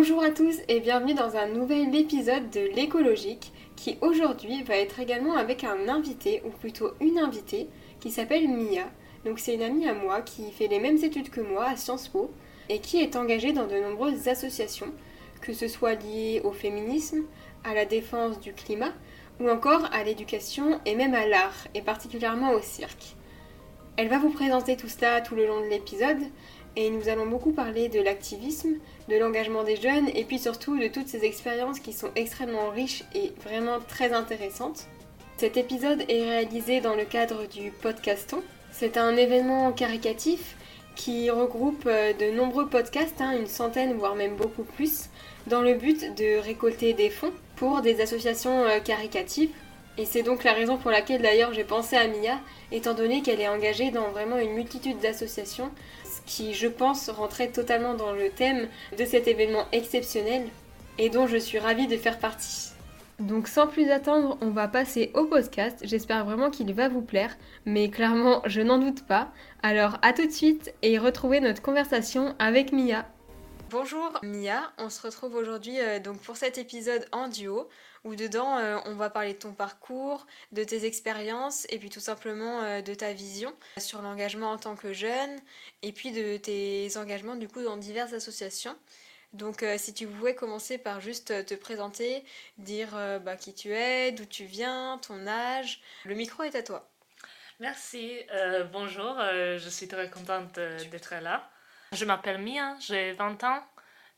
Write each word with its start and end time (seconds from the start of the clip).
Bonjour 0.00 0.22
à 0.22 0.30
tous 0.30 0.58
et 0.68 0.78
bienvenue 0.78 1.14
dans 1.14 1.34
un 1.34 1.48
nouvel 1.48 1.92
épisode 1.92 2.50
de 2.50 2.60
l'écologique 2.76 3.52
qui 3.74 3.98
aujourd'hui 4.00 4.62
va 4.62 4.76
être 4.76 5.00
également 5.00 5.34
avec 5.34 5.64
un 5.64 5.88
invité 5.88 6.40
ou 6.46 6.50
plutôt 6.50 6.92
une 7.00 7.18
invitée 7.18 7.66
qui 7.98 8.12
s'appelle 8.12 8.46
Mia. 8.46 8.84
Donc 9.24 9.40
c'est 9.40 9.54
une 9.54 9.62
amie 9.62 9.88
à 9.88 9.94
moi 9.94 10.20
qui 10.20 10.52
fait 10.52 10.68
les 10.68 10.78
mêmes 10.78 11.02
études 11.02 11.30
que 11.30 11.40
moi 11.40 11.64
à 11.64 11.76
Sciences 11.76 12.06
Po 12.06 12.30
et 12.68 12.78
qui 12.78 13.00
est 13.00 13.16
engagée 13.16 13.52
dans 13.52 13.66
de 13.66 13.74
nombreuses 13.74 14.28
associations, 14.28 14.94
que 15.40 15.52
ce 15.52 15.66
soit 15.66 15.94
liées 15.94 16.42
au 16.44 16.52
féminisme, 16.52 17.24
à 17.64 17.74
la 17.74 17.84
défense 17.84 18.38
du 18.38 18.52
climat 18.52 18.92
ou 19.40 19.50
encore 19.50 19.88
à 19.92 20.04
l'éducation 20.04 20.80
et 20.86 20.94
même 20.94 21.14
à 21.14 21.26
l'art 21.26 21.66
et 21.74 21.82
particulièrement 21.82 22.52
au 22.52 22.60
cirque. 22.60 23.16
Elle 23.96 24.08
va 24.08 24.20
vous 24.20 24.30
présenter 24.30 24.76
tout 24.76 24.86
cela 24.86 25.20
tout 25.20 25.34
le 25.34 25.44
long 25.44 25.60
de 25.60 25.66
l'épisode 25.66 26.22
et 26.76 26.90
nous 26.90 27.08
allons 27.08 27.26
beaucoup 27.26 27.52
parler 27.52 27.88
de 27.88 28.00
l'activisme, 28.00 28.76
de 29.08 29.16
l'engagement 29.16 29.64
des 29.64 29.76
jeunes 29.76 30.08
et 30.14 30.24
puis 30.24 30.38
surtout 30.38 30.78
de 30.78 30.88
toutes 30.88 31.08
ces 31.08 31.24
expériences 31.24 31.80
qui 31.80 31.92
sont 31.92 32.10
extrêmement 32.16 32.70
riches 32.70 33.04
et 33.14 33.32
vraiment 33.44 33.78
très 33.80 34.12
intéressantes. 34.12 34.86
Cet 35.36 35.56
épisode 35.56 36.02
est 36.08 36.24
réalisé 36.24 36.80
dans 36.80 36.94
le 36.94 37.04
cadre 37.04 37.46
du 37.46 37.70
podcaston. 37.70 38.42
C'est 38.72 38.96
un 38.96 39.16
événement 39.16 39.72
caricatif 39.72 40.56
qui 40.96 41.30
regroupe 41.30 41.84
euh, 41.86 42.12
de 42.12 42.36
nombreux 42.36 42.68
podcasts, 42.68 43.20
hein, 43.20 43.38
une 43.38 43.46
centaine 43.46 43.94
voire 43.94 44.16
même 44.16 44.34
beaucoup 44.34 44.64
plus, 44.64 45.08
dans 45.46 45.62
le 45.62 45.74
but 45.74 46.14
de 46.16 46.38
récolter 46.40 46.92
des 46.92 47.08
fonds 47.08 47.32
pour 47.54 47.82
des 47.82 48.00
associations 48.00 48.64
euh, 48.64 48.80
caricatives. 48.80 49.50
Et 49.96 50.04
c'est 50.04 50.22
donc 50.22 50.44
la 50.44 50.52
raison 50.52 50.76
pour 50.76 50.90
laquelle 50.90 51.22
d'ailleurs 51.22 51.52
j'ai 51.52 51.64
pensé 51.64 51.96
à 51.96 52.06
Mia, 52.08 52.40
étant 52.72 52.94
donné 52.94 53.22
qu'elle 53.22 53.40
est 53.40 53.48
engagée 53.48 53.90
dans 53.90 54.10
vraiment 54.10 54.38
une 54.38 54.54
multitude 54.54 54.98
d'associations, 55.00 55.70
qui 56.28 56.54
je 56.54 56.68
pense 56.68 57.08
rentrait 57.08 57.48
totalement 57.48 57.94
dans 57.94 58.12
le 58.12 58.28
thème 58.28 58.68
de 58.96 59.04
cet 59.04 59.26
événement 59.26 59.64
exceptionnel 59.72 60.46
et 60.98 61.08
dont 61.08 61.26
je 61.26 61.38
suis 61.38 61.58
ravie 61.58 61.86
de 61.86 61.96
faire 61.96 62.18
partie. 62.18 62.68
Donc 63.18 63.48
sans 63.48 63.66
plus 63.66 63.90
attendre, 63.90 64.38
on 64.40 64.50
va 64.50 64.68
passer 64.68 65.10
au 65.14 65.24
podcast. 65.24 65.80
J'espère 65.82 66.24
vraiment 66.24 66.50
qu'il 66.50 66.72
va 66.72 66.88
vous 66.88 67.02
plaire, 67.02 67.36
mais 67.64 67.88
clairement, 67.88 68.42
je 68.46 68.60
n'en 68.60 68.78
doute 68.78 69.04
pas. 69.06 69.32
Alors 69.62 69.98
à 70.02 70.12
tout 70.12 70.26
de 70.26 70.30
suite 70.30 70.72
et 70.82 70.98
retrouvez 70.98 71.40
notre 71.40 71.62
conversation 71.62 72.36
avec 72.38 72.72
Mia. 72.72 73.06
Bonjour 73.70 74.18
Mia, 74.22 74.72
on 74.78 74.88
se 74.88 75.02
retrouve 75.02 75.34
aujourd'hui 75.34 75.78
euh, 75.80 75.98
donc 75.98 76.18
pour 76.18 76.36
cet 76.36 76.56
épisode 76.56 77.04
en 77.12 77.28
duo 77.28 77.68
où 78.04 78.14
dedans 78.14 78.58
euh, 78.58 78.78
on 78.86 78.94
va 78.94 79.10
parler 79.10 79.34
de 79.34 79.38
ton 79.38 79.52
parcours, 79.52 80.26
de 80.52 80.64
tes 80.64 80.84
expériences 80.84 81.66
et 81.70 81.78
puis 81.78 81.90
tout 81.90 82.00
simplement 82.00 82.62
euh, 82.62 82.80
de 82.80 82.94
ta 82.94 83.12
vision 83.12 83.52
sur 83.76 84.02
l'engagement 84.02 84.50
en 84.50 84.58
tant 84.58 84.76
que 84.76 84.92
jeune 84.92 85.38
et 85.82 85.92
puis 85.92 86.12
de 86.12 86.36
tes 86.36 86.96
engagements 86.96 87.36
du 87.36 87.48
coup 87.48 87.62
dans 87.62 87.76
diverses 87.76 88.12
associations. 88.12 88.76
Donc 89.34 89.62
si 89.76 89.92
tu 89.92 90.06
pouvais 90.06 90.34
commencer 90.34 90.78
par 90.78 91.02
juste 91.02 91.44
te 91.44 91.54
présenter, 91.54 92.24
dire 92.56 92.92
bah, 93.22 93.36
qui 93.36 93.52
tu 93.52 93.74
es, 93.74 94.10
d'où 94.10 94.24
tu 94.24 94.46
viens, 94.46 94.98
ton 95.06 95.26
âge, 95.26 95.82
le 96.06 96.14
micro 96.14 96.44
est 96.44 96.54
à 96.54 96.62
toi. 96.62 96.88
Merci, 97.60 98.20
bonjour, 98.72 99.18
je 99.18 99.68
suis 99.68 99.86
très 99.86 100.08
contente 100.08 100.54
d'être 100.54 101.14
là. 101.20 101.50
Je 101.92 102.06
m'appelle 102.06 102.38
Mia, 102.38 102.76
j'ai 102.80 103.12
20 103.12 103.44
ans 103.44 103.62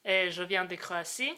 et 0.05 0.31
je 0.31 0.45
viens 0.45 0.65
de 0.65 0.77
Croatie. 0.77 1.33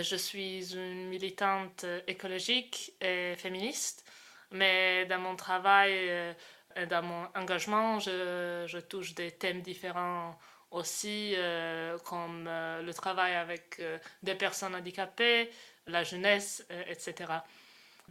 Je 0.00 0.16
suis 0.16 0.74
une 0.74 1.06
militante 1.06 1.84
écologique 2.08 2.94
et 3.00 3.36
féministe, 3.36 4.04
mais 4.50 5.06
dans 5.06 5.20
mon 5.20 5.36
travail 5.36 5.92
euh, 5.92 6.32
et 6.74 6.86
dans 6.86 7.02
mon 7.02 7.28
engagement, 7.36 8.00
je, 8.00 8.80
touche 8.80 9.14
des 9.14 9.30
thèmes 9.30 9.62
différents 9.62 10.36
aussi, 10.72 11.34
euh, 11.36 11.96
comme 11.98 12.46
euh, 12.48 12.82
le 12.82 12.92
travail 12.92 13.36
avec 13.36 13.80
des 14.24 14.34
personnes 14.34 14.74
handicapées, 14.74 15.50
la 15.86 16.02
jeunesse, 16.02 16.66
etc. 16.88 17.32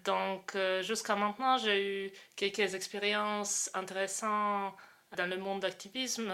Donc, 0.05 0.57
jusqu'à 0.81 1.15
maintenant, 1.15 1.57
j'ai 1.57 2.05
eu 2.05 2.11
quelques 2.35 2.73
expériences 2.75 3.69
intéressantes 3.73 4.73
dans 5.15 5.29
le 5.29 5.37
monde 5.37 5.61
d'activisme. 5.61 6.31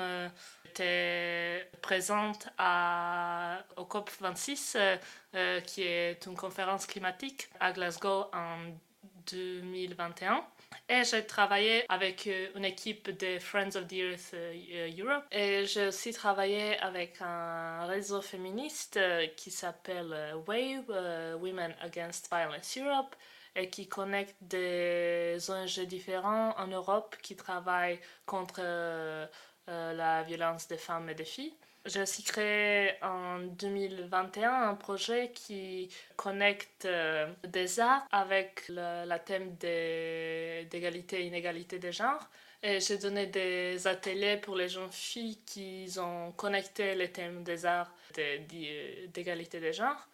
J'étais 0.69 1.67
présente 1.81 2.47
à, 2.57 3.63
au 3.75 3.85
COP26, 3.85 4.73
euh, 4.75 4.97
euh, 5.35 5.61
qui 5.61 5.81
est 5.81 6.23
une 6.27 6.35
conférence 6.35 6.85
climatique 6.85 7.49
à 7.59 7.71
Glasgow 7.71 8.25
en 8.33 8.57
2021. 9.31 10.45
Et 10.87 11.03
j'ai 11.03 11.25
travaillé 11.25 11.85
avec 11.89 12.27
euh, 12.27 12.49
une 12.55 12.65
équipe 12.65 13.09
de 13.17 13.39
Friends 13.39 13.75
of 13.75 13.87
the 13.87 13.93
Earth 13.93 14.35
Europe. 14.99 15.25
Et 15.31 15.65
j'ai 15.65 15.87
aussi 15.87 16.13
travaillé 16.13 16.77
avec 16.77 17.15
un 17.21 17.87
réseau 17.87 18.21
féministe 18.21 18.99
qui 19.35 19.49
s'appelle 19.49 20.35
WAVE, 20.45 21.35
Women 21.41 21.73
Against 21.81 22.29
Violence 22.31 22.77
Europe, 22.77 23.15
et 23.55 23.69
qui 23.69 23.87
connecte 23.87 24.35
des 24.41 25.37
ONG 25.49 25.85
différents 25.85 26.55
en 26.57 26.67
Europe 26.67 27.15
qui 27.21 27.35
travaillent 27.35 27.99
contre 28.25 28.61
euh, 28.61 29.27
la 29.67 30.23
violence 30.23 30.67
des 30.67 30.77
femmes 30.77 31.09
et 31.09 31.15
des 31.15 31.25
filles. 31.25 31.53
J'ai 31.85 32.01
aussi 32.01 32.23
créé 32.23 32.93
en 33.01 33.39
2021 33.39 34.69
un 34.69 34.75
projet 34.75 35.31
qui 35.33 35.89
connecte 36.17 36.85
euh, 36.85 37.31
des 37.47 37.79
arts 37.79 38.05
avec 38.11 38.67
le 38.67 39.05
la 39.05 39.17
thème 39.19 39.55
d'égalité 39.55 41.21
et 41.21 41.27
inégalité 41.27 41.79
des 41.79 41.91
genres. 41.91 42.29
Et 42.61 42.81
j'ai 42.81 42.97
donné 42.97 43.27
des 43.27 43.87
ateliers 43.87 44.37
pour 44.37 44.55
les 44.55 44.67
jeunes 44.67 44.91
filles 44.91 45.39
qui 45.45 45.87
ont 45.97 46.33
connecté 46.33 46.95
les 46.95 47.11
thèmes 47.11 47.43
des 47.43 47.65
arts 47.65 47.91
d'égalité 48.13 49.59
des 49.61 49.71
genres. 49.71 50.07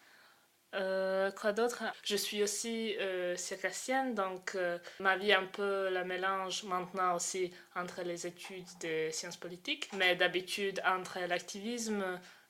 Euh, 0.76 1.30
quoi 1.30 1.52
d'autre? 1.52 1.82
Je 2.02 2.16
suis 2.16 2.42
aussi 2.42 2.96
euh, 2.98 3.34
circassienne, 3.36 4.14
donc 4.14 4.54
euh, 4.54 4.78
ma 5.00 5.16
vie 5.16 5.32
un 5.32 5.46
peu 5.46 5.88
la 5.88 6.04
mélange 6.04 6.64
maintenant 6.64 7.14
aussi 7.14 7.52
entre 7.74 8.02
les 8.02 8.26
études 8.26 8.66
de 8.82 9.08
sciences 9.10 9.38
politiques, 9.38 9.88
mais 9.94 10.16
d'habitude 10.16 10.82
entre 10.84 11.18
l'activisme 11.20 12.04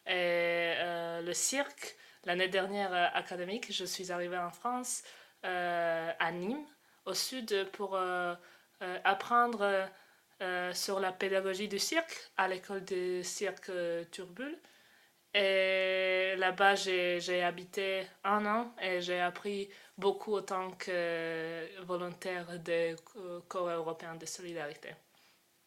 et 0.06 0.75
le 1.22 1.32
cirque. 1.32 1.97
L'année 2.25 2.48
dernière 2.48 2.92
académique, 3.15 3.72
je 3.72 3.84
suis 3.84 4.10
arrivée 4.10 4.38
en 4.38 4.50
France, 4.50 5.03
à 5.42 6.32
Nîmes, 6.32 6.65
au 7.04 7.15
sud, 7.15 7.69
pour 7.72 7.98
apprendre 9.04 9.88
sur 10.72 11.00
la 11.00 11.12
pédagogie 11.12 11.66
du 11.69 11.81
cirque 11.81 12.31
à 12.36 12.47
l'école 12.47 12.84
de 12.84 13.20
cirque 13.22 13.70
Turbule. 14.12 14.56
Et 15.38 16.34
là-bas, 16.38 16.76
j'ai 16.76 17.42
habité 17.42 18.06
un 18.24 18.47
an 18.47 18.72
et 18.80 19.02
j'ai 19.02 19.20
appris 19.20 19.69
beaucoup 19.98 20.32
autant 20.32 20.70
que 20.72 21.82
volontaire 21.84 22.58
des 22.58 22.97
corps 23.47 23.69
européens 23.69 24.14
de 24.14 24.24
solidarité. 24.24 24.94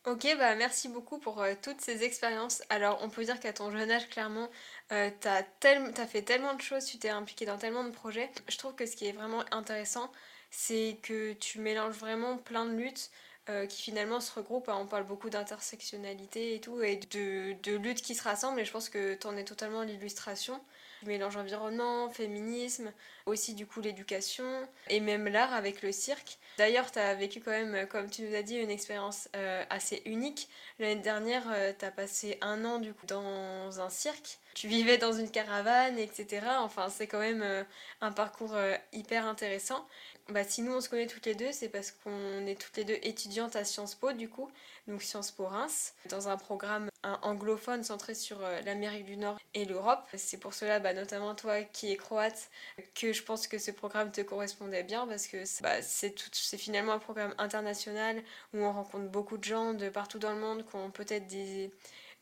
Ok, 0.06 0.26
bah 0.40 0.56
merci 0.56 0.88
beaucoup 0.88 1.20
pour 1.20 1.42
euh, 1.42 1.54
toutes 1.62 1.82
ces 1.82 2.04
expériences. 2.04 2.64
Alors, 2.70 3.00
on 3.04 3.10
peut 3.10 3.24
dire 3.26 3.40
qu'à 3.40 3.54
ton 3.54 3.70
jeune 3.70 3.92
âge, 3.92 4.10
clairement, 4.10 4.50
euh, 4.92 5.12
tu 5.22 5.28
as, 5.28 6.08
fait 6.08 6.24
tellement 6.24 6.56
de 6.56 6.62
choses, 6.62 6.86
tu 6.86 6.98
t'es 6.98 7.10
impliqué 7.10 7.46
dans 7.46 7.58
tellement 7.58 7.84
de 7.84 7.92
projets. 7.92 8.32
Je 8.48 8.58
trouve 8.58 8.74
que 8.74 8.88
ce 8.88 8.96
qui 8.96 9.06
est 9.08 9.12
vraiment 9.12 9.44
intéressant, 9.52 10.12
c'est 10.50 10.98
que 11.04 11.34
tu 11.34 11.60
mélanges 11.60 11.96
vraiment 11.96 12.38
plein 12.38 12.66
de 12.66 12.72
luttes. 12.76 13.12
Euh, 13.50 13.66
qui 13.66 13.82
finalement 13.82 14.20
se 14.20 14.32
regroupent. 14.32 14.70
On 14.70 14.86
parle 14.86 15.06
beaucoup 15.06 15.32
d'intersectionnalité 15.32 16.54
et 16.54 16.62
tout, 16.62 16.84
et 16.84 16.98
de, 16.98 17.56
de 17.64 17.76
luttes 17.78 18.02
qui 18.04 18.14
se 18.14 18.22
rassemblent, 18.24 18.60
et 18.60 18.66
je 18.66 18.72
pense 18.72 18.90
que 18.90 19.16
tu 19.16 19.26
en 19.26 19.36
es 19.38 19.44
totalement 19.44 19.82
l'illustration. 19.82 20.62
Mélange 21.06 21.38
environnement, 21.38 22.10
féminisme, 22.10 22.92
aussi 23.26 23.54
du 23.54 23.66
coup 23.66 23.82
l'éducation, 23.82 24.46
et 24.90 25.00
même 25.00 25.28
l'art 25.28 25.54
avec 25.54 25.82
le 25.82 25.92
cirque. 25.92 26.38
D'ailleurs, 26.58 26.92
tu 26.92 27.00
as 27.00 27.14
vécu 27.16 27.40
quand 27.40 27.52
même, 27.52 27.88
comme 27.88 28.10
tu 28.10 28.24
nous 28.24 28.36
as 28.36 28.42
dit, 28.42 28.58
une 28.58 28.70
expérience 28.70 29.30
euh, 29.36 29.64
assez 29.70 30.02
unique. 30.06 30.50
L'année 30.80 31.02
dernière, 31.02 31.44
euh, 31.52 31.72
tu 31.78 31.86
as 31.86 31.92
passé 31.92 32.38
un 32.42 32.66
an 32.66 32.80
du 32.80 32.94
coup 32.94 33.06
dans 33.06 33.80
un 33.80 33.90
cirque. 33.90 34.40
Tu 34.56 34.68
vivais 34.68 34.98
dans 34.98 35.14
une 35.14 35.32
caravane, 35.32 35.98
etc. 35.98 36.46
Enfin, 36.60 36.90
c'est 36.90 37.08
quand 37.08 37.20
même 37.20 37.66
un 38.02 38.12
parcours 38.12 38.58
hyper 38.92 39.26
intéressant. 39.26 39.88
Bah, 40.30 40.44
si 40.44 40.62
nous 40.62 40.74
on 40.74 40.82
se 40.82 40.90
connaît 40.90 41.08
toutes 41.08 41.26
les 41.26 41.34
deux, 41.34 41.52
c'est 41.52 41.70
parce 41.70 41.92
qu'on 41.92 42.46
est 42.46 42.60
toutes 42.60 42.78
les 42.78 42.84
deux 42.84 43.00
étudiantes 43.02 43.56
à 43.56 43.64
Sciences 43.64 43.96
Po, 43.96 44.12
du 44.12 44.30
coup, 44.30 44.50
donc 44.88 45.02
Sciences 45.02 45.32
Po 45.32 45.46
Reims, 45.46 45.94
dans 46.10 46.28
un 46.28 46.38
programme 46.38 46.89
anglophone 47.04 47.84
centré 47.84 48.14
sur 48.14 48.44
euh, 48.44 48.62
l'Amérique 48.62 49.06
du 49.06 49.18
Nord 49.18 49.38
et 49.54 49.66
l'Europe. 49.66 50.06
C'est 50.16 50.40
pour 50.40 50.54
cela, 50.54 50.80
bah, 50.80 50.94
notamment 50.94 51.36
toi 51.36 51.62
qui 51.64 51.92
es 51.92 51.98
croate, 51.98 52.50
que 52.96 53.14
je 53.14 53.24
pense 53.24 53.48
que 53.48 53.58
ce 53.58 53.72
programme 53.72 54.12
te 54.12 54.22
correspondait 54.22 54.84
bien 54.84 55.08
parce 55.08 55.28
que 55.28 55.44
bah, 55.62 55.82
c'est 55.82 56.14
finalement 56.58 56.94
un 56.94 57.00
programme 57.00 57.34
international 57.38 58.22
où 58.54 58.60
on 58.60 58.72
rencontre 58.72 59.10
beaucoup 59.10 59.38
de 59.38 59.44
gens 59.44 59.74
de 59.74 59.90
partout 59.90 60.20
dans 60.20 60.34
le 60.34 60.40
monde 60.40 60.66
qui 60.66 60.76
ont 60.76 60.92
peut-être 60.92 61.28
des 61.28 61.72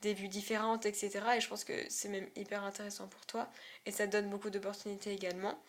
des 0.02 0.14
vues 0.14 0.28
différentes, 0.28 0.86
etc. 0.86 1.10
Et 1.38 1.42
je 1.42 1.48
pense 1.48 1.64
que 1.64 1.74
c'est 1.90 2.10
même 2.10 2.28
hyper 2.36 2.64
intéressant 2.64 3.08
pour 3.08 3.26
toi 3.26 3.50
et 3.86 3.92
ça 3.92 4.08
donne 4.08 4.30
beaucoup 4.30 4.50
d'opportunités 4.50 5.12
également. 5.12 5.60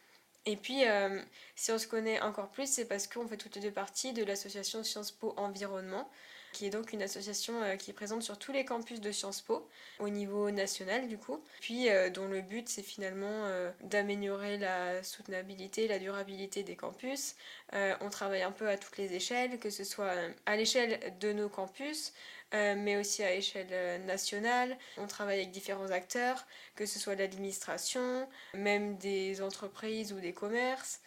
Et 0.46 0.56
puis, 0.56 0.86
euh, 0.86 1.20
si 1.56 1.72
on 1.72 1.78
se 1.78 1.86
connaît 1.86 2.20
encore 2.20 2.48
plus, 2.50 2.70
c'est 2.70 2.86
parce 2.86 3.06
qu'on 3.06 3.26
fait 3.28 3.36
toutes 3.36 3.56
les 3.56 3.62
deux 3.62 3.70
parties 3.70 4.12
de 4.12 4.24
l'association 4.24 4.82
Sciences 4.82 5.12
Po 5.12 5.34
Environnement. 5.36 6.08
Qui 6.52 6.66
est 6.66 6.70
donc 6.70 6.92
une 6.92 7.02
association 7.02 7.62
euh, 7.62 7.76
qui 7.76 7.90
est 7.90 7.94
présente 7.94 8.22
sur 8.22 8.38
tous 8.38 8.52
les 8.52 8.64
campus 8.64 9.00
de 9.00 9.12
Sciences 9.12 9.42
Po, 9.42 9.68
au 9.98 10.08
niveau 10.08 10.50
national 10.50 11.08
du 11.08 11.18
coup, 11.18 11.42
puis 11.60 11.88
euh, 11.88 12.10
dont 12.10 12.26
le 12.26 12.40
but 12.40 12.68
c'est 12.68 12.82
finalement 12.82 13.26
euh, 13.46 13.70
d'améliorer 13.82 14.58
la 14.58 15.02
soutenabilité, 15.02 15.88
la 15.88 15.98
durabilité 15.98 16.62
des 16.62 16.76
campus. 16.76 17.34
on 17.72 18.10
travaille 18.10 18.42
un 18.42 18.52
peu 18.52 18.68
à 18.68 18.76
toutes 18.76 18.96
les 18.98 19.12
échelles, 19.14 19.58
que 19.58 19.70
ce 19.70 19.84
soit 19.84 20.14
à 20.46 20.56
l'échelle 20.56 21.16
de 21.20 21.32
nos 21.32 21.48
campus, 21.48 22.12
mais 22.52 22.96
aussi 22.96 23.22
à 23.22 23.34
échelle 23.34 24.04
nationale. 24.06 24.76
On 24.96 25.06
travaille 25.06 25.38
avec 25.38 25.50
différents 25.50 25.90
acteurs, 25.90 26.46
que 26.74 26.86
ce 26.86 26.98
soit 26.98 27.14
l'administration, 27.14 28.28
même 28.54 28.96
des 28.96 29.42
entreprises 29.42 30.12
ou 30.12 30.20
des 30.20 30.32
commerces. 30.32 31.00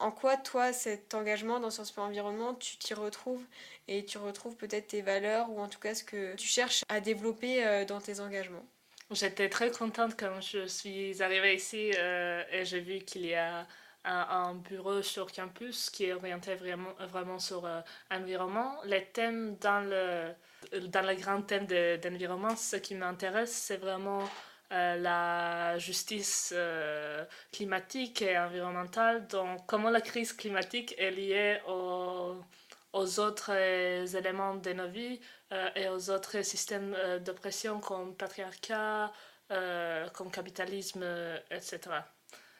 En 0.00 0.10
quoi, 0.10 0.36
toi, 0.36 0.72
cet 0.72 1.14
engagement 1.14 1.60
dans 1.60 1.70
Sciences 1.70 1.92
Po 1.92 2.00
Environnement, 2.00 2.54
tu 2.54 2.76
t'y 2.78 2.94
retrouves 2.94 3.44
et 3.86 4.04
tu 4.04 4.18
retrouves 4.18 4.56
peut-être 4.56 4.88
tes 4.88 5.02
valeurs 5.02 5.50
ou 5.50 5.60
en 5.60 5.68
tout 5.68 5.78
cas 5.78 5.94
ce 5.94 6.04
que 6.04 6.34
tu 6.36 6.46
cherches 6.46 6.84
à 6.88 7.00
développer 7.00 7.64
euh, 7.64 7.84
dans 7.84 8.00
tes 8.00 8.20
engagements? 8.20 8.64
J'étais 9.10 9.48
très 9.48 9.70
contente 9.70 10.14
quand 10.18 10.40
je 10.40 10.66
suis 10.66 11.22
arrivée 11.22 11.56
ici 11.56 11.92
euh, 11.96 12.42
et 12.52 12.64
j'ai 12.64 12.80
vu 12.80 13.00
qu'il 13.00 13.26
y 13.26 13.34
a 13.34 13.66
un, 14.04 14.54
bureau 14.54 15.02
sur 15.02 15.30
campus 15.30 15.90
qui 15.90 16.04
est 16.04 16.12
orienté 16.12 16.54
vraiment, 16.54 16.94
vraiment 17.08 17.38
sur 17.38 17.68
l'environnement. 18.10 18.80
Euh, 18.84 18.86
Les 18.86 19.04
thèmes 19.04 19.56
dans 19.56 19.80
le, 19.80 20.32
dans 20.88 21.06
le 21.06 21.14
grand 21.16 21.42
thème 21.42 21.66
d'environnement, 21.66 22.56
ce 22.56 22.76
qui 22.76 22.94
m'intéresse, 22.94 23.52
c'est 23.52 23.76
vraiment 23.76 24.24
euh, 24.72 24.96
la 24.96 25.78
justice 25.78 26.52
euh, 26.56 27.24
climatique 27.50 28.22
et 28.22 28.38
environnementale, 28.38 29.26
donc 29.26 29.66
comment 29.66 29.90
la 29.90 30.00
crise 30.00 30.32
climatique 30.32 30.94
est 30.96 31.10
liée 31.10 31.58
aux, 31.66 33.18
autres 33.18 33.50
éléments 33.50 34.54
de 34.54 34.72
nos 34.72 34.88
vies 34.88 35.20
euh, 35.52 35.68
et 35.74 35.88
aux 35.88 36.10
autres 36.10 36.42
systèmes 36.42 36.96
d'oppression 37.24 37.80
comme 37.80 38.14
patriarcat, 38.14 39.12
comme 40.12 40.30
capitalisme, 40.30 41.04
etc. 41.50 41.80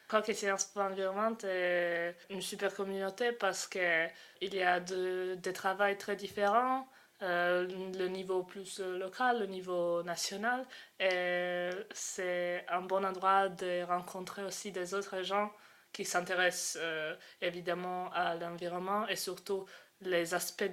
Crois 0.08 0.22
que 0.22 0.32
Sciences 0.32 0.64
pour 0.64 0.82
l'environnement 0.82 1.36
est 1.44 2.16
une 2.30 2.42
super 2.42 2.74
communauté 2.74 3.30
parce 3.30 3.68
qu'il 3.68 4.10
y 4.40 4.62
a 4.62 4.80
de, 4.80 5.36
des 5.36 5.52
travaux 5.52 5.94
très 5.96 6.16
différents 6.16 6.88
euh, 7.22 7.66
le 7.98 8.08
niveau 8.08 8.42
plus 8.42 8.80
euh, 8.80 8.98
local, 8.98 9.40
le 9.40 9.46
niveau 9.46 10.02
national. 10.02 10.64
Et 10.98 11.68
c'est 11.92 12.64
un 12.68 12.80
bon 12.80 13.04
endroit 13.04 13.48
de 13.48 13.82
rencontrer 13.84 14.42
aussi 14.42 14.72
des 14.72 14.94
autres 14.94 15.22
gens 15.22 15.52
qui 15.92 16.04
s'intéressent 16.04 16.78
euh, 16.80 17.14
évidemment 17.42 18.10
à 18.12 18.36
l'environnement 18.36 19.06
et 19.08 19.16
surtout 19.16 19.66
les 20.00 20.32
aspects 20.32 20.70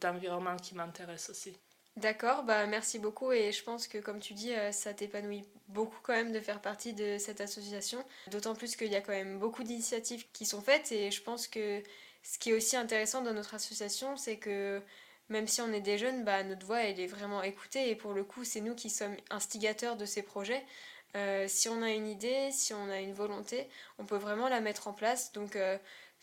d'environnement 0.00 0.56
qui 0.56 0.74
m'intéressent 0.74 1.30
aussi. 1.30 1.58
D'accord, 1.96 2.44
bah 2.44 2.64
merci 2.64 2.98
beaucoup 2.98 3.32
et 3.32 3.52
je 3.52 3.62
pense 3.62 3.86
que 3.86 3.98
comme 3.98 4.20
tu 4.20 4.32
dis, 4.32 4.52
ça 4.70 4.94
t'épanouit 4.94 5.44
beaucoup 5.68 5.98
quand 6.02 6.14
même 6.14 6.32
de 6.32 6.40
faire 6.40 6.62
partie 6.62 6.94
de 6.94 7.18
cette 7.18 7.42
association, 7.42 8.02
d'autant 8.30 8.54
plus 8.54 8.76
qu'il 8.76 8.90
y 8.90 8.96
a 8.96 9.02
quand 9.02 9.12
même 9.12 9.38
beaucoup 9.38 9.62
d'initiatives 9.62 10.24
qui 10.32 10.46
sont 10.46 10.62
faites 10.62 10.90
et 10.92 11.10
je 11.10 11.22
pense 11.22 11.46
que 11.46 11.82
ce 12.22 12.38
qui 12.38 12.50
est 12.50 12.52
aussi 12.54 12.76
intéressant 12.76 13.20
dans 13.20 13.34
notre 13.34 13.54
association, 13.54 14.16
c'est 14.16 14.38
que 14.38 14.80
même 15.28 15.46
si 15.46 15.60
on 15.60 15.72
est 15.72 15.80
des 15.80 15.98
jeunes, 15.98 16.24
bah, 16.24 16.42
notre 16.42 16.66
voix 16.66 16.82
elle 16.82 17.00
est 17.00 17.06
vraiment 17.06 17.42
écoutée 17.42 17.90
et 17.90 17.96
pour 17.96 18.12
le 18.12 18.24
coup 18.24 18.44
c'est 18.44 18.60
nous 18.60 18.74
qui 18.74 18.90
sommes 18.90 19.16
instigateurs 19.30 19.96
de 19.96 20.04
ces 20.04 20.22
projets. 20.22 20.64
Euh, 21.14 21.46
si 21.46 21.68
on 21.68 21.82
a 21.82 21.90
une 21.90 22.08
idée, 22.08 22.50
si 22.52 22.72
on 22.72 22.88
a 22.88 23.00
une 23.00 23.12
volonté, 23.12 23.68
on 23.98 24.04
peut 24.04 24.16
vraiment 24.16 24.48
la 24.48 24.60
mettre 24.60 24.88
en 24.88 24.92
place. 24.92 25.32
Donc 25.32 25.56
euh, 25.56 25.78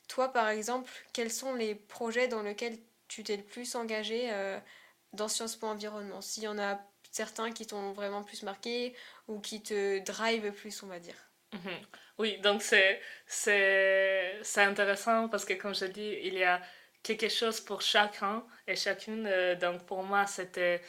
toi 0.07 0.33
par 0.33 0.49
exemple, 0.49 0.91
quels 1.13 1.31
sont 1.31 1.53
les 1.55 1.75
projets 1.75 2.27
dans 2.27 2.41
lesquels 2.41 2.77
tu 3.07 3.23
t'es 3.23 3.37
le 3.37 3.43
plus 3.43 3.75
engagé 3.75 4.31
euh, 4.31 4.59
dans 5.13 5.27
Sciences 5.27 5.55
Po 5.55 5.67
Environnement? 5.67 6.21
S'il 6.21 6.43
y 6.43 6.47
en 6.47 6.59
a 6.59 6.79
certains 7.11 7.51
qui 7.51 7.65
t'ont 7.67 7.91
vraiment 7.93 8.23
plus 8.23 8.43
marqué 8.43 8.95
ou 9.27 9.39
qui 9.39 9.61
te 9.61 9.99
drive 9.99 10.51
plus, 10.51 10.83
on 10.83 10.87
va 10.87 10.99
dire. 10.99 11.15
Mhm. 11.53 11.79
Oui, 12.19 12.37
donc 12.39 12.61
c'est, 12.61 13.01
intéressant 14.57 15.29
parce 15.29 15.45
que 15.45 15.53
comme 15.53 15.73
je 15.73 15.85
dis, 15.85 16.17
il 16.23 16.33
y 16.33 16.43
a 16.43 16.61
quelque 17.03 17.29
chose 17.29 17.59
pour 17.59 17.81
chacun 17.81 18.43
et 18.67 18.75
chacune. 18.75 19.25
Euh, 19.27 19.55
donc 19.55 19.85
pour 19.85 20.03
moi, 20.03 20.25
c'était 20.27 20.81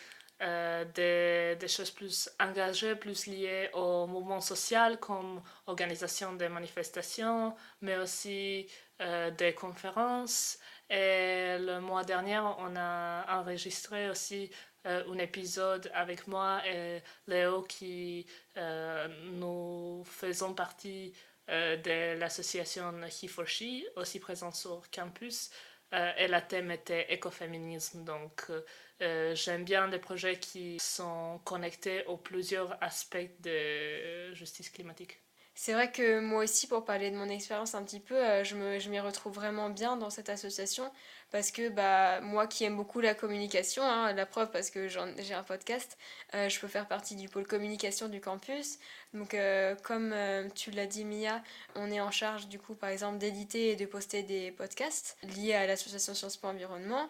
euh, 0.42 0.84
des, 0.94 1.56
des, 1.56 1.68
choses 1.68 1.90
plus 1.90 2.30
engagées, 2.40 2.94
plus 2.96 3.26
liées 3.26 3.70
au 3.74 4.06
mouvement 4.06 4.40
social, 4.40 4.98
comme 4.98 5.42
organisation 5.66 6.32
des 6.34 6.48
manifestations, 6.48 7.54
mais 7.82 7.96
aussi 7.98 8.66
euh, 9.00 9.30
des 9.30 9.54
conférences. 9.54 10.58
Et 10.88 11.56
le 11.58 11.80
mois 11.80 12.04
dernier, 12.04 12.38
on 12.38 12.74
a 12.76 13.38
enregistré 13.38 14.10
aussi 14.10 14.50
un 14.84 15.18
épisode 15.18 15.90
avec 15.94 16.26
moi 16.26 16.62
et 16.66 17.02
Léo 17.28 17.62
qui 17.62 18.26
nous 18.56 20.02
faisons 20.06 20.54
partie 20.54 21.12
de 21.46 22.18
l'association 22.18 22.90
He4She, 23.02 23.84
aussi 23.96 24.18
présente 24.18 24.56
sur 24.56 24.82
campus. 24.90 25.50
Euh, 25.92 26.12
et 26.18 26.28
la 26.28 26.40
thème 26.40 26.70
était 26.70 27.12
écoféminisme. 27.12 28.04
Donc, 28.04 28.44
euh, 28.50 28.64
euh, 29.02 29.34
j'aime 29.34 29.64
bien 29.64 29.88
les 29.88 29.98
projets 29.98 30.38
qui 30.38 30.78
sont 30.80 31.40
connectés 31.44 32.04
aux 32.06 32.16
plusieurs 32.16 32.82
aspects 32.82 33.18
de 33.40 34.32
justice 34.34 34.70
climatique. 34.70 35.20
C'est 35.54 35.72
vrai 35.72 35.90
que 35.90 36.20
moi 36.20 36.44
aussi, 36.44 36.68
pour 36.68 36.84
parler 36.84 37.10
de 37.10 37.16
mon 37.16 37.28
expérience 37.28 37.74
un 37.74 37.82
petit 37.82 38.00
peu, 38.00 38.44
je 38.44 38.88
m'y 38.88 39.00
retrouve 39.00 39.34
vraiment 39.34 39.68
bien 39.68 39.96
dans 39.96 40.08
cette 40.08 40.30
association 40.30 40.90
parce 41.30 41.50
que 41.50 41.68
bah, 41.68 42.20
moi 42.20 42.46
qui 42.46 42.64
aime 42.64 42.76
beaucoup 42.76 43.00
la 43.00 43.14
communication, 43.14 43.82
hein, 43.82 44.12
la 44.12 44.26
preuve 44.26 44.50
parce 44.50 44.70
que 44.70 44.88
j'ai 44.88 45.34
un 45.34 45.42
podcast, 45.42 45.96
je 46.32 46.60
peux 46.60 46.68
faire 46.68 46.88
partie 46.88 47.16
du 47.16 47.28
pôle 47.28 47.46
communication 47.46 48.08
du 48.08 48.20
campus. 48.20 48.78
Donc 49.14 49.36
comme 49.82 50.14
tu 50.54 50.70
l'as 50.70 50.86
dit 50.86 51.04
Mia, 51.04 51.42
on 51.74 51.90
est 51.90 52.00
en 52.00 52.10
charge 52.10 52.48
du 52.48 52.58
coup 52.58 52.74
par 52.74 52.90
exemple 52.90 53.18
d'éditer 53.18 53.70
et 53.70 53.76
de 53.76 53.86
poster 53.86 54.22
des 54.22 54.50
podcasts 54.52 55.16
liés 55.36 55.54
à 55.54 55.66
l'association 55.66 56.14
Sciences 56.14 56.36
Po 56.36 56.48
Environnement. 56.48 57.08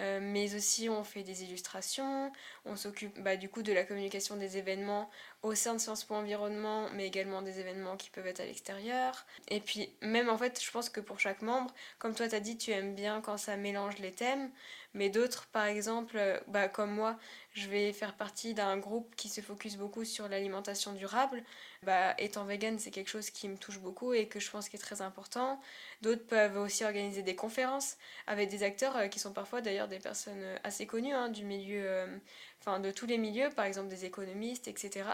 Euh, 0.00 0.18
mais 0.22 0.54
aussi 0.54 0.88
on 0.88 1.04
fait 1.04 1.22
des 1.22 1.42
illustrations, 1.42 2.32
on 2.64 2.74
s'occupe 2.74 3.20
bah, 3.20 3.36
du 3.36 3.50
coup 3.50 3.62
de 3.62 3.72
la 3.72 3.84
communication 3.84 4.36
des 4.36 4.56
événements 4.56 5.10
au 5.42 5.54
sein 5.54 5.74
de 5.74 5.78
Sciences 5.78 6.04
Po 6.04 6.14
Environnement, 6.14 6.88
mais 6.94 7.06
également 7.06 7.42
des 7.42 7.60
événements 7.60 7.96
qui 7.96 8.10
peuvent 8.10 8.26
être 8.26 8.40
à 8.40 8.44
l'extérieur. 8.44 9.26
Et 9.48 9.60
puis 9.60 9.90
même 10.02 10.28
en 10.28 10.36
fait, 10.36 10.62
je 10.62 10.70
pense 10.70 10.90
que 10.90 11.00
pour 11.00 11.18
chaque 11.18 11.42
membre, 11.42 11.72
comme 11.98 12.14
toi 12.14 12.28
t'as 12.28 12.40
dit, 12.40 12.56
tu 12.58 12.70
aimes 12.72 12.94
bien 12.94 13.20
quand 13.20 13.38
ça 13.38 13.56
mélange 13.56 13.98
les 13.98 14.12
thèmes, 14.12 14.50
mais 14.92 15.08
d'autres, 15.08 15.46
par 15.52 15.66
exemple, 15.66 16.16
euh, 16.18 16.38
bah, 16.48 16.68
comme 16.68 16.90
moi, 16.90 17.16
je 17.52 17.68
vais 17.68 17.92
faire 17.92 18.14
partie 18.16 18.54
d'un 18.54 18.76
groupe 18.76 19.14
qui 19.16 19.28
se 19.28 19.40
focus 19.40 19.76
beaucoup 19.76 20.04
sur 20.04 20.28
l'alimentation 20.28 20.92
durable. 20.92 21.44
Bah, 21.84 22.14
étant 22.18 22.44
vegan, 22.44 22.78
c'est 22.78 22.90
quelque 22.90 23.08
chose 23.08 23.30
qui 23.30 23.48
me 23.48 23.56
touche 23.56 23.78
beaucoup 23.78 24.12
et 24.12 24.26
que 24.26 24.40
je 24.40 24.50
pense 24.50 24.68
qui 24.68 24.76
est 24.76 24.80
très 24.80 25.00
important. 25.00 25.60
D'autres 26.02 26.26
peuvent 26.26 26.58
aussi 26.58 26.84
organiser 26.84 27.22
des 27.22 27.36
conférences 27.36 27.96
avec 28.26 28.48
des 28.50 28.64
acteurs 28.64 28.96
euh, 28.96 29.06
qui 29.06 29.20
sont 29.20 29.32
parfois 29.32 29.60
d'ailleurs 29.60 29.88
des 29.88 30.00
personnes 30.00 30.42
euh, 30.42 30.56
assez 30.64 30.86
connues 30.86 31.14
hein, 31.14 31.28
du 31.28 31.44
milieu, 31.44 32.20
de 32.66 32.90
tous 32.90 33.06
les 33.06 33.16
milieux, 33.18 33.48
par 33.50 33.64
exemple 33.64 33.88
des 33.88 34.04
économistes, 34.04 34.68
etc. 34.68 35.04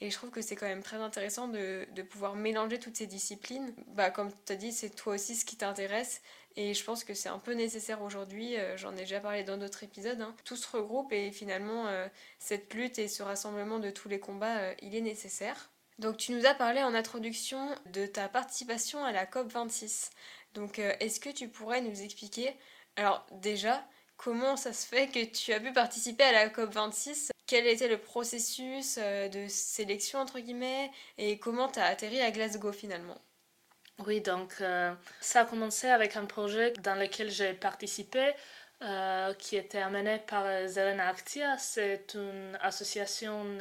Et 0.00 0.10
je 0.10 0.16
trouve 0.16 0.30
que 0.30 0.42
c'est 0.42 0.56
quand 0.56 0.66
même 0.66 0.82
très 0.82 0.98
intéressant 0.98 1.48
de, 1.48 1.86
de, 1.92 2.02
pouvoir 2.02 2.34
mélanger 2.34 2.78
toutes 2.78 2.96
ces 2.96 3.06
disciplines. 3.06 3.74
Bah, 3.88 4.10
comme 4.10 4.30
tu 4.44 4.52
as 4.52 4.56
dit, 4.56 4.72
c'est 4.72 4.90
toi 4.90 5.14
aussi 5.14 5.34
ce 5.34 5.44
qui 5.44 5.56
t'intéresse. 5.56 6.20
Et 6.56 6.74
je 6.74 6.84
pense 6.84 7.04
que 7.04 7.14
c'est 7.14 7.28
un 7.28 7.38
peu 7.38 7.52
nécessaire 7.52 8.02
aujourd'hui, 8.02 8.54
j'en 8.76 8.92
ai 8.94 9.00
déjà 9.00 9.20
parlé 9.20 9.44
dans 9.44 9.58
d'autres 9.58 9.84
épisodes, 9.84 10.22
hein. 10.22 10.34
tout 10.46 10.56
se 10.56 10.66
regroupe 10.74 11.12
et 11.12 11.30
finalement 11.30 11.84
cette 12.38 12.72
lutte 12.72 12.98
et 12.98 13.08
ce 13.08 13.22
rassemblement 13.22 13.78
de 13.78 13.90
tous 13.90 14.08
les 14.08 14.18
combats, 14.18 14.72
il 14.80 14.94
est 14.94 15.02
nécessaire. 15.02 15.70
Donc 15.98 16.18
tu 16.18 16.32
nous 16.32 16.44
as 16.44 16.54
parlé 16.54 16.82
en 16.82 16.94
introduction 16.94 17.74
de 17.92 18.04
ta 18.06 18.28
participation 18.28 19.02
à 19.04 19.12
la 19.12 19.24
COP26. 19.24 20.10
Donc 20.52 20.78
euh, 20.78 20.92
est-ce 21.00 21.20
que 21.20 21.30
tu 21.30 21.48
pourrais 21.48 21.80
nous 21.80 22.02
expliquer, 22.02 22.54
alors 22.96 23.26
déjà, 23.32 23.82
comment 24.16 24.56
ça 24.56 24.72
se 24.72 24.86
fait 24.86 25.08
que 25.08 25.24
tu 25.24 25.52
as 25.54 25.60
pu 25.60 25.72
participer 25.72 26.24
à 26.24 26.32
la 26.32 26.48
COP26 26.48 27.30
Quel 27.46 27.68
était 27.68 27.86
le 27.86 27.98
processus 27.98 28.98
euh, 29.00 29.28
de 29.28 29.46
sélection 29.48 30.18
entre 30.18 30.40
guillemets 30.40 30.90
et 31.16 31.38
comment 31.38 31.68
tu 31.68 31.78
as 31.78 31.84
atterri 31.84 32.20
à 32.20 32.32
Glasgow 32.32 32.72
finalement? 32.72 33.20
Oui, 34.04 34.20
donc 34.20 34.54
euh, 34.60 34.92
ça 35.20 35.42
a 35.42 35.44
commencé 35.44 35.86
avec 35.86 36.16
un 36.16 36.24
projet 36.24 36.72
dans 36.82 36.96
lequel 36.96 37.30
j'ai 37.30 37.54
participé 37.54 38.32
euh, 38.82 39.32
qui 39.34 39.56
était 39.56 39.78
amené 39.78 40.18
par 40.26 40.44
Zelena 40.66 41.08
Actia. 41.08 41.56
C'est 41.56 42.14
une 42.14 42.58
association 42.60 43.56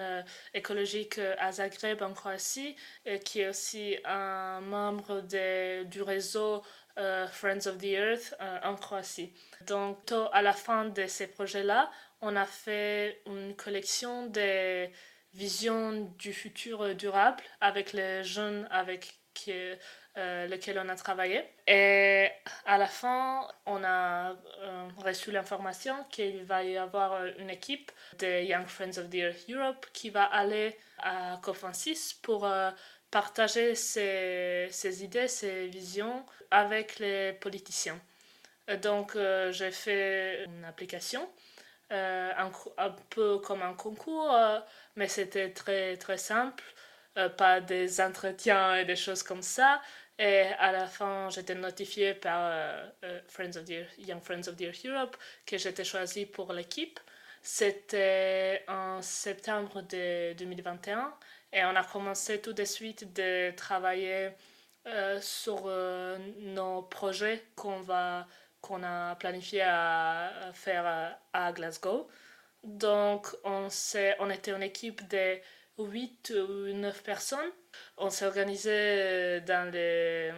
écologique 0.53 1.19
à 1.37 1.51
Zagreb 1.53 2.01
en 2.01 2.13
Croatie 2.13 2.75
et 3.05 3.19
qui 3.19 3.41
est 3.41 3.49
aussi 3.49 3.95
un 4.03 4.59
membre 4.61 5.21
du 5.21 6.01
réseau 6.01 6.63
Friends 6.97 7.67
of 7.67 7.77
the 7.77 7.85
Earth 7.85 8.35
en 8.63 8.75
Croatie. 8.75 9.31
Donc 9.61 10.11
à 10.33 10.41
la 10.41 10.53
fin 10.53 10.85
de 10.85 11.07
ces 11.07 11.27
projets-là, 11.27 11.89
on 12.21 12.35
a 12.35 12.45
fait 12.45 13.21
une 13.25 13.55
collection 13.55 14.27
des 14.27 14.91
visions 15.33 16.13
du 16.17 16.33
futur 16.33 16.95
durable 16.95 17.43
avec 17.61 17.93
les 17.93 18.23
jeunes 18.23 18.67
avec 18.71 19.19
qui 19.33 19.51
lequel 20.15 20.79
on 20.79 20.87
a 20.87 20.95
travaillé. 20.95 21.43
Et 21.67 22.29
à 22.65 22.77
la 22.77 22.87
fin, 22.87 23.45
on 23.65 23.83
a 23.83 24.33
reçu 24.97 25.31
l'information 25.31 25.93
qu'il 26.09 26.43
va 26.45 26.63
y 26.63 26.77
avoir 26.77 27.25
une 27.37 27.49
équipe 27.49 27.91
de 28.19 28.43
Young 28.43 28.65
Friends 28.65 28.97
of 28.97 29.09
the 29.09 29.15
Earth 29.15 29.49
Europe 29.49 29.85
qui 29.91 30.09
va 30.09 30.23
aller 30.23 30.77
à 30.99 31.37
COP26 31.43 32.21
pour 32.21 32.49
partager 33.11 33.75
ses, 33.75 35.03
idées, 35.03 35.27
ses 35.27 35.67
visions 35.67 36.25
avec 36.49 36.99
les 36.99 37.33
politiciens. 37.33 37.99
Donc, 38.81 39.17
j'ai 39.51 39.71
fait 39.71 40.45
une 40.45 40.63
application 40.63 41.29
euh, 41.91 42.31
un, 42.77 42.89
peu 43.11 43.37
comme 43.39 43.61
un 43.61 43.75
concours, 43.75 44.33
euh, 44.33 44.59
mais 44.95 45.07
c'était 45.07 45.51
très, 45.51 45.97
très 45.97 46.17
simple, 46.17 46.63
euh, 47.17 47.29
pas 47.29 47.61
des 47.61 48.01
entretiens 48.01 48.75
et 48.75 48.85
des 48.85 48.95
choses 48.95 49.21
comme 49.21 49.43
ça. 49.43 49.81
Et 50.17 50.43
à 50.59 50.71
la 50.71 50.87
fin, 50.87 51.29
j'étais 51.29 51.53
notifiée 51.55 52.13
par 52.15 52.51
Friends 53.27 53.57
of 53.57 53.69
Young 53.99 54.21
Friends 54.21 54.47
of 54.47 54.55
the 54.55 54.85
Europe 54.85 55.15
que 55.45 55.57
j'étais 55.57 55.83
choisie 55.83 56.25
pour 56.25 56.53
l'équipe. 56.53 56.99
C'était 57.43 58.63
en 58.67 59.01
septembre 59.01 59.81
de 59.83 60.33
2021 60.33 61.13
et 61.53 61.63
on 61.65 61.75
a 61.75 61.83
commencé 61.83 62.41
tout 62.41 62.53
de 62.53 62.63
suite 62.63 63.13
de 63.13 63.51
travailler 63.51 64.31
sur 65.19 65.67
nos 66.39 66.83
projets 66.83 67.43
qu'on 67.55 67.81
va 67.81 68.25
qu'on 68.65 68.83
a 68.83 69.15
planifié 69.15 69.61
à 69.61 70.31
faire 70.53 71.17
à 71.33 71.51
Glasgow. 71.51 72.07
Donc, 72.63 73.27
on, 73.43 73.67
on 74.19 74.29
était 74.29 74.51
une 74.51 74.63
équipe 74.63 75.07
de 75.07 75.37
8 75.77 76.33
ou 76.35 76.73
9 76.73 77.03
personnes. 77.03 77.51
On 77.97 78.09
s'est 78.09 78.25
organisé 78.25 79.41
dans 79.41 79.71
les 79.71 80.31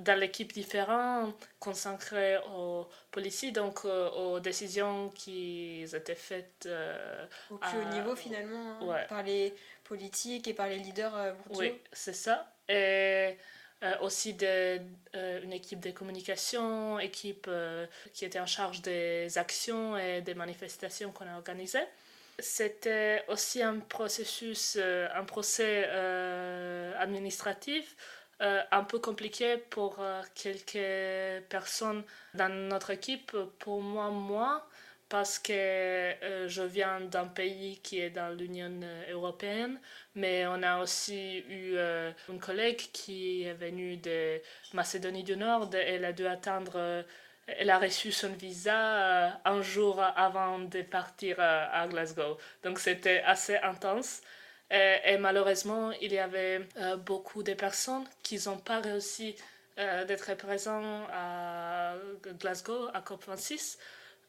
dans 0.00 0.18
l'équipe 0.18 0.52
différente 0.52 1.34
consacrée 1.58 2.36
aux 2.54 2.86
policiers, 3.10 3.52
donc 3.52 3.84
euh, 3.84 4.10
aux 4.10 4.40
décisions 4.40 5.08
qui 5.10 5.82
étaient 5.82 6.14
faites 6.14 6.66
euh, 6.66 7.26
au 7.50 7.56
plus 7.56 7.78
haut 7.78 7.94
niveau 7.94 8.14
finalement, 8.14 8.78
hein, 8.80 9.04
par 9.08 9.22
les 9.22 9.54
politiques 9.84 10.48
et 10.48 10.54
par 10.54 10.68
les 10.68 10.78
leaders 10.78 11.16
euh, 11.16 11.32
Oui, 11.50 11.72
c'est 11.92 12.14
ça. 12.14 12.52
Et 12.68 13.36
euh, 13.82 13.94
aussi 14.00 14.34
de, 14.34 14.80
euh, 15.16 15.42
une 15.42 15.52
équipe 15.52 15.80
de 15.80 15.90
communication, 15.90 17.00
équipe 17.00 17.46
euh, 17.48 17.84
qui 18.14 18.24
était 18.24 18.38
en 18.38 18.46
charge 18.46 18.80
des 18.80 19.38
actions 19.38 19.98
et 19.98 20.20
des 20.20 20.34
manifestations 20.34 21.10
qu'on 21.10 21.26
a 21.26 21.34
organisées. 21.34 21.84
C'était 22.38 23.24
aussi 23.26 23.60
un 23.60 23.80
processus, 23.80 24.76
un 24.76 25.24
procès 25.24 25.84
administratif 26.98 27.94
un 28.40 28.84
peu 28.84 28.98
compliqué 28.98 29.58
pour 29.58 29.98
quelques 30.34 31.44
personnes 31.48 32.02
dans 32.34 32.48
notre 32.48 32.90
équipe. 32.90 33.36
Pour 33.58 33.82
moi, 33.82 34.08
moi, 34.08 34.66
parce 35.12 35.38
que 35.38 35.52
euh, 35.52 36.48
je 36.48 36.62
viens 36.62 37.02
d'un 37.02 37.26
pays 37.26 37.80
qui 37.82 38.00
est 38.00 38.08
dans 38.08 38.34
l'Union 38.34 38.80
européenne, 39.10 39.78
mais 40.14 40.46
on 40.46 40.62
a 40.62 40.80
aussi 40.80 41.44
eu 41.50 41.74
euh, 41.76 42.10
une 42.30 42.40
collègue 42.40 42.80
qui 42.94 43.42
est 43.42 43.52
venue 43.52 43.98
de 43.98 44.40
Macédonie 44.72 45.22
du 45.22 45.36
Nord 45.36 45.68
et 45.74 45.96
elle 45.96 46.06
a 46.06 46.14
dû 46.14 46.26
attendre, 46.26 46.72
euh, 46.76 47.02
elle 47.46 47.68
a 47.68 47.78
reçu 47.78 48.10
son 48.10 48.32
visa 48.32 49.38
un 49.44 49.60
jour 49.60 50.00
avant 50.00 50.60
de 50.60 50.80
partir 50.80 51.36
à 51.38 51.86
Glasgow. 51.88 52.38
Donc 52.62 52.78
c'était 52.78 53.20
assez 53.26 53.56
intense. 53.56 54.22
Et, 54.70 55.18
malheureusement, 55.18 55.92
il 56.00 56.14
y 56.14 56.18
avait 56.18 56.66
beaucoup 57.04 57.42
de 57.42 57.52
personnes 57.52 58.06
qui 58.22 58.40
n'ont 58.46 58.56
pas 58.56 58.80
réussi 58.80 59.36
d'être 59.76 60.34
présents 60.36 61.06
à 61.12 61.96
Glasgow, 62.40 62.88
à 62.94 63.00
COP26 63.00 63.76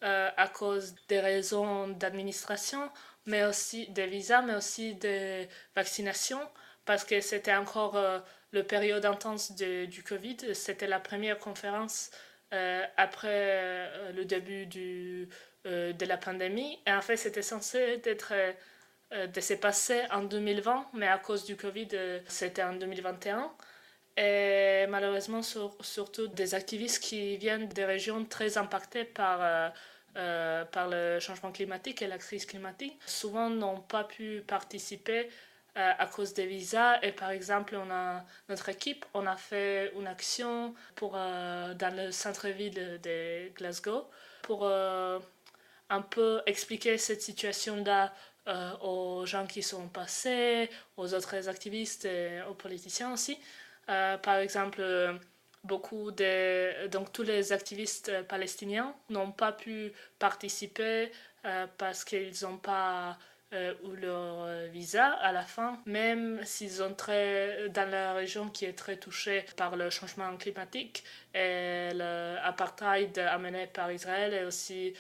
euh, 0.04 0.30
à 0.36 0.50
cause 0.50 0.96
des 1.08 1.22
raisons 1.22 1.88
d'administration, 1.88 2.90
mais 3.26 3.46
aussi 3.46 3.88
des 3.88 4.06
visas, 4.06 4.42
mais 4.42 4.56
aussi 4.56 4.96
des 4.96 5.48
vaccinations, 5.78 6.42
parce 6.84 7.06
que 7.06 7.22
c'était 7.22 7.56
encore 7.56 7.96
euh, 7.96 8.20
le 8.52 8.64
période 8.64 9.06
intense 9.06 9.54
du 9.54 10.04
Covid. 10.06 10.54
C'était 10.56 10.88
la 10.88 11.00
première 11.00 11.40
conférence 11.40 12.12
euh, 12.54 12.84
après 12.98 14.12
le 14.14 14.26
début 14.26 14.66
de 14.66 16.06
la 16.06 16.18
pandémie. 16.18 16.78
Et 16.86 16.92
en 16.92 17.02
fait, 17.02 17.16
c'était 17.16 17.42
censé 17.42 18.02
être 18.04 18.34
de 19.12 19.42
se 19.42 19.54
passer 19.54 20.02
en 20.12 20.24
2020, 20.24 20.90
mais 20.96 21.08
à 21.08 21.18
cause 21.18 21.46
du 21.46 21.56
Covid, 21.56 21.88
c'était 22.28 22.64
en 22.64 22.74
2021. 22.74 23.54
Et 24.18 24.86
malheureusement, 24.90 25.42
surtout 25.42 26.28
des 26.28 26.56
activistes 26.56 27.02
qui 27.02 27.38
viennent 27.38 27.70
des 27.70 27.86
régions 27.86 28.26
très 28.26 28.58
impactées 28.58 29.06
par 29.06 29.72
euh, 30.16 30.64
par 30.66 30.90
le 30.90 31.20
changement 31.20 31.52
climatique 31.52 32.02
et 32.04 32.08
la 32.08 32.20
crise 32.20 32.46
climatique, 32.46 33.00
souvent 33.06 33.50
n'ont 33.50 33.80
pas 33.80 34.04
pu 34.04 34.44
participer 34.46 35.30
euh, 35.76 35.92
à 35.98 36.06
cause 36.06 36.34
des 36.34 36.46
visas. 36.46 37.00
Et 37.02 37.12
par 37.12 37.32
exemple, 37.32 37.76
on 37.76 37.90
a, 37.90 38.24
notre 38.48 38.70
équipe, 38.70 39.06
on 39.16 39.26
a 39.26 39.36
fait 39.36 39.92
une 39.98 40.06
action 40.06 40.76
pour, 40.96 41.14
euh, 41.16 41.74
dans 41.74 41.96
le 41.96 42.12
centre-ville 42.12 43.00
de 43.02 43.50
Glasgow 43.56 44.08
pour 44.44 44.68
un 44.68 46.02
peu 46.02 46.42
expliquer 46.46 46.98
cette 46.98 47.22
situation-là 47.22 48.14
aux 48.82 49.26
gens 49.26 49.48
qui 49.48 49.64
sont 49.64 49.88
passés, 49.88 50.70
aux 50.98 51.14
autres 51.14 51.48
activistes 51.48 52.04
et 52.06 52.42
aux 52.50 52.54
politiciens 52.54 53.14
aussi. 53.14 53.40
par 53.88 54.36
exemple, 54.36 54.82
beaucoup 55.64 56.12
de 56.12 56.88
donc 56.88 57.12
tous 57.12 57.24
les 57.24 57.54
activistes 57.54 58.10
euh, 58.10 58.24
palestiniens 58.24 58.94
n'ont 59.10 59.32
pas 59.32 59.52
pu 59.52 59.92
participer 60.20 61.12
euh, 61.46 61.68
parce 61.78 62.04
qu'ils 62.04 62.34
n'ont 62.44 62.58
pas 62.58 63.18
euh, 63.54 63.74
eu 63.86 63.96
leur 63.98 64.48
visa 64.70 65.08
à 65.08 65.32
la 65.32 65.44
fin, 65.44 65.80
même 65.86 66.44
s'ils 66.44 66.72
sont 66.72 66.94
très 66.96 67.70
dans 67.70 67.90
la 67.90 68.14
région 68.14 68.50
qui 68.50 68.66
est 68.66 68.74
très 68.74 68.98
touchée 68.98 69.46
par 69.56 69.76
le 69.76 69.90
changement 69.90 70.36
climatique 70.38 71.04
et 71.34 71.90
l'apartheid 71.94 73.18
amené 73.20 73.68
par 73.68 73.92
Israël 73.92 74.34
est 74.34 74.46
aussi 74.46 74.94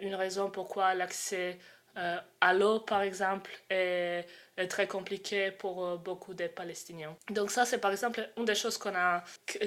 une 0.00 0.14
raison 0.14 0.48
pourquoi 0.50 0.94
l'accès 0.94 1.58
euh, 1.96 2.18
à 2.40 2.52
l'eau, 2.52 2.80
par 2.80 3.02
exemple, 3.02 3.50
est, 3.70 4.26
très 4.64 4.86
compliqué 4.86 5.50
pour 5.50 5.84
euh, 5.84 5.96
beaucoup 5.96 6.32
de 6.32 6.46
Palestiniens. 6.46 7.16
Donc 7.30 7.50
ça, 7.50 7.66
c'est 7.66 7.78
par 7.78 7.90
exemple 7.90 8.28
une 8.38 8.46
des 8.46 8.54
choses 8.54 8.78
qu'on 8.78 8.94
a 8.94 9.22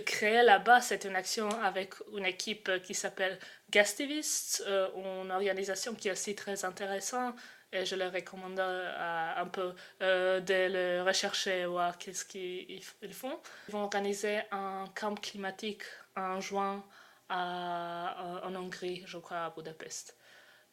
créé 0.05 0.41
là-bas. 0.41 0.81
C'est 0.81 1.05
une 1.05 1.15
action 1.15 1.50
avec 1.62 1.93
une 2.17 2.25
équipe 2.25 2.72
qui 2.81 2.96
s'appelle 2.96 3.38
Gastivists, 3.69 4.63
euh, 4.67 4.89
une 5.24 5.31
organisation 5.31 5.93
qui 5.93 6.08
est 6.08 6.12
aussi 6.12 6.36
très 6.36 6.65
intéressante 6.65 7.36
et 7.72 7.86
je 7.86 7.96
leur 7.96 8.12
recommande 8.12 8.60
un 8.60 9.46
peu 9.46 9.75
de 10.00 10.43
le 10.74 11.03
rechercher, 11.03 11.67
voir 11.67 12.00
qu'est-ce 12.00 12.25
qu'ils 12.25 13.13
font. 13.13 13.39
Ils 13.67 13.74
vont 13.74 13.84
organiser 13.84 14.39
un 14.50 14.86
camp 14.96 15.13
climatique 15.13 15.84
en 16.17 16.41
juin 16.41 16.84
en 17.29 18.55
Hongrie, 18.55 19.03
je 19.05 19.19
crois, 19.19 19.46
à 19.46 19.50
Budapest. 19.51 20.17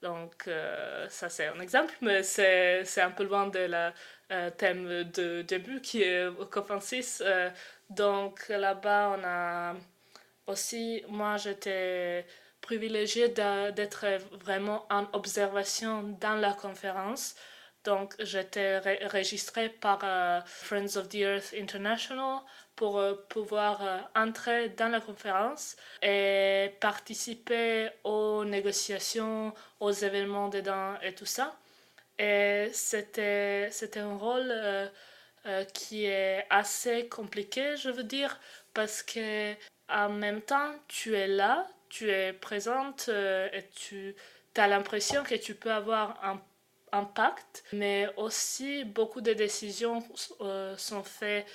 Donc, 0.07 0.47
euh, 0.47 1.09
ça, 1.09 1.29
c'est 1.29 1.49
un 1.49 1.59
exemple, 1.59 1.93
mais 2.01 2.23
c'est 2.23 3.01
un 3.01 3.11
peu 3.11 3.25
loin 3.25 3.49
de 3.49 3.59
la 3.59 3.93
euh, 4.31 4.51
thème 4.51 5.03
de 5.03 5.43
début 5.43 5.81
qui 5.81 6.03
est 6.03 6.29
COP26. 6.29 7.23
Euh, 7.23 7.51
donc, 7.91 8.49
là-bas, 8.49 9.17
on 9.19 9.25
a 9.25 9.75
aussi, 10.47 11.03
moi, 11.09 11.39
j'étais 11.39 12.25
privilégiée 12.61 13.31
d'être 13.31 14.07
vraiment 14.45 14.87
en 14.91 15.09
observation 15.13 16.03
dans 16.21 16.37
la 16.37 16.53
conférence. 16.53 17.35
Donc, 17.83 18.15
j'étais 18.21 18.81
enregistrée 19.05 19.71
par 19.71 19.99
Friends 20.47 20.97
of 20.97 21.09
the 21.09 21.17
Earth 21.17 21.53
International 21.53 22.43
pour 22.76 22.99
euh, 22.99 23.14
pouvoir 23.30 23.83
euh, 23.83 23.99
entrer 24.14 24.68
dans 24.68 24.88
la 24.88 25.00
conférence 25.00 25.76
et 26.02 26.73
participer 26.80 27.88
aux 28.04 28.45
négociations, 28.45 29.54
aux 29.80 29.92
événements 29.92 30.49
dedans 30.49 30.95
et 31.02 31.14
tout 31.14 31.26
ça. 31.26 31.56
Et 32.18 32.71
c'était, 32.73 33.71
un 33.97 34.16
rôle 34.16 34.50
euh, 34.50 35.64
qui 35.75 36.04
est 36.06 36.47
assez 36.50 37.09
compliqué, 37.09 37.76
je 37.76 37.90
veux 37.90 38.04
dire, 38.04 38.38
parce 38.75 39.02
que 39.02 39.54
en 39.88 40.11
même 40.11 40.42
temps, 40.42 40.75
tu 40.88 41.14
es 41.14 41.26
là, 41.28 41.66
tu 41.88 42.11
es 42.11 42.33
présente 42.33 43.09
et 43.09 43.68
tu 43.75 44.16
as 44.56 44.66
l'impression 44.66 45.23
que 45.23 45.35
tu 45.35 45.54
peux 45.54 45.73
avoir 45.73 46.18
un 46.25 46.40
impact, 46.93 47.64
mais 47.73 48.09
aussi 48.16 48.85
beaucoup 48.85 49.21
de 49.21 49.33
décisions 49.33 50.02
sont 50.76 51.02
faites 51.02 51.47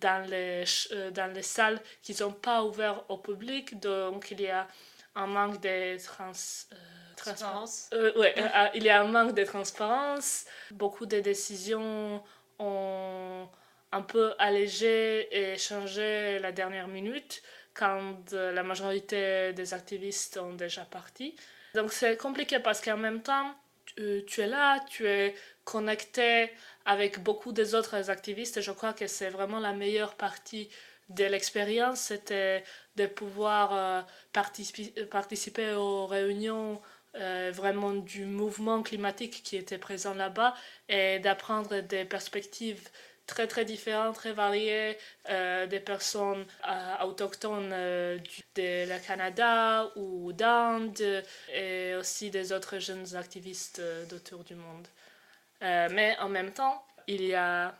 dans 0.00 0.28
les, 0.28 0.64
euh, 0.92 1.10
dans 1.10 1.32
les 1.32 1.42
salles 1.42 1.80
qui 2.02 2.12
ne 2.12 2.18
sont 2.18 2.32
pas 2.32 2.62
ouvertes 2.62 3.04
au 3.08 3.18
public, 3.18 3.78
donc 3.80 4.30
il 4.30 4.40
y 4.42 4.48
a 4.48 4.66
un 5.14 5.26
manque 5.26 5.60
de 5.60 6.02
trans, 6.04 6.30
euh, 6.72 6.76
transparence. 7.16 7.90
Euh, 7.92 8.16
ouais, 8.18 8.34
il 8.74 8.84
y 8.84 8.90
a 8.90 9.00
un 9.00 9.08
manque 9.08 9.34
de 9.34 9.44
transparence. 9.44 10.44
Beaucoup 10.70 11.06
de 11.06 11.20
décisions 11.20 12.22
ont 12.58 13.48
un 13.92 14.02
peu 14.02 14.34
allégé 14.38 15.28
et 15.36 15.58
changé 15.58 16.38
la 16.38 16.52
dernière 16.52 16.88
minute 16.88 17.42
quand 17.74 18.32
la 18.32 18.62
majorité 18.62 19.52
des 19.52 19.74
activistes 19.74 20.36
ont 20.36 20.54
déjà 20.54 20.84
parti. 20.84 21.34
Donc 21.74 21.92
c'est 21.92 22.16
compliqué 22.16 22.58
parce 22.58 22.80
qu'en 22.80 22.96
même 22.96 23.22
temps, 23.22 23.54
tu, 23.96 24.40
es 24.40 24.46
là, 24.46 24.80
tu 24.88 25.06
es 25.06 25.34
connecté 25.64 26.50
avec 26.84 27.22
beaucoup 27.22 27.52
des 27.52 27.74
autres 27.74 28.10
activistes 28.10 28.60
je 28.60 28.72
crois 28.72 28.92
que 28.92 29.06
c'est 29.06 29.30
vraiment 29.30 29.60
la 29.60 29.72
meilleure 29.72 30.14
partie 30.14 30.68
de 31.10 31.24
l'expérience, 31.24 32.00
c'était 32.00 32.62
de 32.96 33.06
pouvoir 33.06 33.74
euh, 33.74 34.02
participer, 34.32 35.04
participer 35.06 35.72
aux 35.72 36.06
réunions 36.06 36.80
euh, 37.16 37.50
vraiment 37.52 37.92
du 37.92 38.24
mouvement 38.24 38.82
climatique 38.82 39.42
qui 39.42 39.56
était 39.56 39.78
présent 39.78 40.14
là-bas 40.14 40.54
et 40.88 41.18
d'apprendre 41.18 41.80
des 41.80 42.04
perspectives 42.04 42.88
très 43.30 43.46
très 43.46 43.64
différentes, 43.64 44.16
très 44.16 44.32
variées, 44.32 44.98
euh, 45.30 45.66
des 45.66 45.80
personnes 45.80 46.44
euh, 46.68 47.04
autochtones 47.04 47.70
du, 48.18 48.42
de 48.56 48.88
la 48.88 48.98
Canada 48.98 49.90
ou 49.96 50.32
d'Inde 50.32 51.24
et 51.54 51.94
aussi 51.94 52.30
des 52.30 52.52
autres 52.52 52.78
jeunes 52.78 53.16
activistes 53.16 53.80
d'autour 54.10 54.44
du 54.44 54.54
monde. 54.54 54.86
mais 55.60 56.16
en 56.20 56.28
même 56.28 56.52
temps, 56.52 56.84
il 57.06 57.24
y 57.24 57.34
a 57.34 57.74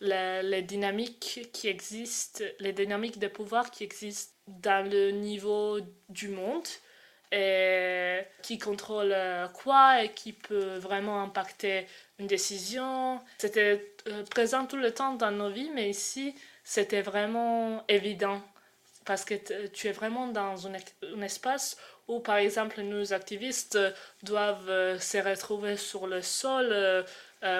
les 0.00 0.62
dynamiques 0.62 1.48
qui 1.52 1.68
existent, 1.68 2.44
les 2.60 2.72
dynamiques 2.72 3.18
de 3.18 3.28
pouvoir 3.28 3.70
qui 3.70 3.84
existent 3.84 4.34
dans 4.46 4.88
le 4.88 5.10
niveau 5.10 5.80
du 6.08 6.28
monde 6.28 6.66
qui 8.42 8.58
contrôle 8.58 9.12
euh, 9.12 9.48
quoi 9.48 10.04
et 10.04 10.10
qui 10.10 10.32
peut 10.32 10.76
vraiment 10.76 11.20
impacter 11.22 11.86
une 12.18 12.28
décision. 12.28 13.20
C'était 13.38 13.92
euh, 14.06 14.22
présent 14.30 14.66
tout 14.66 14.76
le 14.76 14.92
temps 14.92 15.14
dans 15.14 15.32
nos 15.32 15.50
vies, 15.50 15.70
mais 15.74 15.90
ici, 15.90 16.34
c'était 16.62 17.02
vraiment 17.02 17.84
évident 17.88 18.40
parce 19.04 19.24
que 19.24 19.34
tu 19.66 19.88
es 19.88 19.92
vraiment 19.92 20.28
dans 20.28 20.66
un, 20.66 21.22
espace 21.22 21.76
où, 22.08 22.20
par 22.20 22.36
exemple, 22.36 22.80
nos 22.82 23.12
activistes 23.12 23.78
doivent 24.22 24.70
euh, 24.70 24.98
se 24.98 25.18
retrouver 25.18 25.76
sur 25.76 26.06
le 26.06 26.22
sol, 26.22 27.04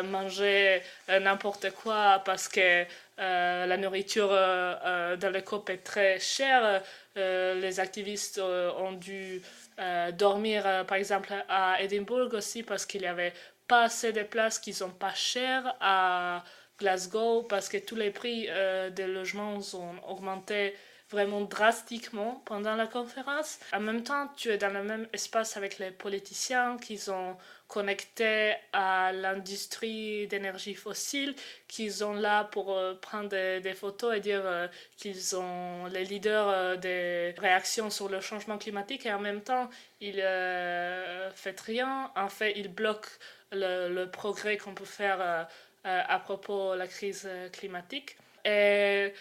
manger 0.05 0.83
n'importe 1.09 1.71
quoi 1.71 2.21
parce 2.25 2.49
que 2.49 2.85
la 3.19 3.77
nourriture 3.77 4.29
dans 4.29 5.33
le 5.33 5.41
COP 5.41 5.71
est 5.71 5.79
très 5.79 6.19
chère. 6.19 6.83
les 7.15 7.81
activistes 7.81 8.39
ont 8.41 8.93
dû 8.93 9.43
euh, 9.79 10.11
dormir, 10.11 10.63
euh, 10.67 10.85
par 10.85 10.97
exemple, 10.97 11.35
à 11.49 11.83
Edinburgh 11.83 12.33
aussi, 12.35 12.63
parce 12.63 12.87
qu'il 12.87 13.03
n'y 13.03 13.07
avait 13.07 13.35
pas 13.69 13.85
assez 13.85 14.13
de 14.13 14.23
places 14.23 14.59
qui 14.59 14.73
sont 14.73 14.91
pas 14.91 15.13
chères 15.13 15.75
à 15.81 16.45
Glasgow, 16.79 17.43
parce 17.43 17.69
que 17.69 17.77
tous 17.77 17.97
les 17.97 18.11
prix 18.11 18.47
euh, 18.49 18.89
des 18.89 19.07
logements 19.07 19.59
ont 19.75 20.11
augmenté 20.11 20.75
vraiment 21.11 21.43
drastiquement 21.43 22.43
pendant 22.45 22.75
la 22.75 22.87
conférence. 22.87 23.59
En 23.73 23.81
même 23.81 24.03
temps, 24.03 24.29
tu 24.37 24.49
es 24.51 24.59
dans 24.59 24.73
le 24.73 24.83
même 24.83 25.07
espace 25.13 25.57
avec 25.57 25.79
les 25.79 25.91
politiciens 25.91 26.79
qui 26.79 26.99
sont 26.99 27.37
connectés 27.69 28.55
à 28.73 29.13
l'industrie 29.13 30.27
d'énergie 30.29 30.75
fossile, 30.75 31.35
qui 31.69 31.91
sont 31.91 32.15
là 32.15 32.45
pour 32.45 32.77
euh, 32.77 32.95
prendre 32.95 33.29
des, 33.29 33.75
photos 33.75 34.17
et 34.17 34.21
dire 34.21 34.43
euh, 34.45 34.69
qu'ils 34.97 35.21
sont 35.21 35.87
les 35.87 36.05
leaders 36.05 36.49
euh, 36.49 36.77
des 36.77 37.35
réactions 37.39 37.91
sur 37.91 38.09
le 38.09 38.21
changement 38.21 38.59
climatique 38.59 39.07
et 39.07 39.13
en 39.13 39.21
même 39.21 39.43
temps, 39.43 39.69
ils 40.01 40.17
ne 40.17 41.29
font 41.35 41.55
rien. 41.65 42.11
En 42.17 42.29
fait, 42.29 42.53
ils 42.57 42.69
bloquent 42.69 43.09
le, 43.53 43.89
le 43.89 44.11
progrès 44.11 44.57
qu'on 44.57 44.75
peut 44.75 44.85
faire 44.85 45.49
à 45.85 46.19
propos 46.19 46.73
de 46.75 46.79
la 46.79 46.89
crise 46.89 47.29
climatique. 47.53 48.17
Et 48.45 49.13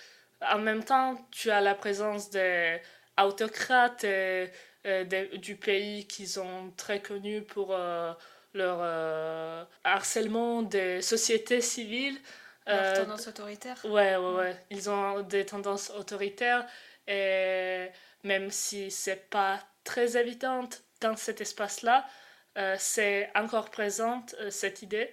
en 0.42 0.60
même 0.60 0.84
temps, 0.84 1.16
tu 1.32 1.52
as 1.52 1.62
la 1.62 1.76
présence 1.76 2.30
des 2.30 2.80
autocrates 3.22 4.04
et, 4.04 4.52
du 5.38 5.56
pays 5.56 6.06
qui 6.06 6.28
sont 6.28 6.72
très 6.78 7.02
connus 7.02 7.42
pour 7.42 7.74
euh, 7.74 8.14
leur 8.54 8.78
euh, 8.82 9.64
harcèlement 9.84 10.62
des 10.62 11.02
sociétés 11.02 11.62
civiles. 11.62 12.20
Leur 12.68 12.78
euh, 12.78 13.04
tendance 13.04 13.28
autoritaire. 13.28 13.78
Ouais, 13.86 14.16
ouais, 14.16 14.34
ouais. 14.36 14.60
Ils 14.70 14.90
ont 14.90 15.22
des 15.22 15.46
tendances 15.46 15.90
autoritaires 15.90 16.68
et 17.08 17.88
même 18.24 18.52
si 18.52 18.92
c'est 18.92 19.30
pas 19.30 19.60
très 19.84 20.18
évident 20.18 20.68
dans 21.02 21.16
cet 21.16 21.42
espace-là, 21.42 22.06
c'est 22.78 23.30
encore 23.36 23.70
présente 23.70 24.36
cette 24.50 24.82
idée. 24.82 25.12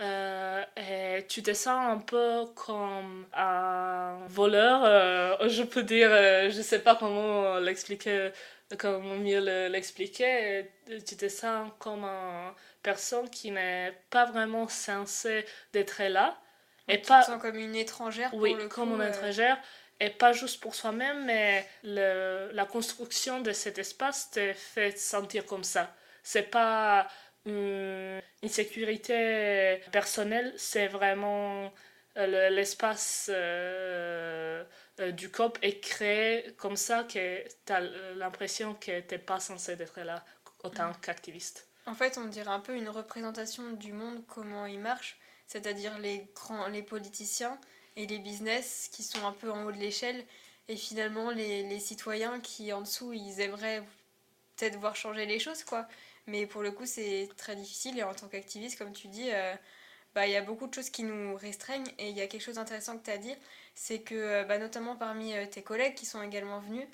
Euh, 0.00 0.64
et 0.76 1.26
tu 1.26 1.42
te 1.42 1.52
sens 1.52 1.96
un 1.96 1.98
peu 1.98 2.44
comme 2.54 3.26
un 3.32 4.16
voleur, 4.28 4.84
euh, 4.84 5.48
je 5.48 5.64
peux 5.64 5.82
dire, 5.82 6.08
euh, 6.12 6.50
je 6.50 6.62
sais 6.62 6.78
pas 6.78 6.94
comment 6.94 7.58
l'expliquer, 7.58 8.30
comment 8.78 9.16
mieux 9.16 9.40
l'expliquer. 9.68 10.70
Tu 10.86 11.16
te 11.16 11.28
sens 11.28 11.72
comme 11.80 12.04
une 12.04 12.52
personne 12.82 13.28
qui 13.28 13.50
n'est 13.50 13.92
pas 14.10 14.26
vraiment 14.26 14.68
censée 14.68 15.44
d'être 15.72 16.00
là. 16.04 16.38
Et 16.86 17.00
tu 17.00 17.08
pas... 17.08 17.22
te 17.22 17.26
sens 17.26 17.42
comme 17.42 17.58
une 17.58 17.74
étrangère 17.74 18.30
Oui, 18.34 18.56
comme 18.68 18.92
une 19.00 19.08
étrangère. 19.08 19.58
Et 20.00 20.10
pas 20.10 20.32
juste 20.32 20.60
pour 20.60 20.76
soi-même, 20.76 21.24
mais 21.24 21.66
le, 21.82 22.50
la 22.52 22.64
construction 22.66 23.40
de 23.40 23.50
cet 23.50 23.78
espace 23.78 24.30
te 24.30 24.52
fait 24.52 24.96
sentir 24.96 25.44
comme 25.44 25.64
ça. 25.64 25.92
C'est 26.22 26.50
pas 26.50 27.08
une 27.46 28.48
sécurité 28.48 29.80
personnelle, 29.90 30.52
c'est 30.56 30.88
vraiment 30.88 31.72
euh, 32.18 32.50
l'espace 32.50 33.30
euh, 33.32 34.64
euh, 34.98 35.12
du 35.12 35.30
COP 35.30 35.56
est 35.62 35.78
créé 35.78 36.52
comme 36.56 36.76
ça 36.76 37.04
que 37.04 37.44
tu 37.64 37.72
as 37.72 37.80
l'impression 38.16 38.74
que 38.74 39.00
tu 39.00 39.14
n'es 39.14 39.18
pas 39.18 39.38
censé 39.38 39.72
être 39.72 40.00
là 40.00 40.24
en 40.64 40.70
tant 40.70 40.92
qu'activiste. 40.94 41.68
En 41.86 41.94
fait, 41.94 42.18
on 42.18 42.24
dirait 42.24 42.50
un 42.50 42.58
peu 42.58 42.74
une 42.74 42.88
représentation 42.88 43.70
du 43.70 43.92
monde, 43.92 44.24
comment 44.26 44.66
il 44.66 44.80
marche, 44.80 45.16
c'est-à-dire 45.46 45.98
les, 46.00 46.26
grands, 46.34 46.66
les 46.66 46.82
politiciens 46.82 47.56
et 47.96 48.06
les 48.06 48.18
business 48.18 48.88
qui 48.92 49.04
sont 49.04 49.24
un 49.24 49.32
peu 49.32 49.50
en 49.52 49.64
haut 49.64 49.72
de 49.72 49.78
l'échelle, 49.78 50.24
et 50.66 50.76
finalement 50.76 51.30
les, 51.30 51.62
les 51.62 51.78
citoyens 51.78 52.40
qui 52.40 52.72
en 52.72 52.80
dessous, 52.80 53.12
ils 53.12 53.40
aimeraient 53.40 53.82
peut-être 54.56 54.76
voir 54.76 54.96
changer 54.96 55.24
les 55.24 55.38
choses, 55.38 55.62
quoi. 55.62 55.86
Mais 56.28 56.46
pour 56.46 56.62
le 56.62 56.70
coup, 56.70 56.86
c'est 56.86 57.28
très 57.36 57.56
difficile. 57.56 57.98
Et 57.98 58.02
en 58.02 58.14
tant 58.14 58.28
qu'activiste, 58.28 58.78
comme 58.78 58.92
tu 58.92 59.08
dis, 59.08 59.30
euh, 59.32 59.54
bah, 60.14 60.26
il 60.26 60.32
y 60.32 60.36
a 60.36 60.42
beaucoup 60.42 60.66
de 60.66 60.74
choses 60.74 60.90
qui 60.90 61.02
nous 61.02 61.34
restreignent. 61.36 61.88
Et 61.98 62.10
il 62.10 62.16
y 62.16 62.20
a 62.20 62.26
quelque 62.26 62.42
chose 62.42 62.56
d'intéressant 62.56 62.98
que 62.98 63.04
tu 63.04 63.10
as 63.10 63.18
dit, 63.18 63.34
c'est 63.74 64.00
que 64.00 64.14
euh, 64.14 64.44
bah, 64.44 64.58
notamment 64.58 64.94
parmi 64.94 65.34
euh, 65.34 65.46
tes 65.46 65.62
collègues 65.62 65.94
qui 65.94 66.06
sont 66.06 66.22
également 66.22 66.60
venus, 66.60 66.86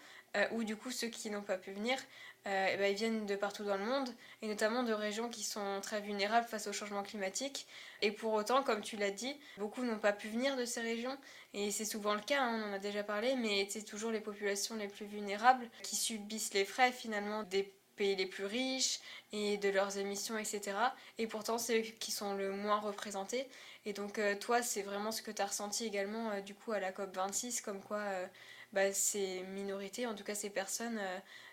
ou 0.51 0.65
du 0.65 0.75
coup 0.75 0.91
ceux 0.91 1.07
qui 1.07 1.31
n'ont 1.31 1.43
pas 1.43 1.57
pu 1.57 1.71
venir, 1.71 1.97
bah, 2.45 2.89
ils 2.89 2.97
viennent 2.97 3.25
de 3.25 3.37
partout 3.37 3.63
dans 3.63 3.77
le 3.77 3.85
monde, 3.85 4.09
et 4.43 4.49
notamment 4.49 4.83
de 4.83 4.93
régions 4.93 5.29
qui 5.29 5.45
sont 5.45 5.81
très 5.81 6.01
vulnérables 6.01 6.49
face 6.49 6.67
au 6.67 6.73
changement 6.73 7.05
climatique. 7.05 7.69
Et 8.03 8.11
pour 8.11 8.33
autant, 8.33 8.65
comme 8.65 8.81
tu 8.81 8.97
l'as 8.97 9.13
dit, 9.13 9.39
beaucoup 9.59 9.85
n'ont 9.85 10.01
pas 10.01 10.13
pu 10.13 10.27
venir 10.27 10.57
de 10.57 10.65
ces 10.65 10.81
régions, 10.81 11.17
et 11.53 11.71
c'est 11.71 11.85
souvent 11.85 12.15
le 12.15 12.21
cas, 12.21 12.43
hein, 12.43 12.61
on 12.61 12.71
en 12.71 12.73
a 12.73 12.81
déjà 12.81 13.05
parlé, 13.05 13.37
mais 13.37 13.69
c'est 13.71 13.85
toujours 13.85 14.11
les 14.11 14.21
populations 14.21 14.75
les 14.75 14.89
plus 14.89 15.07
vulnérables 15.07 15.71
qui 15.85 15.95
subissent 15.95 16.53
les 16.53 16.65
frais 16.65 16.91
finalement 16.91 17.45
des 17.45 17.73
pays 17.95 18.17
les 18.17 18.27
plus 18.27 18.45
riches 18.45 19.01
et 19.33 19.57
de 19.57 19.69
leurs 19.69 19.99
émissions, 19.99 20.39
etc. 20.39 20.77
Et 21.19 21.27
pourtant, 21.27 21.59
c'est 21.59 21.79
eux 21.79 21.83
qui 21.99 22.11
sont 22.11 22.35
le 22.35 22.51
moins 22.51 22.81
représentés. 22.81 23.47
Et 23.87 23.93
donc, 23.93 24.19
euh, 24.19 24.35
toi, 24.37 24.63
c'est 24.63 24.83
vraiment 24.83 25.13
ce 25.13 25.23
que 25.23 25.31
tu 25.31 25.43
as 25.43 25.47
ressenti 25.47 25.85
également 25.85 26.31
euh, 26.31 26.41
du 26.41 26.55
coup 26.55 26.73
à 26.73 26.81
la 26.81 26.93
COP26, 26.93 27.63
comme 27.63 27.81
quoi 27.83 27.99
euh, 27.99 28.27
bah, 28.73 28.93
ces 28.93 29.43
minorités, 29.55 30.07
en 30.07 30.15
tout 30.15 30.25
cas 30.25 30.35
ces 30.35 30.51
personnes, 30.51 31.01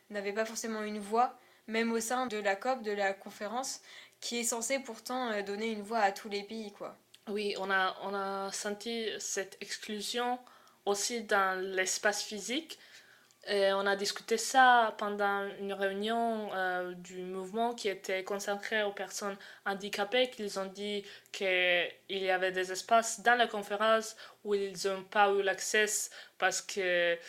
n'avaient 0.09 0.33
pas 0.33 0.45
forcément 0.45 0.81
une 0.81 0.99
voix, 0.99 1.37
même 1.67 1.91
au 1.91 1.99
sein 1.99 2.27
de 2.27 2.37
la 2.37 2.55
COP, 2.55 2.83
de 2.83 2.91
la 2.91 3.13
conférence, 3.13 3.81
qui 4.19 4.39
est 4.39 4.43
censée 4.43 4.79
pourtant 4.79 5.41
donner 5.43 5.71
une 5.71 5.81
voix 5.81 5.99
à 5.99 6.11
tous 6.11 6.29
les 6.29 6.43
pays, 6.43 6.71
quoi. 6.71 6.97
Oui, 7.27 7.55
on 7.59 7.69
a, 7.69 7.95
on 8.01 8.13
a 8.13 8.51
senti 8.51 9.07
cette 9.19 9.57
exclusion 9.61 10.39
aussi 10.85 11.23
dans 11.23 11.59
l'espace 11.59 12.23
physique 12.23 12.79
on 13.47 13.87
a 13.87 13.95
discuté 13.95 14.37
ça 14.37 14.93
pendant 14.97 15.47
une 15.59 15.73
réunion 15.73 16.49
euh, 16.53 16.93
du 16.93 17.23
mouvement 17.23 17.73
qui 17.73 17.89
était 17.89 18.23
consacrée 18.23 18.83
aux 18.83 18.91
personnes 18.91 19.35
handicapées, 19.65 20.29
qu'ils 20.29 20.59
ont 20.59 20.67
dit 20.67 21.03
qu'il 21.31 21.89
y 22.09 22.29
avait 22.29 22.51
des 22.51 22.71
espaces 22.71 23.21
dans 23.21 23.35
la 23.35 23.47
conférence 23.47 24.15
où 24.43 24.53
ils 24.53 24.75
n'ont 24.85 25.03
pas 25.03 25.31
eu 25.31 25.41
l'accès 25.41 25.85
parce 26.37 26.61
qu'ils 26.61 27.19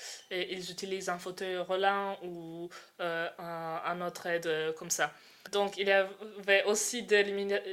utilisent 0.70 1.09
un 1.09 1.18
fauteuil 1.18 1.57
roulant 1.59 2.18
ou 2.22 2.68
euh, 3.01 3.29
un, 3.38 4.01
autre 4.03 4.27
aide 4.27 4.75
comme 4.77 4.90
ça. 4.90 5.12
Donc 5.51 5.77
il 5.79 5.88
y 5.88 5.92
avait 5.92 6.64
aussi 6.64 7.03
des 7.03 7.22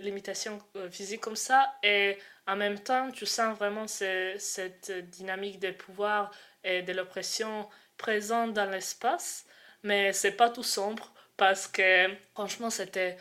limitations 0.02 0.60
euh, 0.76 0.90
physiques 0.90 1.22
comme 1.22 1.36
ça 1.36 1.74
et 1.84 2.18
en 2.48 2.56
même 2.56 2.80
temps 2.80 3.12
tu 3.12 3.26
sens 3.26 3.58
vraiment 3.58 3.88
cette 3.88 4.92
dynamique 5.10 5.60
de 5.60 5.72
pouvoir 5.72 6.32
et 6.64 6.82
de 6.82 6.94
l'oppression 6.94 7.68
présent 8.00 8.48
dans 8.48 8.68
l'espace, 8.72 9.46
mais 9.84 10.14
c'est 10.14 10.32
pas 10.32 10.50
tout 10.50 10.64
sombre 10.64 11.14
parce 11.38 11.68
que 11.68 12.08
franchement 12.34 12.72
c'était 12.72 13.18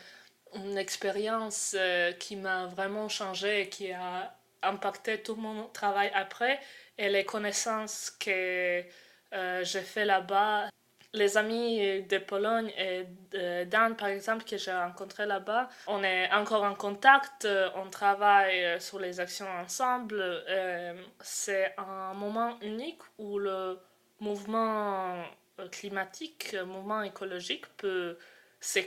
une 0.55 0.77
expérience 0.79 1.75
euh, 1.77 2.11
qui 2.13 2.35
m'a 2.35 2.65
vraiment 2.65 3.07
changé 3.07 3.61
et 3.61 3.69
qui 3.69 3.91
a 3.91 4.35
impacté 4.63 5.21
tout 5.21 5.35
mon 5.35 5.67
travail 5.67 6.11
après 6.15 6.59
et 6.97 7.09
les 7.09 7.23
connaissances 7.23 8.11
que 8.19 8.83
euh, 9.33 9.63
j'ai 9.63 9.81
fait 9.81 10.05
là-bas. 10.05 10.69
Les 11.13 11.37
amis 11.37 12.03
de 12.03 12.17
Pologne 12.19 12.71
et 12.77 13.05
d'Inde, 13.65 13.97
par 13.97 14.09
exemple, 14.09 14.43
que 14.45 14.57
j'ai 14.57 14.71
rencontrés 14.71 15.25
là-bas, 15.25 15.67
on 15.87 16.03
est 16.03 16.31
encore 16.31 16.63
en 16.63 16.75
contact, 16.75 17.47
on 17.75 17.89
travaille 17.89 18.79
sur 18.79 18.99
les 18.99 19.19
actions 19.19 19.47
ensemble. 19.49 20.23
C'est 21.19 21.73
un 21.79 22.13
moment 22.13 22.59
unique 22.61 23.01
où 23.17 23.39
le 23.39 23.79
mouvement 24.19 25.23
climatique, 25.71 26.55
mouvement 26.65 27.01
écologique 27.03 27.65
peut 27.77 28.17
se 28.61 28.79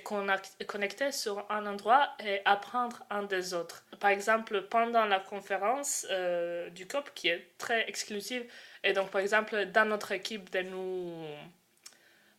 connecter 0.65 1.13
sur 1.13 1.47
un 1.51 1.67
endroit 1.67 2.11
et 2.23 2.41
apprendre 2.45 3.05
un 3.09 3.23
des 3.23 3.55
autres. 3.55 3.85
Par 4.01 4.11
exemple, 4.11 4.63
pendant 4.63 5.07
la 5.07 5.19
conférence 5.19 6.07
euh, 6.11 6.69
du 6.71 6.87
COP, 6.87 7.11
qui 7.15 7.29
est 7.29 7.49
très 7.57 7.89
exclusive, 7.89 8.45
et 8.85 8.93
donc 8.93 9.11
par 9.11 9.23
exemple, 9.23 9.67
dans 9.67 9.89
notre 9.89 10.13
équipe 10.13 10.51
de 10.51 10.61
nous 10.61 11.15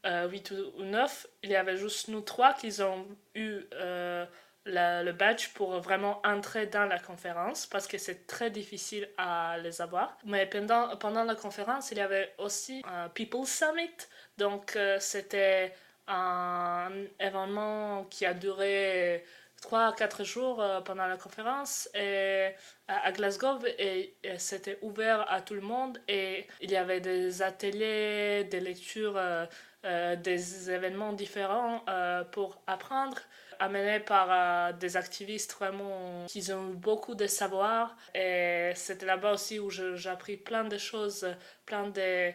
euh, 0.06 0.28
8 0.30 0.54
ou 0.78 0.84
9, 0.84 1.28
il 1.44 1.50
y 1.50 1.56
avait 1.56 1.78
juste 1.78 2.10
nous 2.10 2.22
trois 2.22 2.54
qui 2.54 2.82
ont 2.82 3.08
eu 3.34 3.62
euh, 3.74 4.26
le 4.66 5.12
badge 5.12 5.50
pour 5.50 5.80
vraiment 5.80 6.22
entrer 6.26 6.68
dans 6.68 6.86
la 6.86 7.00
conférence 7.00 7.66
parce 7.66 7.88
que 7.88 7.98
c'est 7.98 8.28
très 8.28 8.50
difficile 8.50 9.10
à 9.18 9.58
les 9.62 9.82
avoir. 9.82 10.18
Mais 10.26 10.46
pendant, 10.46 10.96
pendant 10.98 11.24
la 11.24 11.36
conférence, 11.36 11.92
il 11.92 11.98
y 11.98 12.02
avait 12.02 12.34
aussi 12.38 12.82
un 12.86 13.10
People 13.10 13.46
Summit. 13.46 13.92
Donc, 14.38 14.76
euh, 14.76 14.98
c'était 15.00 15.74
un 16.08 16.92
événement 17.20 18.06
qui 18.10 18.26
a 18.26 18.34
duré 18.34 19.24
3 19.62 19.96
4 19.96 20.24
jours 20.24 20.62
euh, 20.62 20.82
pendant 20.82 21.08
la 21.08 21.18
conférence 21.18 21.90
et, 21.96 22.50
à, 22.88 23.12
Glasgow 23.14 23.60
et, 23.80 24.16
c'était 24.38 24.78
ouvert 24.82 25.26
à 25.32 25.42
tout 25.42 25.54
le 25.54 25.62
monde 25.62 26.00
et 26.10 26.46
il 26.60 26.72
y 26.72 26.76
avait 26.76 27.00
des 27.00 27.42
ateliers, 27.42 28.44
des 28.46 28.60
lectures, 28.60 29.16
euh, 29.18 30.16
des 30.18 30.70
événements 30.70 31.14
différents 31.14 31.86
pour 32.32 32.62
apprendre 32.68 33.18
amené 33.60 34.00
par 34.00 34.28
euh, 34.30 34.74
des 34.74 34.98
activistes 34.98 35.54
vraiment 35.54 36.26
qui 36.28 36.52
ont 36.52 36.70
beaucoup 36.74 37.16
de 37.16 37.28
savoir. 37.28 37.96
Et 38.14 38.72
c'était 38.76 39.06
là-bas 39.06 39.34
aussi 39.34 39.60
où 39.60 39.70
j'ai 39.70 40.10
appris 40.10 40.38
plein 40.38 40.64
de 40.64 40.78
choses, 40.78 41.28
plein 41.66 41.88
de... 41.90 42.32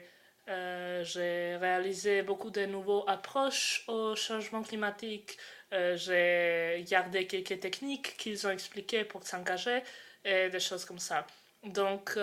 Euh, 0.48 1.04
j'ai 1.04 1.56
réalisé 1.56 2.22
beaucoup 2.22 2.50
de 2.50 2.64
nouvelles 2.64 3.02
approches 3.06 3.84
au 3.88 4.14
changement 4.14 4.62
climatique. 4.62 5.36
Euh, 5.72 5.96
j'ai 5.96 6.84
gardé 6.88 7.26
quelques 7.26 7.60
techniques 7.60 8.16
qu'ils 8.16 8.46
ont 8.46 8.50
expliquées 8.50 9.04
pour 9.04 9.22
s'engager 9.24 9.82
et 10.24 10.48
des 10.48 10.60
choses 10.60 10.84
comme 10.84 10.98
ça. 10.98 11.26
Donc, 11.64 12.18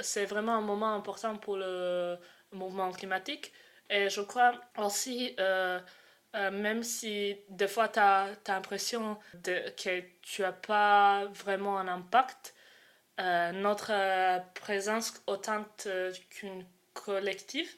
c'est 0.00 0.26
vraiment 0.26 0.54
un 0.56 0.60
moment 0.60 0.94
important 0.94 1.36
pour 1.36 1.56
le 1.56 2.16
mouvement 2.52 2.92
climatique. 2.92 3.52
Et 3.90 4.08
je 4.08 4.20
crois 4.20 4.52
aussi 4.78 5.34
euh, 6.34 6.50
même 6.50 6.82
si 6.82 7.36
des 7.48 7.68
fois 7.68 7.88
tu 7.88 8.00
as, 8.00 8.28
l'impression 8.48 9.16
que 9.44 10.00
tu 10.22 10.42
n'as 10.42 10.52
pas 10.52 11.26
vraiment 11.26 11.78
un 11.78 11.86
impact, 11.86 12.54
euh, 13.20 13.52
notre 13.52 13.92
euh, 13.92 14.40
présence 14.54 15.22
autant 15.28 15.64
qu'une 16.30 16.66
collective 16.92 17.70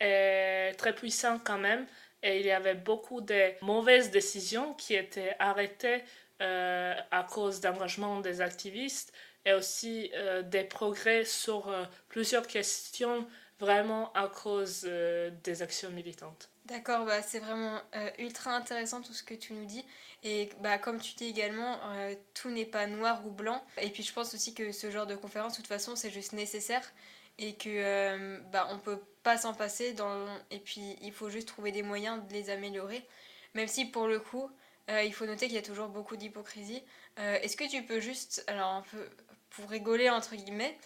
est 0.00 0.74
très 0.78 0.94
puissante 0.94 1.42
quand 1.44 1.58
même. 1.58 1.86
Et 2.22 2.40
il 2.40 2.46
y 2.46 2.50
avait 2.50 2.74
beaucoup 2.74 3.20
de 3.20 3.52
mauvaises 3.62 4.10
décisions 4.10 4.74
qui 4.74 4.94
étaient 4.94 5.36
arrêtées 5.38 6.02
à 6.38 7.26
cause 7.30 7.60
d'engagement 7.60 8.20
des 8.20 8.40
activistes 8.40 9.12
et 9.44 9.52
aussi 9.52 10.10
des 10.44 10.64
progrès 10.64 11.24
sur 11.24 11.70
plusieurs 12.08 12.46
questions 12.46 13.26
vraiment 13.58 14.12
à 14.14 14.28
cause 14.28 14.82
des 15.44 15.62
actions 15.62 15.90
militantes. 15.90 16.50
D'accord, 16.70 17.04
bah, 17.04 17.20
c'est 17.20 17.40
vraiment 17.40 17.80
euh, 17.96 18.10
ultra 18.20 18.54
intéressant 18.54 19.02
tout 19.02 19.12
ce 19.12 19.24
que 19.24 19.34
tu 19.34 19.54
nous 19.54 19.64
dis. 19.64 19.84
Et 20.22 20.50
bah, 20.60 20.78
comme 20.78 21.00
tu 21.00 21.14
dis 21.14 21.24
également, 21.24 21.80
euh, 21.96 22.14
tout 22.32 22.48
n'est 22.48 22.64
pas 22.64 22.86
noir 22.86 23.26
ou 23.26 23.30
blanc. 23.30 23.60
Et 23.82 23.90
puis 23.90 24.04
je 24.04 24.12
pense 24.12 24.34
aussi 24.34 24.54
que 24.54 24.70
ce 24.70 24.88
genre 24.88 25.08
de 25.08 25.16
conférence, 25.16 25.54
de 25.54 25.56
toute 25.56 25.66
façon, 25.66 25.96
c'est 25.96 26.10
juste 26.10 26.32
nécessaire 26.32 26.88
et 27.38 27.54
que 27.54 27.68
euh, 27.68 28.38
bah, 28.52 28.68
on 28.70 28.78
peut 28.78 29.00
pas 29.24 29.36
s'en 29.36 29.52
passer. 29.52 29.94
Dans... 29.94 30.28
Et 30.52 30.60
puis 30.60 30.96
il 31.02 31.12
faut 31.12 31.28
juste 31.28 31.48
trouver 31.48 31.72
des 31.72 31.82
moyens 31.82 32.24
de 32.28 32.32
les 32.32 32.50
améliorer. 32.50 33.04
Même 33.54 33.66
si 33.66 33.86
pour 33.86 34.06
le 34.06 34.20
coup, 34.20 34.48
il 34.88 35.12
faut 35.12 35.26
noter 35.26 35.46
qu'il 35.46 35.54
y 35.54 35.58
a 35.58 35.62
toujours 35.62 35.88
beaucoup 35.88 36.16
d'hypocrisie. 36.16 36.82
Est-ce 37.16 37.56
que 37.56 37.68
tu 37.68 37.82
peux 37.82 38.00
juste, 38.00 38.44
alors 38.48 38.70
un 38.70 38.82
peu 38.82 39.08
pour 39.50 39.68
rigoler 39.68 40.10
entre 40.10 40.36
guillemets, 40.36 40.76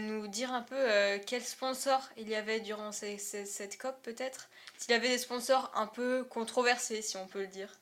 nous 0.00 0.28
dire 0.28 0.52
un 0.52 0.62
peu 0.62 0.86
quels 1.26 1.42
sponsors 1.42 2.08
il 2.16 2.28
y 2.28 2.34
avait 2.34 2.60
durant 2.60 2.92
cette 2.92 3.78
COP 3.78 4.02
peut-être? 4.02 4.48
S'il 4.76 4.92
y 4.92 4.94
avait 4.94 5.08
des 5.08 5.18
sponsors 5.18 5.70
un 5.74 5.86
peu 5.86 6.24
controversés, 6.24 7.02
si 7.02 7.16
on 7.16 7.26
peut 7.26 7.40
le 7.40 7.46
dire. 7.46 7.72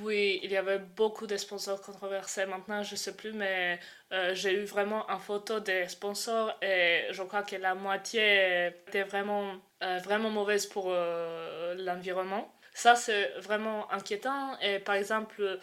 Oui, 0.00 0.38
il 0.44 0.52
y 0.52 0.56
avait 0.56 0.78
beaucoup 0.78 1.26
de 1.26 1.36
sponsors 1.36 1.80
controversés. 1.82 2.46
Maintenant, 2.46 2.82
je 2.84 2.92
ne 2.92 2.96
sais 2.96 3.16
plus, 3.16 3.32
mais 3.32 3.80
euh, 4.12 4.32
j'ai 4.34 4.52
eu 4.52 4.64
vraiment 4.64 5.08
une 5.08 5.18
photo 5.18 5.58
des 5.58 5.88
sponsors 5.88 6.56
et 6.62 7.06
je 7.10 7.22
crois 7.24 7.42
que 7.42 7.56
la 7.56 7.74
moitié 7.74 8.68
était 8.86 9.02
vraiment, 9.02 9.52
euh, 9.82 9.98
vraiment 9.98 10.30
mauvaise 10.30 10.66
pour 10.66 10.86
euh, 10.88 11.74
l'environnement. 11.76 12.54
Ça, 12.72 12.94
c'est 12.94 13.32
vraiment 13.40 13.90
inquiétant. 13.92 14.56
Et 14.60 14.78
par 14.78 14.94
exemple, 14.94 15.58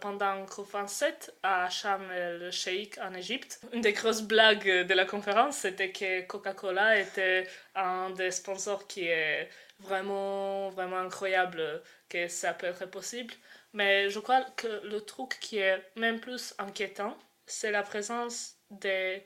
pendant 0.00 0.44
COP27 0.44 1.30
à 1.42 1.70
Sharm 1.70 2.10
el-Sheikh 2.10 2.98
en 2.98 3.14
Égypte. 3.14 3.60
Une 3.72 3.80
des 3.80 3.92
grosses 3.92 4.22
blagues 4.22 4.86
de 4.86 4.94
la 4.94 5.04
conférence, 5.04 5.58
c'était 5.58 5.92
que 5.92 6.22
Coca-Cola 6.22 6.98
était 6.98 7.46
un 7.74 8.10
des 8.10 8.30
sponsors 8.30 8.86
qui 8.86 9.06
est 9.06 9.48
vraiment, 9.80 10.70
vraiment 10.70 10.98
incroyable 10.98 11.82
que 12.08 12.28
ça 12.28 12.52
peut 12.54 12.66
être 12.66 12.86
possible. 12.86 13.34
Mais 13.72 14.10
je 14.10 14.18
crois 14.18 14.42
que 14.56 14.84
le 14.84 15.00
truc 15.00 15.38
qui 15.40 15.58
est 15.58 15.82
même 15.96 16.20
plus 16.20 16.54
inquiétant, 16.58 17.16
c'est 17.46 17.70
la 17.70 17.82
présence 17.82 18.56
des 18.70 19.22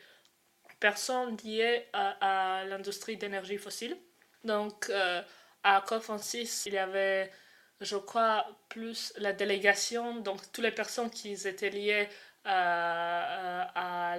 personnes 0.81 1.37
liées 1.45 1.87
à, 1.93 2.65
l'industrie 2.67 3.17
d'énergie 3.17 3.59
fossile. 3.59 3.97
Donc, 4.45 4.91
euh, 4.91 5.23
à 5.62 5.81
COP26, 5.81 6.65
il 6.67 6.75
y 6.75 6.79
avait, 6.79 7.31
je 7.83 7.97
crois, 7.97 8.47
plus 8.68 9.12
la 9.18 9.33
délégation, 9.33 10.16
donc 10.16 10.40
toutes 10.53 10.64
les 10.64 10.71
personnes 10.73 11.11
qui 11.11 11.33
étaient 11.33 11.71
liées 11.71 12.09
à, 12.45 14.12
à 14.14 14.18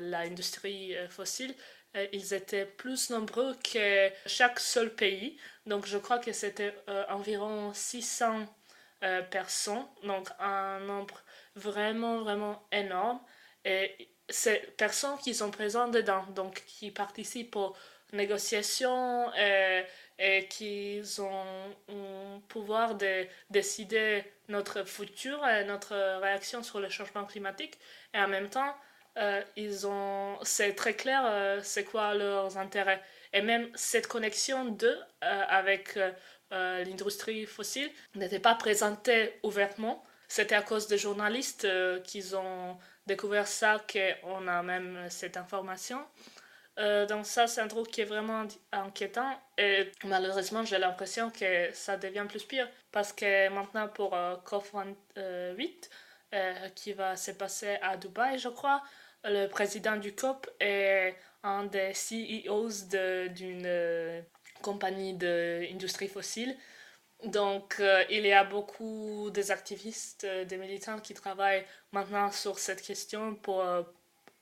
l'industrie 0.00 0.94
fossile 1.10 1.54
euh, 1.96 2.06
ils 2.12 2.32
étaient 2.34 2.64
plus 2.64 3.10
nombreux 3.10 3.54
que 3.62 4.10
chaque 4.26 4.60
seul 4.60 4.94
pays. 4.94 5.36
Donc 5.66 5.86
je 5.86 5.98
crois 5.98 6.18
que 6.18 6.32
c'était 6.32 6.74
euh, 6.88 7.04
environ 7.10 7.72
600 7.74 8.46
euh, 9.04 9.22
personnes, 9.22 9.86
donc 10.04 10.28
un 10.38 10.80
nombre 10.80 11.22
vraiment, 11.56 12.22
vraiment 12.22 12.66
énorme. 12.72 13.20
Et 13.64 14.08
ces 14.28 14.56
personnes 14.78 15.18
qui 15.18 15.34
sont 15.34 15.50
présentes 15.50 15.92
dedans, 15.92 16.24
donc 16.34 16.62
qui 16.66 16.90
participent 16.90 17.56
aux 17.56 17.76
négociations 18.12 19.32
et, 19.34 19.84
et 20.18 20.46
qui 20.48 21.02
ont 21.18 21.74
le 21.88 22.40
pouvoir 22.48 22.94
de 22.94 23.26
décider 23.50 24.24
notre 24.48 24.84
futur 24.84 25.46
et 25.46 25.64
notre 25.64 25.94
réaction 26.20 26.62
sur 26.62 26.80
le 26.80 26.88
changement 26.88 27.24
climatique. 27.24 27.78
Et 28.14 28.18
en 28.18 28.28
même 28.28 28.48
temps, 28.48 28.74
euh, 29.18 29.42
ils 29.56 29.86
ont, 29.86 30.38
c'est 30.42 30.74
très 30.74 30.94
clair 30.94 31.22
euh, 31.26 31.60
c'est 31.62 31.84
quoi 31.84 32.14
leurs 32.14 32.56
intérêts. 32.56 33.02
Et 33.32 33.42
même 33.42 33.68
cette 33.74 34.06
connexion 34.06 34.64
d'eux 34.66 34.98
euh, 35.24 35.42
avec 35.48 35.98
l'industrie 36.50 37.46
fossile 37.46 37.90
n'était 38.14 38.38
pas 38.38 38.54
présentée 38.54 39.38
ouvertement. 39.42 40.04
C'était 40.28 40.54
à 40.54 40.60
cause 40.62 40.86
des 40.86 40.98
journalistes 40.98 41.66
qui 42.04 42.22
ont 42.34 42.76
découvert 43.06 43.46
ça 43.46 43.82
qu'on 43.90 44.46
a 44.48 44.62
même 44.62 45.06
cette 45.08 45.38
information. 45.38 45.98
Donc 46.76 47.26
ça, 47.26 47.46
c'est 47.46 47.60
un 47.60 47.68
truc 47.68 47.88
qui 47.88 48.00
est 48.00 48.06
vraiment 48.06 48.46
inquiétant. 48.72 49.38
Et 49.58 49.90
malheureusement, 50.04 50.64
j'ai 50.64 50.78
l'impression 50.78 51.30
que 51.30 51.70
ça 51.72 51.96
devient 51.96 52.26
plus 52.28 52.44
pire. 52.44 52.68
Parce 52.90 53.12
que 53.12 53.48
maintenant, 53.50 53.88
pour 53.88 54.12
COP28, 54.14 55.88
qui 56.74 56.92
va 56.92 57.16
se 57.16 57.32
passer 57.32 57.76
à 57.82 57.96
Dubaï, 57.96 58.38
je 58.38 58.48
crois, 58.48 58.82
le 59.24 59.46
président 59.46 59.96
du 59.96 60.14
COP 60.14 60.48
est 60.60 61.14
un 61.42 61.64
des 61.64 61.94
CEOs 61.94 62.86
d'une 63.28 63.66
euh, 63.66 64.20
compagnie 64.62 65.14
d'industrie 65.14 66.08
fossile. 66.08 66.56
Donc, 67.24 67.76
euh, 67.78 68.04
il 68.10 68.26
y 68.26 68.32
a 68.32 68.42
beaucoup 68.42 69.30
d'activistes, 69.30 70.24
euh, 70.24 70.44
des 70.44 70.56
militants 70.56 70.98
qui 70.98 71.14
travaillent 71.14 71.64
maintenant 71.92 72.32
sur 72.32 72.58
cette 72.58 72.82
question 72.82 73.36
pour 73.36 73.64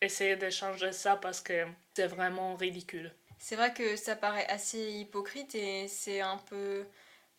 essayer 0.01 0.37
de 0.37 0.51
changer 0.51 0.93
ça 0.93 1.17
parce 1.17 1.41
que 1.41 1.67
c'est 1.95 2.07
vraiment 2.07 2.55
ridicule. 2.57 3.13
C'est 3.39 3.57
vrai 3.57 3.73
que 3.73 3.97
ça 3.97 4.17
paraît 4.17 4.47
assez 4.49 4.93
hypocrite 4.93 5.55
et 5.55 5.89
c'est 5.89 6.21
un 6.21 6.37
peu. 6.37 6.85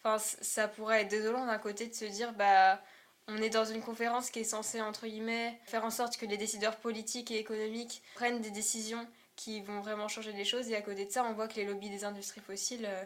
Enfin, 0.03 0.17
ça 0.19 0.67
pourrait 0.67 1.01
être 1.01 1.09
désolant 1.09 1.45
d'un 1.45 1.59
côté 1.59 1.87
de 1.87 1.93
se 1.93 2.05
dire, 2.05 2.33
bah 2.33 2.81
on 3.27 3.37
est 3.37 3.49
dans 3.49 3.65
une 3.65 3.81
conférence 3.81 4.29
qui 4.29 4.39
est 4.39 4.43
censée, 4.43 4.81
entre 4.81 5.05
guillemets, 5.05 5.59
faire 5.65 5.85
en 5.85 5.91
sorte 5.91 6.17
que 6.17 6.25
les 6.25 6.37
décideurs 6.37 6.77
politiques 6.77 7.31
et 7.31 7.39
économiques 7.39 8.01
prennent 8.15 8.41
des 8.41 8.51
décisions 8.51 9.07
qui 9.35 9.61
vont 9.61 9.79
vraiment 9.79 10.07
changer 10.07 10.31
les 10.33 10.43
choses. 10.43 10.69
Et 10.69 10.75
à 10.75 10.81
côté 10.81 11.05
de 11.05 11.11
ça, 11.11 11.23
on 11.23 11.33
voit 11.33 11.47
que 11.47 11.55
les 11.55 11.65
lobbies 11.65 11.89
des 11.89 12.03
industries 12.03 12.41
fossiles 12.41 12.85
euh, 12.85 13.03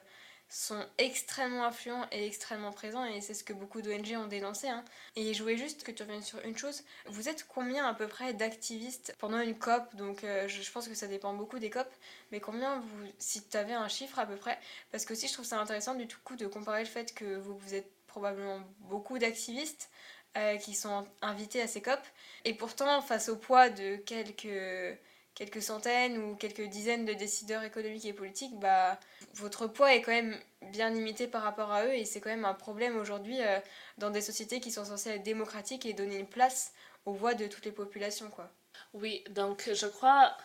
sont 0.50 0.86
extrêmement 0.98 1.66
influents 1.66 2.06
et 2.12 2.26
extrêmement 2.26 2.72
présents. 2.72 3.06
Et 3.06 3.22
c'est 3.22 3.34
ce 3.34 3.44
que 3.44 3.54
beaucoup 3.54 3.82
d'ONG 3.82 4.16
ont 4.18 4.28
dénoncé. 4.28 4.68
Hein. 4.68 4.84
Et 5.16 5.34
je 5.34 5.42
voulais 5.42 5.58
juste 5.58 5.84
que 5.84 5.92
tu 5.92 6.04
reviennes 6.04 6.22
sur 6.22 6.40
une 6.46 6.58
chose. 6.58 6.84
Vous 7.08 7.30
êtes 7.30 7.48
combien 7.48 7.86
à 7.86 7.94
peu 7.94 8.08
près 8.08 8.34
d'activistes 8.34 9.16
pendant 9.20 9.40
une 9.40 9.58
COP? 9.58 9.96
Donc 9.96 10.24
euh, 10.24 10.48
je, 10.48 10.72
pense 10.72 10.88
que 10.88 10.96
ça 10.96 11.08
dépend 11.08 11.34
beaucoup 11.34 11.60
des 11.60 11.70
COP. 11.70 11.88
Mais 12.32 12.40
combien, 12.40 12.80
vous, 12.80 13.08
si 13.18 13.48
tu 13.48 13.58
avais 13.58 13.74
un 13.74 13.88
chiffre 13.88 14.20
à 14.20 14.26
peu 14.26 14.36
près? 14.36 14.60
Parce 14.92 15.06
que 15.06 15.14
aussi, 15.14 15.28
je 15.28 15.34
trouve 15.34 15.46
ça 15.46 15.60
intéressant 15.60 15.96
du 15.96 16.08
tout 16.08 16.20
coup 16.24 16.36
de 16.36 16.48
comparer 16.48 16.84
le 16.84 16.90
fait 16.90 17.14
que 17.14 17.36
vous, 17.36 17.74
êtes 17.74 17.92
probablement 18.08 18.62
beaucoup 18.80 19.20
d'activistes 19.20 19.90
euh, 20.38 20.58
qui 20.58 20.74
sont 20.74 21.06
invités 21.22 21.62
à 21.62 21.68
ces 21.68 21.82
COP. 21.82 22.00
Et 22.46 22.54
pourtant, 22.54 23.02
face 23.02 23.30
au 23.30 23.36
poids 23.36 23.70
de 23.70 23.98
quelques, 23.98 25.00
quelques 25.36 25.62
centaines 25.62 26.18
ou 26.18 26.36
quelques 26.36 26.68
dizaines 26.68 27.06
de 27.06 27.14
décideurs 27.14 27.64
économiques 27.64 28.06
et 28.06 28.14
politiques, 28.14 28.58
bah, 28.60 28.98
votre 29.36 29.68
poids 29.68 29.94
est 29.94 30.02
quand 30.02 30.12
même 30.12 30.38
bien 30.72 30.90
limité 30.90 31.28
par 31.28 31.44
rapport 31.44 31.72
à 31.72 31.86
eux 31.86 31.94
et 31.94 32.06
c'est 32.06 32.22
quand 32.22 32.30
même 32.30 32.46
un 32.46 32.54
problème 32.54 32.98
aujourd'hui 32.98 33.42
euh, 33.42 33.60
dans 33.98 34.10
des 34.10 34.22
sociétés 34.22 34.60
qui 34.60 34.72
sont 34.72 34.86
censées 34.86 35.12
être 35.12 35.24
démocratiques 35.24 35.86
et 35.86 35.94
donner 35.94 36.18
une 36.18 36.28
place 36.28 36.74
aux 37.06 37.14
voix 37.14 37.34
de 37.34 37.48
toutes 37.48 37.66
les 37.66 37.72
populations. 37.72 38.30
Quoi. 38.30 38.50
Oui, 38.94 39.24
donc 39.30 39.70
je 39.72 39.86
crois 39.86 40.36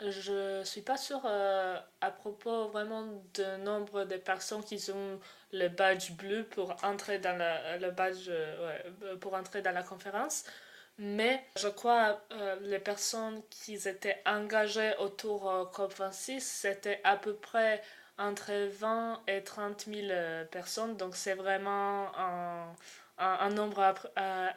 je 0.00 0.58
ne 0.58 0.64
suis 0.64 0.80
pas 0.80 0.96
sûre 0.96 1.22
euh, 1.24 1.78
à 2.00 2.10
propos 2.10 2.68
vraiment 2.68 3.22
du 3.32 3.42
nombre 3.62 4.04
de 4.04 4.16
personnes 4.16 4.64
qui 4.64 4.90
ont 4.90 5.20
le 5.52 5.68
badge 5.68 6.12
bleu 6.12 6.44
pour 6.44 6.74
entrer 6.82 7.18
dans 7.18 7.38
le 7.80 7.90
badge, 7.90 8.26
euh, 8.28 9.16
pour 9.20 9.34
entrer 9.34 9.62
dans 9.62 9.72
la 9.72 9.82
conférence. 9.82 10.44
Mais 11.04 11.44
je 11.58 11.66
crois 11.66 12.22
euh, 12.30 12.56
les 12.60 12.78
personnes 12.78 13.42
qui 13.50 13.74
étaient 13.74 14.22
engagées 14.24 14.94
autour 15.00 15.50
de 15.50 15.64
COP26, 15.72 16.38
c'était 16.40 17.00
à 17.02 17.16
peu 17.16 17.34
près 17.34 17.82
entre 18.18 18.52
20 18.52 19.22
et 19.26 19.42
30 19.42 19.86
000 19.86 20.46
personnes. 20.52 20.96
Donc 20.96 21.16
c'est 21.16 21.34
vraiment 21.34 22.16
un, 22.16 22.72
un, 23.18 23.50
nombre 23.50 23.94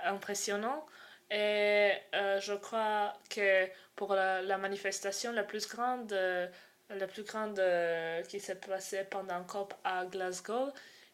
impressionnant. 0.03 0.85
Et 1.31 1.91
euh, 2.13 2.39
je 2.39 2.53
crois 2.53 3.13
que 3.29 3.67
pour 3.95 4.13
la, 4.13 4.57
manifestation 4.57 5.31
la 5.31 5.43
plus 5.43 5.67
grande, 5.67 6.13
euh, 6.13 6.47
la 6.89 7.07
plus 7.07 7.23
grande 7.23 7.57
euh, 7.59 8.21
qui 8.23 8.39
s'est 8.39 8.55
passée 8.55 9.05
pendant 9.09 9.43
COP 9.43 9.73
à 9.83 10.05
Glasgow, 10.05 10.69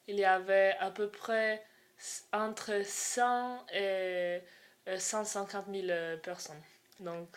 il 0.07 0.17
y 0.17 0.25
avait 0.25 0.75
à 0.79 0.91
peu 0.91 1.07
près 1.09 1.63
entre 2.33 2.83
100 2.83 3.65
et 3.73 4.41
150 4.97 5.65
000 5.71 6.17
personnes. 6.23 6.61
Donc, 6.99 7.27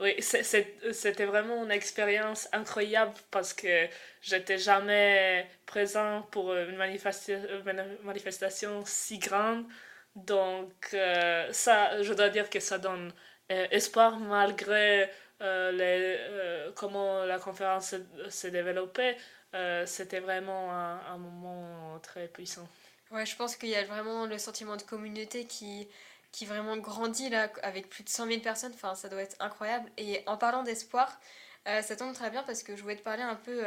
oui, 0.00 0.14
c'était 0.20 1.26
vraiment 1.26 1.62
une 1.62 1.70
expérience 1.70 2.48
incroyable 2.52 3.12
parce 3.30 3.52
que 3.52 3.86
j'étais 4.22 4.56
jamais 4.56 5.46
présent 5.66 6.22
pour 6.30 6.54
une 6.54 6.76
manifestation 8.02 8.82
si 8.86 9.18
grande. 9.18 9.66
Donc, 10.16 10.72
euh, 10.94 11.52
ça, 11.52 12.02
je 12.02 12.14
dois 12.14 12.30
dire 12.30 12.48
que 12.48 12.60
ça 12.60 12.78
donne 12.78 13.12
euh, 13.52 13.66
espoir 13.70 14.18
malgré 14.18 15.10
euh, 15.42 15.70
les, 15.72 16.72
comment 16.76 17.24
la 17.26 17.38
conférence 17.38 17.94
s'est 18.30 18.50
développée. 18.50 19.16
C'était 19.84 20.20
vraiment 20.20 20.72
un, 20.72 21.00
un, 21.12 21.18
moment 21.18 21.98
très 21.98 22.28
puissant. 22.28 22.66
Ouais, 23.10 23.26
je 23.26 23.36
pense 23.36 23.56
qu'il 23.56 23.68
y 23.68 23.74
a 23.74 23.84
vraiment 23.84 24.24
le 24.24 24.38
sentiment 24.38 24.76
de 24.76 24.82
communauté 24.82 25.44
qui, 25.44 25.88
qui 26.32 26.46
vraiment 26.46 26.76
grandit 26.76 27.28
là, 27.28 27.50
avec 27.62 27.88
plus 27.88 28.04
de 28.04 28.08
100 28.08 28.26
000 28.26 28.40
personnes. 28.40 28.72
Enfin, 28.74 28.94
ça 28.94 29.08
doit 29.08 29.22
être 29.22 29.36
incroyable. 29.40 29.90
Et 29.96 30.22
en 30.26 30.36
parlant 30.36 30.62
d'espoir, 30.62 31.20
ça 31.66 31.96
tombe 31.96 32.14
très 32.14 32.30
bien 32.30 32.42
parce 32.44 32.62
que 32.62 32.76
je 32.76 32.82
voulais 32.82 32.96
te 32.96 33.02
parler 33.02 33.22
un 33.22 33.36
peu 33.36 33.64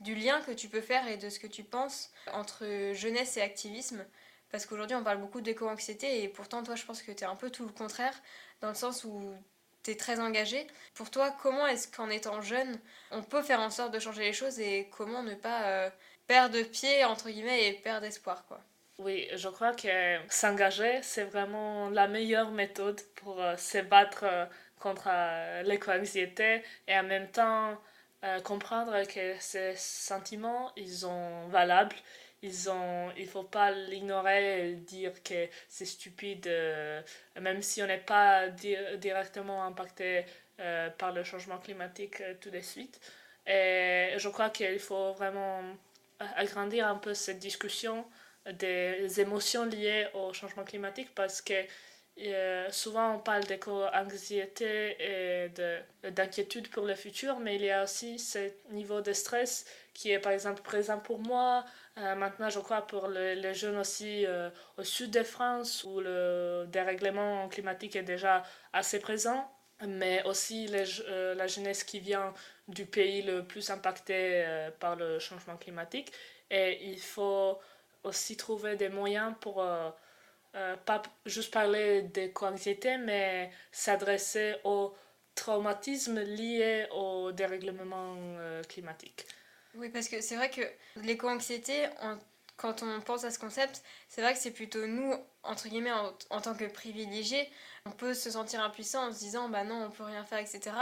du 0.00 0.14
lien 0.14 0.40
que 0.42 0.52
tu 0.52 0.68
peux 0.68 0.80
faire 0.80 1.06
et 1.08 1.16
de 1.16 1.28
ce 1.30 1.38
que 1.38 1.46
tu 1.46 1.64
penses 1.64 2.10
entre 2.32 2.92
jeunesse 2.92 3.36
et 3.36 3.42
activisme. 3.42 4.04
Parce 4.50 4.66
qu'aujourd'hui, 4.66 4.94
on 4.96 5.02
parle 5.02 5.18
beaucoup 5.18 5.40
d'éco-anxiété 5.40 6.22
et 6.22 6.28
pourtant, 6.28 6.62
toi, 6.62 6.76
je 6.76 6.84
pense 6.84 7.02
que 7.02 7.10
tu 7.10 7.24
es 7.24 7.26
un 7.26 7.34
peu 7.36 7.50
tout 7.50 7.64
le 7.64 7.72
contraire, 7.72 8.14
dans 8.60 8.68
le 8.68 8.74
sens 8.74 9.02
où 9.02 9.34
tu 9.82 9.90
es 9.90 9.96
très 9.96 10.20
engagé. 10.20 10.66
Pour 10.94 11.10
toi, 11.10 11.34
comment 11.42 11.66
est-ce 11.66 11.88
qu'en 11.88 12.08
étant 12.08 12.40
jeune, 12.40 12.78
on 13.10 13.22
peut 13.22 13.42
faire 13.42 13.60
en 13.60 13.70
sorte 13.70 13.92
de 13.92 13.98
changer 13.98 14.22
les 14.22 14.32
choses 14.32 14.60
et 14.60 14.88
comment 14.96 15.22
ne 15.24 15.34
pas 15.34 15.64
euh, 15.64 15.90
perdre 16.28 16.62
pied, 16.62 17.04
entre 17.04 17.30
guillemets, 17.30 17.66
et 17.66 17.72
perdre 17.72 18.06
espoir, 18.06 18.46
quoi? 18.46 18.60
Oui, 18.98 19.28
je 19.34 19.48
crois 19.48 19.74
que 19.74 20.18
s'engager, 20.28 21.02
c'est 21.02 21.24
vraiment 21.24 21.90
la 21.90 22.08
meilleure 22.08 22.50
méthode 22.50 23.00
pour 23.16 23.40
euh, 23.40 23.56
se 23.56 23.78
battre 23.78 24.24
euh, 24.24 24.46
contre 24.78 25.08
l'éco-anxiété 25.64 26.62
et 26.86 26.98
en 26.98 27.04
même 27.04 27.30
temps 27.30 27.78
comprendre 28.42 29.06
que 29.06 29.34
ces 29.38 29.74
sentiments, 29.76 30.72
ils 30.76 30.90
sont 30.90 31.46
valables 31.48 31.96
ils 32.44 32.68
ont, 32.68 33.10
il 33.16 33.26
faut 33.26 33.42
pas 33.42 33.70
l'ignorer 33.70 34.70
et 34.70 34.74
dire 34.74 35.22
que 35.22 35.48
c'est 35.68 35.86
stupide, 35.86 36.46
euh, 36.46 37.00
même 37.40 37.62
si 37.62 37.82
on 37.82 37.86
n'est 37.86 37.98
pas 37.98 38.48
directement 38.48 39.64
impacté 39.64 40.26
euh, 40.60 40.90
par 40.90 41.12
le 41.12 41.24
changement 41.24 41.58
climatique 41.58 42.20
euh, 42.20 42.34
tout 42.40 42.50
de 42.50 42.60
suite. 42.60 43.00
Et 43.46 44.14
je 44.18 44.28
crois 44.28 44.50
qu'il 44.50 44.78
faut 44.78 45.12
vraiment 45.14 45.62
agrandir 46.36 46.86
un 46.86 46.96
peu 46.96 47.14
cette 47.14 47.38
discussion 47.38 48.04
des 48.52 49.20
émotions 49.20 49.64
liées 49.64 50.06
au 50.14 50.32
changement 50.32 50.64
climatique 50.64 51.14
parce 51.14 51.40
que 51.40 51.54
souvent 52.70 53.14
on 53.16 53.18
parle 53.18 53.44
d'éco-anxiété 53.44 54.96
et 55.00 56.10
d'inquiétude 56.10 56.68
pour 56.68 56.84
le 56.84 56.94
futur, 56.94 57.40
mais 57.40 57.56
il 57.56 57.62
y 57.62 57.70
a 57.70 57.82
aussi 57.82 58.18
ce 58.18 58.50
niveau 58.70 59.00
de 59.00 59.12
stress 59.12 59.64
qui 59.94 60.10
est 60.10 60.18
par 60.18 60.32
exemple 60.32 60.62
présent 60.62 60.98
pour 60.98 61.18
moi, 61.18 61.64
euh, 61.98 62.14
maintenant, 62.16 62.50
je 62.50 62.58
crois 62.58 62.82
pour 62.86 63.08
les 63.08 63.54
jeunes 63.54 63.78
aussi 63.78 64.26
euh, 64.26 64.50
au 64.76 64.82
sud 64.82 65.10
de 65.10 65.22
France, 65.22 65.84
où 65.84 66.00
le 66.00 66.66
dérèglement 66.68 67.48
climatique 67.48 67.94
est 67.96 68.02
déjà 68.02 68.42
assez 68.72 68.98
présent, 68.98 69.48
mais 69.86 70.22
aussi 70.24 70.66
les, 70.66 70.84
euh, 71.08 71.34
la 71.34 71.46
jeunesse 71.46 71.84
qui 71.84 72.00
vient 72.00 72.34
du 72.66 72.84
pays 72.86 73.22
le 73.22 73.44
plus 73.44 73.70
impacté 73.70 74.44
par 74.80 74.96
le 74.96 75.18
changement 75.18 75.56
climatique. 75.56 76.12
Et 76.50 76.84
il 76.90 77.00
faut 77.00 77.58
aussi 78.04 78.36
trouver 78.36 78.76
des 78.76 78.88
moyens 78.88 79.34
pour 79.40 79.64
pas 80.84 81.02
juste 81.26 81.52
parler 81.52 82.02
d'éco-anxiété, 82.02 82.96
mais 82.98 83.50
s'adresser 83.72 84.54
au 84.64 84.94
traumatisme 85.34 86.20
lié 86.20 86.86
au 86.92 87.32
dérèglement 87.32 88.16
climatique. 88.68 89.26
Oui, 89.74 89.88
parce 89.88 90.08
que 90.08 90.20
c'est 90.20 90.36
vrai 90.36 90.50
que 90.50 90.62
l'éco-anxiété, 90.96 91.88
quand 92.56 92.82
on 92.82 93.00
pense 93.00 93.24
à 93.24 93.30
ce 93.30 93.38
concept, 93.38 93.82
c'est 94.08 94.22
vrai 94.22 94.32
que 94.32 94.38
c'est 94.38 94.52
plutôt 94.52 94.86
nous, 94.86 95.14
entre 95.42 95.68
guillemets, 95.68 95.92
en, 96.30 96.40
tant 96.40 96.54
que 96.54 96.64
privilégiés, 96.64 97.48
on 97.86 97.90
peut 97.90 98.14
se 98.14 98.30
sentir 98.30 98.62
impuissant 98.62 99.08
en 99.08 99.12
se 99.12 99.18
disant, 99.18 99.48
bah 99.48 99.64
non, 99.64 99.84
on 99.84 99.90
peut 99.90 100.04
rien 100.04 100.24
faire, 100.24 100.38
etc. 100.38 100.74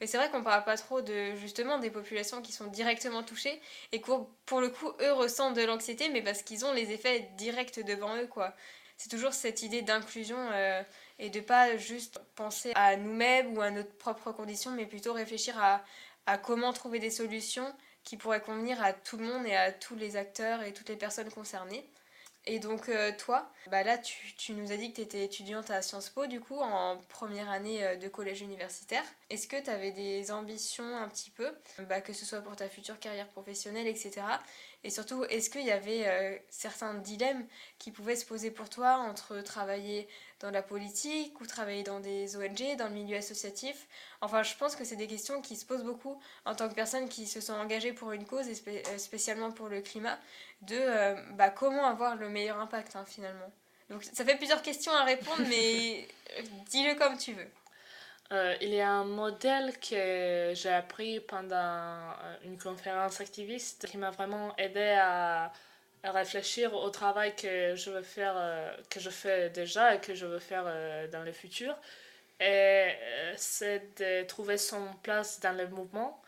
Mais 0.00 0.06
c'est 0.06 0.16
vrai 0.18 0.30
qu'on 0.30 0.42
parle 0.42 0.64
pas 0.64 0.76
trop 0.76 1.02
de 1.02 1.34
justement 1.34 1.78
des 1.78 1.90
populations 1.90 2.42
qui 2.42 2.52
sont 2.52 2.66
directement 2.66 3.22
touchées 3.22 3.60
et 3.92 4.00
qui, 4.00 4.10
pour 4.46 4.60
le 4.60 4.68
coup, 4.68 4.92
eux 5.00 5.12
ressentent 5.12 5.56
de 5.56 5.62
l'anxiété, 5.62 6.08
mais 6.10 6.22
parce 6.22 6.42
qu'ils 6.42 6.64
ont 6.64 6.72
les 6.72 6.92
effets 6.92 7.28
directs 7.36 7.80
devant 7.84 8.16
eux, 8.16 8.26
quoi. 8.26 8.54
C'est 8.96 9.08
toujours 9.08 9.32
cette 9.32 9.62
idée 9.62 9.82
d'inclusion 9.82 10.38
euh, 10.52 10.82
et 11.18 11.28
de 11.28 11.40
pas 11.40 11.76
juste 11.76 12.20
penser 12.36 12.72
à 12.76 12.96
nous-mêmes 12.96 13.56
ou 13.56 13.60
à 13.60 13.70
notre 13.70 13.92
propre 13.96 14.30
condition, 14.30 14.70
mais 14.70 14.86
plutôt 14.86 15.12
réfléchir 15.12 15.56
à, 15.58 16.38
comment 16.38 16.72
trouver 16.72 17.00
des 17.00 17.10
solutions 17.10 17.74
qui 18.04 18.16
pourrait 18.16 18.40
convenir 18.40 18.82
à 18.82 18.92
tout 18.92 19.16
le 19.16 19.24
monde 19.24 19.46
et 19.46 19.56
à 19.56 19.72
tous 19.72 19.96
les 19.96 20.16
acteurs 20.16 20.62
et 20.62 20.72
toutes 20.72 20.88
les 20.88 20.96
personnes 20.96 21.30
concernées. 21.30 21.88
Et 22.46 22.58
donc 22.58 22.90
euh, 22.90 23.10
toi, 23.16 23.50
bah 23.70 23.82
là 23.82 23.96
tu, 23.96 24.52
nous 24.52 24.70
as 24.70 24.76
dit 24.76 24.90
que 24.90 24.96
tu 24.96 25.00
étais 25.00 25.24
étudiante 25.24 25.70
à 25.70 25.80
Sciences 25.80 26.10
Po 26.10 26.26
du 26.26 26.40
coup 26.40 26.58
en 26.58 26.98
première 27.08 27.48
année 27.48 27.82
euh, 27.82 27.96
de 27.96 28.06
collège 28.08 28.42
universitaire. 28.42 29.02
Est-ce 29.30 29.48
que 29.48 29.60
tu 29.62 29.70
avais 29.70 29.92
des 29.92 30.30
ambitions 30.30 30.96
un 30.98 31.08
petit 31.08 31.30
peu, 31.30 31.54
bah, 31.88 32.02
que 32.02 32.12
ce 32.12 32.26
soit 32.26 32.42
pour 32.42 32.54
ta 32.54 32.68
future 32.68 32.98
carrière 33.00 33.28
professionnelle, 33.28 33.86
etc. 33.86 34.20
Et 34.84 34.90
surtout, 34.90 35.24
est-ce 35.24 35.48
qu'il 35.48 35.64
y 35.64 35.70
avait 35.70 36.06
euh, 36.06 36.36
certains 36.50 36.92
dilemmes 36.94 37.46
qui 37.78 37.90
pouvaient 37.90 38.16
se 38.16 38.26
poser 38.26 38.50
pour 38.50 38.68
toi 38.68 38.96
entre 38.98 39.40
travailler 39.40 40.06
dans 40.44 40.50
la 40.50 40.62
politique 40.62 41.40
ou 41.40 41.46
travailler 41.46 41.82
dans 41.82 42.00
des 42.00 42.36
ONG, 42.36 42.76
dans 42.76 42.88
le 42.88 42.92
milieu 42.92 43.16
associatif 43.16 43.86
Enfin, 44.20 44.42
je 44.42 44.54
pense 44.56 44.76
que 44.76 44.84
c'est 44.84 44.96
des 44.96 45.06
questions 45.06 45.40
qui 45.40 45.56
se 45.56 45.64
posent 45.64 45.84
beaucoup 45.84 46.20
en 46.44 46.54
tant 46.54 46.68
que 46.68 46.74
personne 46.74 47.08
qui 47.08 47.26
se 47.26 47.40
sont 47.40 47.54
engagées 47.54 47.94
pour 47.94 48.12
une 48.12 48.26
cause, 48.26 48.46
et 48.48 48.54
euh, 48.68 48.98
spécialement 48.98 49.52
pour 49.52 49.68
le 49.68 49.80
climat, 49.80 50.18
de 50.60 50.76
euh, 50.78 51.14
bah, 51.32 51.48
comment 51.48 51.86
avoir 51.86 52.16
le 52.16 52.28
meilleur 52.28 52.58
impact 52.58 52.94
hein, 52.94 53.04
finalement. 53.06 53.50
Donc 53.88 54.04
ça 54.04 54.22
fait 54.22 54.36
plusieurs 54.36 54.60
questions 54.60 54.92
à 54.92 55.04
répondre, 55.04 55.42
mais 55.48 56.06
dis-le 56.70 56.94
comme 56.94 57.16
tu 57.16 57.32
veux. 57.32 57.50
Euh, 58.32 58.54
il 58.60 58.70
y 58.70 58.80
a 58.80 58.90
un 58.90 59.04
modèle 59.04 59.78
que 59.78 60.52
j'ai 60.54 60.72
appris 60.72 61.20
pendant 61.20 62.00
une 62.44 62.58
conférence 62.58 63.20
activiste 63.20 63.86
qui 63.86 63.96
m'a 63.96 64.10
vraiment 64.10 64.54
aidé 64.56 64.94
à 64.98 65.52
réfléchir 66.12 66.74
au 66.74 66.90
travail 66.90 67.34
que 67.36 67.74
je 67.76 67.90
veux 67.90 68.02
faire, 68.02 68.36
que 68.90 69.00
je 69.00 69.10
fais 69.10 69.50
déjà 69.50 69.94
et 69.94 70.00
que 70.00 70.14
je 70.14 70.26
veux 70.26 70.38
faire 70.38 70.64
dans 71.10 71.22
le 71.22 71.32
futur. 71.32 71.76
Et 72.40 72.90
c'est 73.36 73.98
de 73.98 74.24
trouver 74.26 74.58
son 74.58 74.92
place 75.02 75.40
dans 75.40 75.56
le 75.56 75.68
mouvement. 75.68 76.20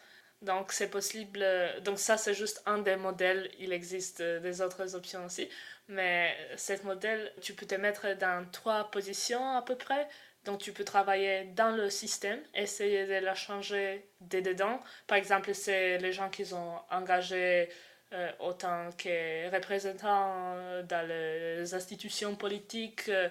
Donc 0.43 0.73
c'est 0.73 0.91
possible, 0.91 1.45
donc 1.83 1.99
ça 1.99 2.17
c'est 2.19 2.35
juste 2.35 2.63
un 2.67 2.79
des 2.79 2.97
modèles, 2.97 3.51
il 3.59 3.73
existe 3.73 4.21
des 4.23 4.61
autres 4.61 4.95
options 4.95 5.25
aussi, 5.25 5.49
mais 5.89 6.37
ce 6.57 6.75
modèle, 6.85 7.33
tu 7.41 7.55
peux 7.55 7.65
te 7.65 7.75
mettre 7.75 8.15
dans 8.19 8.47
trois 8.53 8.91
positions 8.91 9.57
à 9.57 9.63
peu 9.63 9.77
près. 9.77 10.07
Donc 10.45 10.61
tu 10.61 10.73
peux 10.73 10.85
travailler 10.85 11.45
dans 11.57 11.71
le 11.71 11.91
système, 11.91 12.41
essayer 12.55 13.07
de 13.07 13.15
la 13.25 13.35
changer 13.35 14.07
de 14.21 14.41
dedans. 14.41 14.81
Par 15.09 15.19
exemple, 15.19 15.53
c'est 15.55 15.99
les 15.99 16.13
gens 16.13 16.31
qui 16.31 16.55
ont 16.55 16.79
engagé 16.91 17.69
euh, 18.17 18.31
autant 18.41 18.91
que 18.99 19.55
représentants 19.55 20.57
dans 20.89 21.07
les 21.07 21.75
institutions 21.75 22.35
politiques 22.35 23.09
euh, 23.09 23.29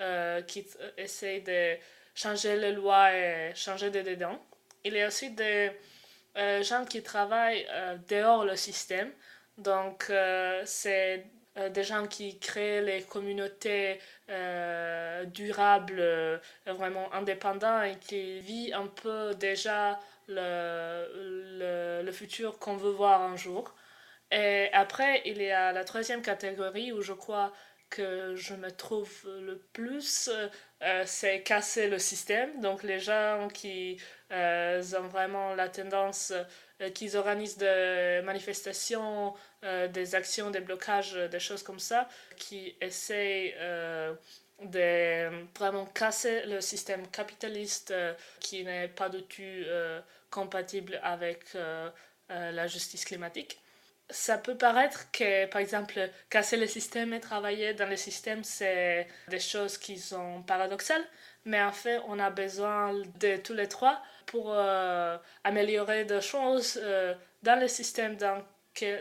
euh, 0.00 0.42
qui 0.42 0.66
essayent 0.96 1.42
de 1.42 1.76
changer 2.14 2.56
les 2.56 2.72
lois 2.72 3.14
et 3.14 3.52
changer 3.54 3.90
de 3.90 4.00
dedans. 4.00 4.40
Il 4.84 4.94
y 4.94 5.02
a 5.02 5.08
aussi 5.08 5.30
des 5.30 5.72
gens 6.62 6.84
qui 6.84 7.02
travaillent 7.02 7.66
dehors 8.08 8.44
le 8.44 8.54
système. 8.56 9.10
Donc 9.58 10.10
c'est 10.64 11.24
euh, 11.58 11.68
des 11.70 11.82
gens 11.82 12.06
qui 12.06 12.38
créent 12.38 12.82
les 12.82 13.02
communautés 13.02 14.00
euh, 14.30 15.24
durables, 15.24 15.98
euh, 15.98 16.38
vraiment 16.66 17.12
indépendants 17.12 17.82
et 17.82 17.96
qui 17.96 18.40
vivent 18.40 18.74
un 18.74 18.86
peu 18.86 19.34
déjà 19.34 19.98
le, 20.28 22.02
le, 22.04 22.12
futur 22.12 22.58
qu'on 22.58 22.76
veut 22.76 22.90
voir 22.90 23.22
un 23.22 23.36
jour. 23.36 23.74
Et 24.30 24.68
après, 24.72 25.22
il 25.24 25.40
y 25.42 25.50
a 25.50 25.72
la 25.72 25.84
troisième 25.84 26.22
catégorie 26.22 26.92
où 26.92 27.00
je 27.02 27.12
crois 27.12 27.52
que 27.90 28.34
je 28.36 28.54
me 28.54 28.70
trouve 28.70 29.10
le 29.24 29.58
plus, 29.72 30.30
c'est 31.06 31.42
casser 31.42 31.88
le 31.88 31.98
système. 31.98 32.60
Donc 32.60 32.82
les 32.82 32.98
gens 33.00 33.48
qui 33.52 33.98
ont 34.30 35.08
vraiment 35.10 35.54
la 35.54 35.68
tendance 35.70 36.32
euh, 36.80 36.90
qu'ils 36.90 37.16
organisent 37.16 37.56
des 37.56 38.20
manifestations, 38.24 39.34
euh, 39.64 39.88
des 39.88 40.14
actions, 40.14 40.50
des 40.50 40.60
blocages, 40.60 41.14
euh, 41.16 41.28
des 41.28 41.40
choses 41.40 41.62
comme 41.64 41.80
ça, 41.80 42.08
qui 42.36 42.76
essayent 42.80 43.54
de 44.62 45.44
vraiment 45.56 45.86
casser 45.86 46.46
le 46.46 46.60
système 46.60 47.06
capitaliste 47.08 47.94
qui 48.40 48.64
n'est 48.64 48.88
pas 48.88 49.08
du 49.08 49.22
tout 49.24 49.64
compatible 50.30 51.00
avec 51.02 51.56
la 52.28 52.66
justice 52.66 53.04
climatique. 53.04 53.60
Ça 54.10 54.38
peut 54.38 54.56
paraître 54.56 55.10
que, 55.12 55.44
par 55.46 55.60
exemple, 55.60 56.10
casser 56.30 56.56
le 56.56 56.66
système 56.66 57.12
et 57.12 57.20
travailler 57.20 57.74
dans 57.74 57.88
le 57.88 57.96
système, 57.96 58.42
c'est 58.42 59.06
des 59.28 59.38
choses 59.38 59.76
qui 59.76 59.98
sont 59.98 60.42
paradoxales, 60.42 61.04
mais 61.44 61.60
en 61.62 61.72
fait, 61.72 62.00
on 62.08 62.18
a 62.18 62.30
besoin 62.30 62.94
de 63.20 63.36
tous 63.36 63.52
les 63.52 63.68
trois 63.68 64.02
pour 64.24 64.52
euh, 64.52 65.18
améliorer 65.44 66.04
des 66.04 66.20
choses 66.20 66.78
euh, 66.82 67.14
dans 67.42 67.60
le 67.60 67.68
système 67.68 68.16
dans, 68.16 68.42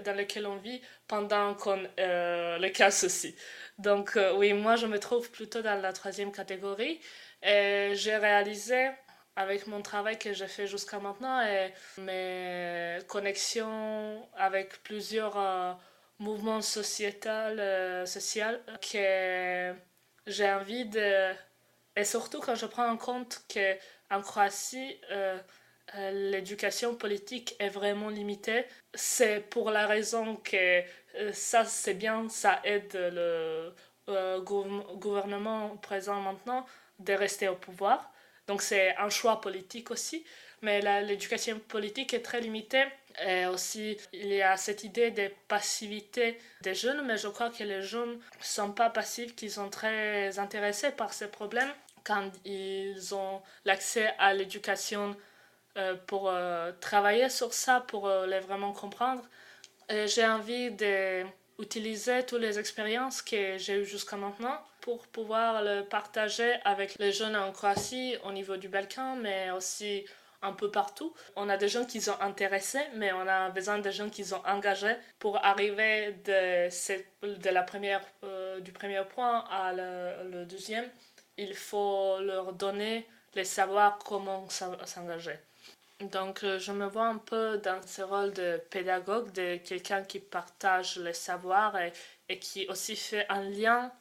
dans 0.06 0.18
lequel 0.18 0.46
on 0.48 0.58
vit 0.58 0.82
pendant 1.08 1.54
qu'on 1.56 1.82
euh, 2.00 2.58
le 2.58 2.70
casse 2.70 3.04
aussi. 3.04 3.36
Donc 3.78 4.18
oui, 4.36 4.54
moi 4.54 4.76
je 4.76 4.88
me 4.88 5.00
trouve 5.00 5.30
plutôt 5.32 5.62
dans 5.62 5.80
la 5.82 5.94
troisième 5.94 6.32
catégorie 6.32 7.00
et 7.44 7.92
j'ai 7.94 8.18
réalisé 8.18 8.90
avec 9.38 9.68
mon 9.68 9.82
travail 9.82 10.20
que 10.20 10.34
j'ai 10.34 10.48
fait 10.48 10.68
jusqu'à 10.68 11.00
maintenant 11.00 11.42
et 11.42 11.74
mes 12.00 13.00
connexions 13.08 14.28
avec 14.36 14.84
plusieurs 14.84 15.38
mouvements 16.20 16.62
sociétals, 16.62 18.06
sociaux 18.06 18.58
que 18.82 19.74
j'ai 20.26 20.52
envie 20.52 20.86
de... 20.86 21.34
Et 21.96 22.04
surtout 22.04 22.42
quand 22.42 22.56
je 22.56 22.66
prends 22.66 22.90
en 22.90 22.98
compte 22.98 23.42
que 23.48 23.78
en 24.10 24.22
Croatie, 24.22 25.00
euh, 25.12 25.38
euh, 25.96 26.32
l'éducation 26.32 26.96
politique 26.96 27.56
est 27.60 27.70
vraiment 27.70 28.10
limitée. 28.10 28.66
C'est 28.94 29.42
pour 29.50 29.72
la 29.72 29.88
raison 29.88 30.36
que 30.38 30.82
euh, 31.16 31.34
ça, 31.34 31.66
c'est 31.66 31.94
bien, 31.94 32.30
ça 32.30 32.60
aide 32.64 32.94
le 32.94 33.74
gouvernement 34.96 35.76
présent 35.78 36.22
maintenant 36.22 36.66
de 37.00 37.14
rester 37.14 37.50
au 37.50 37.56
pouvoir. 37.56 38.12
Donc 38.48 38.62
c'est 38.62 38.96
un 38.98 39.10
choix 39.10 39.42
politique 39.42 39.92
aussi. 39.92 40.24
Mais 40.62 40.82
l'éducation 41.04 41.60
politique 41.60 42.14
est 42.14 42.22
très 42.22 42.42
limitée. 42.42 42.86
Et 43.26 43.48
aussi, 43.48 43.98
il 44.14 44.28
y 44.28 44.42
a 44.42 44.58
cette 44.58 44.84
idée 44.84 45.12
de 45.12 45.32
passivité 45.48 46.38
des 46.62 46.76
jeunes, 46.76 47.04
mais 47.06 47.18
je 47.18 47.28
crois 47.28 47.50
que 47.50 47.64
les 47.64 47.82
jeunes 47.82 48.14
ne 48.14 48.44
sont 48.44 48.72
pas 48.72 48.90
passifs, 48.92 49.36
qu'ils 49.36 49.52
sont 49.52 49.70
très 49.70 50.38
intéressés 50.38 50.92
par 50.92 51.14
ces 51.14 51.28
problèmes 51.28 51.72
quand 52.04 52.32
ils 52.46 53.14
ont 53.14 53.42
l'accès 53.66 54.14
à 54.18 54.34
l'éducation 54.34 55.16
euh, 55.78 55.96
pour 56.08 56.30
euh, 56.30 56.72
travailler 56.80 57.30
sur 57.30 57.54
ça, 57.54 57.82
pour 57.82 58.08
euh, 58.08 58.26
les 58.26 58.40
vraiment 58.40 58.72
comprendre. 58.72 59.24
J'ai 59.90 60.26
envie 60.26 60.72
d'utiliser 61.60 62.24
toutes 62.26 62.42
les 62.42 62.60
expériences 62.60 63.22
que 63.22 63.58
j'ai 63.58 63.82
eues 63.82 63.86
jusqu'à 63.86 64.18
maintenant 64.18 64.60
pour 64.82 65.08
pouvoir 65.08 65.64
le 65.64 65.84
partager 65.84 66.54
avec 66.64 66.98
les 67.00 67.12
jeunes 67.12 67.36
en 67.36 67.52
Croatie 67.52 68.16
au 68.24 68.32
niveau 68.32 68.58
du 68.58 68.70
Balkan, 68.70 69.16
mais 69.16 69.52
aussi 69.52 70.06
un 70.42 70.54
peu 70.54 70.70
partout. 70.70 71.14
On 71.36 71.50
a 71.50 71.58
des 71.58 71.68
gens 71.68 71.86
qui 71.86 72.00
sont 72.00 72.20
intéressés, 72.22 72.86
mais 72.96 73.12
on 73.12 73.28
a 73.28 73.50
besoin 73.50 73.80
de 73.80 73.90
gens 73.90 74.10
qui 74.10 74.24
sont 74.24 74.42
engagés 74.46 74.96
pour 75.20 75.44
arriver 75.44 76.16
de, 76.26 77.50
la 77.50 77.64
première, 77.64 78.02
du 78.62 78.72
premier 78.72 79.04
point 79.10 79.44
à 79.50 79.74
le 79.74 80.46
deuxième 80.46 80.90
il 81.38 81.54
faut 81.54 82.20
leur 82.20 82.54
donner 82.54 83.08
les 83.36 83.46
savoirs 83.46 84.00
comment 84.00 84.48
s'engager. 84.50 85.36
Donc, 86.02 86.44
euh, 86.44 86.60
je 86.60 86.72
me 86.72 86.86
vois 86.86 87.08
un 87.08 87.18
peu 87.18 87.58
dans 87.58 87.82
ce 87.86 88.04
rôle 88.04 88.32
de 88.34 88.62
pédagogue, 88.70 89.32
de 89.32 89.58
quelqu'un 89.58 90.04
qui 90.04 90.20
partage 90.20 90.98
les 90.98 91.14
savoirs 91.14 91.76
et, 92.30 92.40
qui 92.40 92.68
aussi 92.68 92.96
fait 92.96 93.26
un 93.30 93.42
lien 93.42 93.92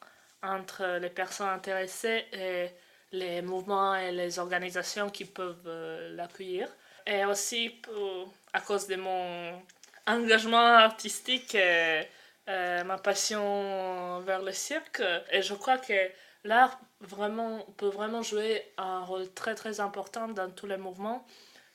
entre 0.43 0.99
les 1.01 1.09
personnes 1.09 1.49
intéressées 1.49 2.27
et 2.33 2.69
les 3.13 3.41
mouvements 3.41 3.95
et 3.97 4.13
les 4.13 4.39
organisations 4.39 5.09
qui 5.09 5.25
peuvent 5.25 5.63
euh, 5.67 6.15
l'accueillir. 6.15 6.69
Et 7.07 7.25
aussi, 7.25 7.81
à 8.53 8.61
cause 8.61 8.87
de 8.89 8.97
mon 8.97 9.63
engagement 10.07 10.59
artistique 10.59 11.55
et 11.55 12.03
ma 12.47 12.99
passion 12.99 14.21
vers 14.21 14.43
le 14.43 14.53
cirque, 14.53 15.03
et 15.31 15.41
je 15.41 15.55
crois 15.55 15.79
que 15.79 16.11
l'art 16.45 16.79
vraiment, 17.01 17.65
peut 17.77 17.89
vraiment 17.89 18.23
jouer 18.23 18.73
un 18.77 19.05
rôle 19.05 19.33
très 19.35 19.55
très 19.55 19.79
important 19.81 20.29
dans 20.29 20.51
tous 20.51 20.67
les 20.67 20.77
mouvements 20.77 21.25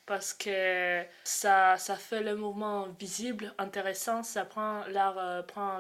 parce 0.05 0.33
que 0.33 1.03
ça, 1.23 1.77
ça 1.77 1.95
fait 1.95 2.21
le 2.21 2.35
mouvement 2.35 2.87
visible, 2.99 3.53
intéressant, 3.57 4.23
ça 4.23 4.45
prend 4.45 4.83
l'art 4.87 5.17
euh, 5.17 5.43
prend 5.43 5.79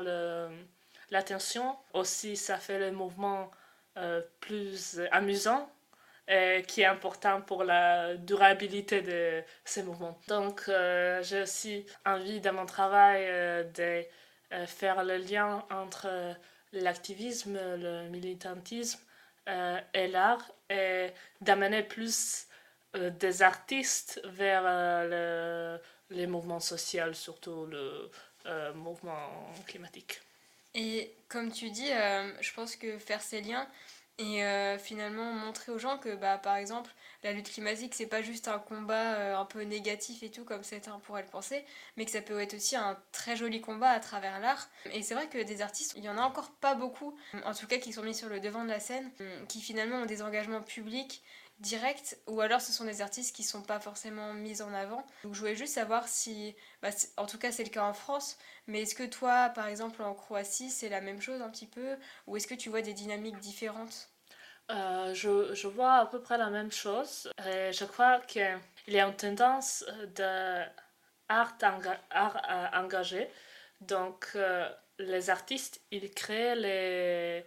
l'attention. 1.09 1.75
Aussi, 1.93 2.37
ça 2.37 2.57
fait 2.57 2.79
le 2.79 2.91
mouvement 2.91 3.51
euh, 3.97 4.21
plus 4.39 5.01
amusant 5.11 5.69
et 6.27 6.63
qui 6.67 6.81
est 6.81 6.85
important 6.85 7.41
pour 7.41 7.63
la 7.63 8.15
durabilité 8.15 9.01
de 9.01 9.43
ces 9.65 9.83
mouvements. 9.83 10.17
Donc, 10.27 10.63
euh, 10.69 11.21
j'ai 11.23 11.41
aussi 11.41 11.85
envie 12.05 12.39
dans 12.39 12.53
mon 12.53 12.65
travail 12.65 13.25
de 13.73 14.03
faire 14.65 15.03
le 15.03 15.17
lien 15.17 15.65
entre 15.69 16.35
l'activisme, 16.73 17.57
le 17.57 18.09
militantisme 18.09 18.99
euh, 19.49 19.79
et 19.93 20.07
l'art 20.07 20.51
et 20.69 21.07
d'amener 21.41 21.83
plus 21.83 22.45
euh, 22.45 22.50
des 22.93 23.41
artistes 23.41 24.21
vers 24.25 24.63
euh, 24.65 25.77
le, 26.09 26.15
les 26.15 26.27
mouvements 26.27 26.59
sociaux, 26.59 27.13
surtout 27.13 27.65
le 27.65 28.11
mouvement 28.73 29.53
climatique. 29.67 30.21
Et 30.73 31.13
comme 31.27 31.51
tu 31.51 31.69
dis, 31.69 31.89
je 31.89 32.53
pense 32.53 32.75
que 32.75 32.97
faire 32.97 33.21
ces 33.21 33.41
liens, 33.41 33.67
et 34.17 34.77
finalement 34.77 35.31
montrer 35.33 35.71
aux 35.71 35.79
gens 35.79 35.97
que 35.97 36.15
bah, 36.15 36.37
par 36.37 36.55
exemple 36.55 36.91
la 37.23 37.33
lutte 37.33 37.51
climatique 37.51 37.95
c'est 37.95 38.07
pas 38.07 38.21
juste 38.21 38.47
un 38.47 38.59
combat 38.59 39.39
un 39.39 39.45
peu 39.45 39.61
négatif 39.61 40.21
et 40.21 40.29
tout 40.29 40.43
comme 40.43 40.63
certains 40.63 40.99
pourraient 40.99 41.23
le 41.23 41.27
penser 41.27 41.63
mais 41.97 42.05
que 42.05 42.11
ça 42.11 42.21
peut 42.21 42.39
être 42.39 42.53
aussi 42.53 42.75
un 42.75 42.97
très 43.11 43.35
joli 43.35 43.61
combat 43.61 43.89
à 43.89 43.99
travers 43.99 44.39
l'art 44.39 44.69
et 44.93 45.01
c'est 45.01 45.15
vrai 45.15 45.27
que 45.27 45.41
des 45.41 45.61
artistes 45.61 45.93
il 45.95 46.03
y 46.03 46.09
en 46.09 46.17
a 46.17 46.21
encore 46.21 46.51
pas 46.51 46.75
beaucoup 46.75 47.17
en 47.45 47.53
tout 47.53 47.67
cas 47.67 47.77
qui 47.77 47.93
sont 47.93 48.03
mis 48.03 48.13
sur 48.13 48.29
le 48.29 48.39
devant 48.39 48.63
de 48.63 48.69
la 48.69 48.79
scène 48.79 49.09
qui 49.47 49.61
finalement 49.61 49.97
ont 49.97 50.05
des 50.05 50.21
engagements 50.21 50.61
publics 50.61 51.23
directs 51.61 52.17
ou 52.27 52.41
alors 52.41 52.59
ce 52.59 52.73
sont 52.73 52.85
des 52.85 53.01
artistes 53.01 53.35
qui 53.35 53.43
sont 53.43 53.61
pas 53.61 53.79
forcément 53.79 54.33
mis 54.33 54.61
en 54.61 54.73
avant 54.73 55.05
donc 55.23 55.35
je 55.35 55.39
voulais 55.39 55.55
juste 55.55 55.75
savoir 55.75 56.07
si 56.07 56.55
bah, 56.81 56.89
en 57.17 57.27
tout 57.27 57.37
cas 57.37 57.51
c'est 57.51 57.63
le 57.63 57.69
cas 57.69 57.83
en 57.83 57.93
France 57.93 58.37
mais 58.67 58.81
est-ce 58.81 58.95
que 58.95 59.03
toi 59.03 59.49
par 59.49 59.67
exemple 59.67 60.01
en 60.01 60.13
Croatie 60.13 60.71
c'est 60.71 60.89
la 60.89 61.01
même 61.01 61.21
chose 61.21 61.41
un 61.41 61.49
petit 61.49 61.67
peu 61.67 61.95
ou 62.27 62.35
est-ce 62.35 62.47
que 62.47 62.55
tu 62.55 62.69
vois 62.69 62.81
des 62.81 62.93
dynamiques 62.93 63.39
différentes? 63.39 64.09
Euh, 64.69 65.13
je, 65.13 65.53
je, 65.53 65.67
vois 65.67 65.95
à 65.95 66.05
peu 66.05 66.21
près 66.21 66.37
la 66.37 66.49
même 66.49 66.71
chose. 66.71 67.29
Je 67.39 67.83
crois 67.83 68.19
qu'il 68.21 68.57
y 68.87 68.99
a 68.99 69.05
une 69.05 69.15
tendance 69.15 69.83
art 71.27 71.57
euh, 71.61 72.67
engagé 72.73 73.27
Donc, 73.81 74.37
les 74.97 75.29
artistes, 75.29 75.81
ils 75.91 76.11
créent 76.11 76.55
les, 76.55 77.45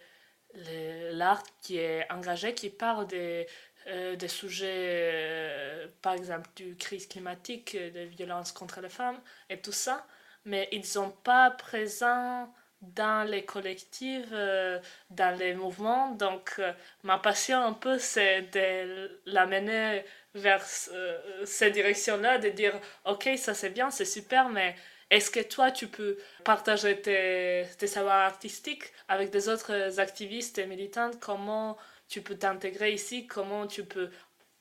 l'art 1.12 1.42
qui 1.62 1.78
est 1.78 2.10
engagé, 2.12 2.54
qui 2.54 2.68
parle 2.70 3.06
des, 3.06 3.46
des 3.86 4.28
sujets, 4.28 5.88
par 6.00 6.14
exemple, 6.14 6.48
du 6.56 6.76
crise 6.76 7.06
climatique, 7.06 7.76
des 7.76 8.06
violences 8.06 8.52
contre 8.52 8.80
les 8.80 8.88
femmes 8.88 9.20
et 9.50 9.60
tout 9.60 9.72
ça, 9.72 10.06
mais 10.44 10.68
ils 10.72 10.80
ne 10.80 10.84
sont 10.84 11.10
pas 11.10 11.50
présents 11.50 12.52
dans 12.94 13.28
les 13.28 13.44
collectifs, 13.44 14.26
euh, 14.32 14.78
dans 15.10 15.36
les 15.38 15.54
mouvements. 15.54 16.10
Donc, 16.12 16.54
euh, 16.58 16.72
ma 17.02 17.18
passion 17.18 17.64
un 17.64 17.72
peu, 17.72 17.98
c'est 17.98 18.42
de 18.52 19.20
l'amener 19.26 20.04
vers 20.34 20.64
euh, 20.92 21.44
cette 21.44 21.72
direction-là, 21.72 22.38
de 22.38 22.48
dire, 22.50 22.78
OK, 23.04 23.28
ça 23.36 23.54
c'est 23.54 23.70
bien, 23.70 23.90
c'est 23.90 24.04
super, 24.04 24.48
mais 24.48 24.74
est-ce 25.10 25.30
que 25.30 25.40
toi, 25.40 25.70
tu 25.70 25.86
peux 25.86 26.18
partager 26.44 27.00
tes, 27.00 27.86
savoirs 27.86 28.26
artistiques 28.26 28.92
avec 29.08 29.30
des 29.30 29.48
autres 29.48 30.00
activistes 30.00 30.58
et 30.58 30.66
militants 30.66 31.10
Comment 31.20 31.76
tu 32.08 32.22
peux 32.22 32.36
t'intégrer 32.36 32.92
ici 32.92 33.26
Comment 33.26 33.66
tu 33.66 33.84
peux 33.84 34.10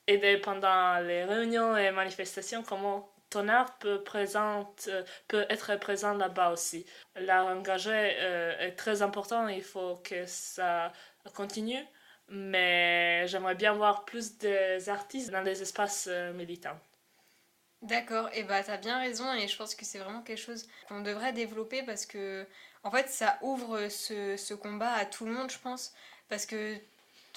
aider 0.07 0.37
pendant 0.37 0.99
les 0.99 1.23
réunions 1.23 1.77
et 1.77 1.91
manifestations 1.91 2.63
Comment 2.63 3.13
ton 3.33 3.47
art 3.47 3.77
peut, 3.79 4.03
présente, 4.03 4.87
euh, 4.89 5.03
peut 5.27 5.45
être 5.49 5.75
présent 5.77 6.13
là-bas 6.13 6.51
aussi. 6.51 6.85
L'art 7.15 7.47
engagé 7.47 7.91
euh, 7.91 8.59
est 8.59 8.75
très 8.75 9.01
important, 9.01 9.47
il 9.47 9.63
faut 9.63 9.95
que 10.03 10.25
ça 10.27 10.93
continue, 11.33 11.83
mais 12.29 13.27
j'aimerais 13.27 13.55
bien 13.55 13.73
voir 13.73 14.05
plus 14.05 14.37
d'artistes 14.37 15.31
dans 15.31 15.41
les 15.41 15.63
espaces 15.63 16.07
euh, 16.09 16.31
militants. 16.33 16.79
D'accord, 17.81 18.29
et 18.33 18.43
bah 18.43 18.63
t'as 18.63 18.77
bien 18.77 18.99
raison 18.99 19.33
et 19.33 19.47
je 19.47 19.57
pense 19.57 19.75
que 19.75 19.83
c'est 19.83 19.97
vraiment 19.97 20.21
quelque 20.21 20.39
chose 20.39 20.67
qu'on 20.87 21.01
devrait 21.01 21.33
développer 21.33 21.83
parce 21.83 22.05
que 22.05 22.47
en 22.83 22.91
fait 22.91 23.09
ça 23.09 23.37
ouvre 23.41 23.89
ce, 23.89 24.37
ce 24.37 24.53
combat 24.53 24.93
à 24.93 25.05
tout 25.05 25.25
le 25.25 25.33
monde 25.33 25.51
je 25.51 25.59
pense 25.59 25.93
parce 26.29 26.45
que 26.45 26.77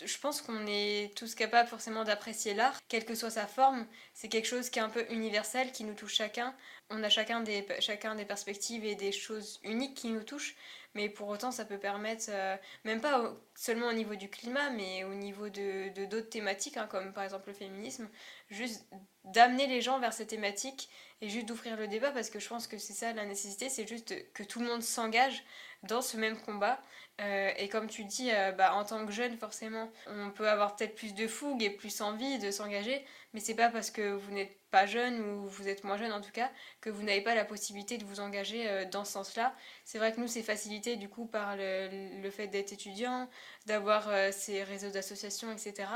je 0.04 0.18
pense 0.18 0.42
qu'on 0.42 0.66
est 0.66 1.16
tous 1.16 1.34
capables 1.34 1.68
forcément 1.68 2.04
d'apprécier 2.04 2.54
l'art, 2.54 2.78
quelle 2.88 3.04
que 3.04 3.14
soit 3.14 3.30
sa 3.30 3.46
forme. 3.46 3.86
C'est 4.14 4.28
quelque 4.28 4.46
chose 4.46 4.70
qui 4.70 4.78
est 4.78 4.82
un 4.82 4.90
peu 4.90 5.06
universel, 5.10 5.72
qui 5.72 5.84
nous 5.84 5.94
touche 5.94 6.14
chacun. 6.14 6.54
On 6.90 7.02
a 7.02 7.08
chacun 7.08 7.40
des, 7.40 7.66
chacun 7.80 8.14
des 8.14 8.24
perspectives 8.24 8.84
et 8.84 8.94
des 8.94 9.12
choses 9.12 9.60
uniques 9.64 9.94
qui 9.94 10.08
nous 10.08 10.22
touchent. 10.22 10.56
Mais 10.94 11.10
pour 11.10 11.28
autant, 11.28 11.50
ça 11.50 11.66
peut 11.66 11.78
permettre, 11.78 12.26
euh, 12.30 12.56
même 12.84 13.02
pas 13.02 13.34
seulement 13.54 13.88
au 13.88 13.92
niveau 13.92 14.14
du 14.14 14.30
climat, 14.30 14.70
mais 14.70 15.04
au 15.04 15.12
niveau 15.12 15.50
de 15.50 15.90
d'autres 16.06 16.30
thématiques, 16.30 16.78
hein, 16.78 16.88
comme 16.90 17.12
par 17.12 17.22
exemple 17.22 17.48
le 17.48 17.54
féminisme, 17.54 18.08
juste 18.48 18.86
d'amener 19.24 19.66
les 19.66 19.82
gens 19.82 19.98
vers 19.98 20.14
ces 20.14 20.26
thématiques 20.26 20.88
et 21.20 21.28
juste 21.28 21.46
d'ouvrir 21.46 21.76
le 21.76 21.86
débat, 21.86 22.12
parce 22.12 22.30
que 22.30 22.38
je 22.38 22.48
pense 22.48 22.66
que 22.66 22.78
c'est 22.78 22.94
ça 22.94 23.12
la 23.12 23.26
nécessité, 23.26 23.68
c'est 23.68 23.86
juste 23.86 24.32
que 24.32 24.42
tout 24.42 24.58
le 24.60 24.66
monde 24.66 24.82
s'engage 24.82 25.44
dans 25.82 26.00
ce 26.00 26.16
même 26.16 26.40
combat. 26.40 26.80
Euh, 27.20 27.50
et 27.56 27.68
comme 27.70 27.88
tu 27.88 28.04
dis, 28.04 28.30
euh, 28.30 28.52
bah, 28.52 28.74
en 28.74 28.84
tant 28.84 29.06
que 29.06 29.12
jeune, 29.12 29.38
forcément, 29.38 29.90
on 30.06 30.30
peut 30.30 30.48
avoir 30.48 30.76
peut-être 30.76 30.94
plus 30.94 31.14
de 31.14 31.26
fougue 31.26 31.62
et 31.62 31.70
plus 31.70 32.02
envie 32.02 32.38
de 32.38 32.50
s'engager, 32.50 33.02
mais 33.32 33.40
c'est 33.40 33.54
pas 33.54 33.70
parce 33.70 33.90
que 33.90 34.12
vous 34.12 34.30
n'êtes 34.32 34.54
pas 34.70 34.84
jeune 34.84 35.20
ou 35.20 35.46
vous 35.46 35.66
êtes 35.66 35.84
moins 35.84 35.96
jeune 35.96 36.12
en 36.12 36.20
tout 36.20 36.32
cas 36.32 36.50
que 36.82 36.90
vous 36.90 37.02
n'avez 37.02 37.22
pas 37.22 37.34
la 37.34 37.46
possibilité 37.46 37.96
de 37.96 38.04
vous 38.04 38.20
engager 38.20 38.68
euh, 38.68 38.84
dans 38.84 39.06
ce 39.06 39.12
sens-là. 39.12 39.54
C'est 39.84 39.96
vrai 39.96 40.12
que 40.12 40.20
nous, 40.20 40.28
c'est 40.28 40.42
facilité 40.42 40.96
du 40.96 41.08
coup 41.08 41.24
par 41.26 41.56
le, 41.56 42.20
le 42.20 42.30
fait 42.30 42.48
d'être 42.48 42.72
étudiant, 42.72 43.30
d'avoir 43.64 44.10
ces 44.32 44.62
réseaux 44.62 44.90
d'associations, 44.90 45.50
etc. 45.50 45.88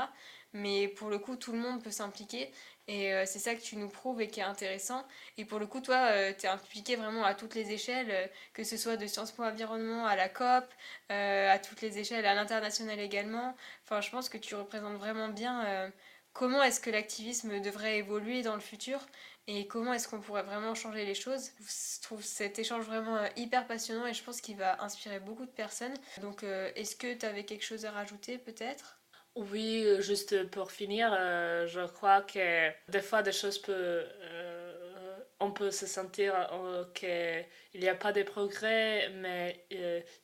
Mais 0.53 0.87
pour 0.87 1.09
le 1.09 1.19
coup, 1.19 1.35
tout 1.35 1.53
le 1.53 1.59
monde 1.59 1.83
peut 1.83 1.91
s'impliquer 1.91 2.51
et 2.87 3.13
euh, 3.13 3.25
c'est 3.25 3.39
ça 3.39 3.55
que 3.55 3.61
tu 3.61 3.77
nous 3.77 3.89
prouves 3.89 4.21
et 4.21 4.27
qui 4.27 4.39
est 4.39 4.43
intéressant. 4.43 5.05
Et 5.37 5.45
pour 5.45 5.59
le 5.59 5.67
coup, 5.67 5.81
toi, 5.81 6.09
euh, 6.11 6.33
tu 6.37 6.45
es 6.45 6.49
impliqué 6.49 6.95
vraiment 6.95 7.23
à 7.23 7.35
toutes 7.35 7.55
les 7.55 7.71
échelles, 7.71 8.11
euh, 8.11 8.27
que 8.53 8.63
ce 8.63 8.77
soit 8.77 8.97
de 8.97 9.07
Sciences 9.07 9.31
Po 9.31 9.43
Environnement 9.43 10.05
à 10.05 10.15
la 10.15 10.29
COP, 10.29 10.65
à 11.09 11.59
toutes 11.59 11.81
les 11.81 11.99
échelles, 11.99 12.25
à 12.25 12.33
l'international 12.33 12.99
également. 12.99 13.55
Enfin, 13.83 14.01
je 14.01 14.09
pense 14.09 14.29
que 14.29 14.37
tu 14.37 14.55
représentes 14.55 14.97
vraiment 14.97 15.29
bien 15.29 15.91
comment 16.33 16.63
est-ce 16.63 16.79
que 16.79 16.89
l'activisme 16.89 17.59
devrait 17.61 17.97
évoluer 17.97 18.41
dans 18.41 18.55
le 18.55 18.61
futur 18.61 18.99
et 19.47 19.67
comment 19.67 19.93
est-ce 19.93 20.07
qu'on 20.07 20.21
pourrait 20.21 20.43
vraiment 20.43 20.75
changer 20.75 21.05
les 21.05 21.15
choses. 21.15 21.51
Je 21.59 22.01
trouve 22.01 22.23
cet 22.23 22.59
échange 22.59 22.85
vraiment 22.85 23.19
hyper 23.35 23.67
passionnant 23.67 24.07
et 24.07 24.13
je 24.13 24.23
pense 24.23 24.41
qu'il 24.41 24.57
va 24.57 24.81
inspirer 24.83 25.19
beaucoup 25.19 25.45
de 25.45 25.51
personnes. 25.51 25.97
Donc, 26.21 26.43
est-ce 26.43 26.95
que 26.95 27.13
tu 27.13 27.25
avais 27.25 27.45
quelque 27.45 27.65
chose 27.65 27.85
à 27.85 27.91
rajouter 27.91 28.37
peut-être? 28.37 29.00
Oui, 29.35 29.85
juste 30.01 30.49
pour 30.49 30.71
finir, 30.71 31.09
euh, 31.17 31.65
je 31.67 31.85
crois 31.87 32.21
que 32.21 32.69
des 32.89 33.01
fois 33.01 33.23
des 33.23 33.31
choses 33.31 33.57
peuvent, 33.59 34.05
euh, 34.21 35.17
on 35.39 35.51
peut 35.51 35.71
se 35.71 35.87
sentir 35.87 36.33
euh, 36.53 36.83
qu'il 36.93 37.79
n'y 37.79 37.87
a 37.87 37.95
pas 37.95 38.11
de 38.11 38.23
progrès, 38.23 39.09
mais 39.15 39.65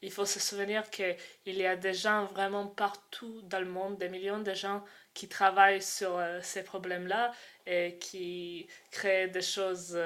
il 0.01 0.11
faut 0.11 0.25
se 0.25 0.39
souvenir 0.39 0.89
qu'il 0.89 1.15
y 1.45 1.65
a 1.65 1.75
des 1.77 1.93
gens 1.93 2.25
vraiment 2.25 2.67
partout 2.67 3.41
dans 3.43 3.59
le 3.59 3.65
monde, 3.65 3.97
des 3.97 4.09
millions 4.09 4.39
de 4.41 4.53
gens 4.53 4.83
qui 5.13 5.27
travaillent 5.29 5.81
sur 5.81 6.21
ces 6.41 6.63
problèmes-là 6.63 7.31
et 7.65 7.97
qui 7.99 8.67
créent 8.91 9.29
des 9.29 9.41
choses 9.41 9.97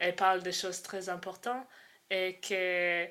et 0.00 0.12
parlent 0.12 0.42
des 0.42 0.52
choses 0.52 0.82
très 0.82 1.08
importantes 1.08 1.66
et 2.10 2.38
que 2.40 3.06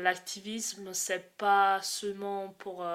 l'activisme, 0.00 0.94
c'est 0.94 1.36
pas 1.36 1.82
seulement 1.82 2.50
pour 2.58 2.86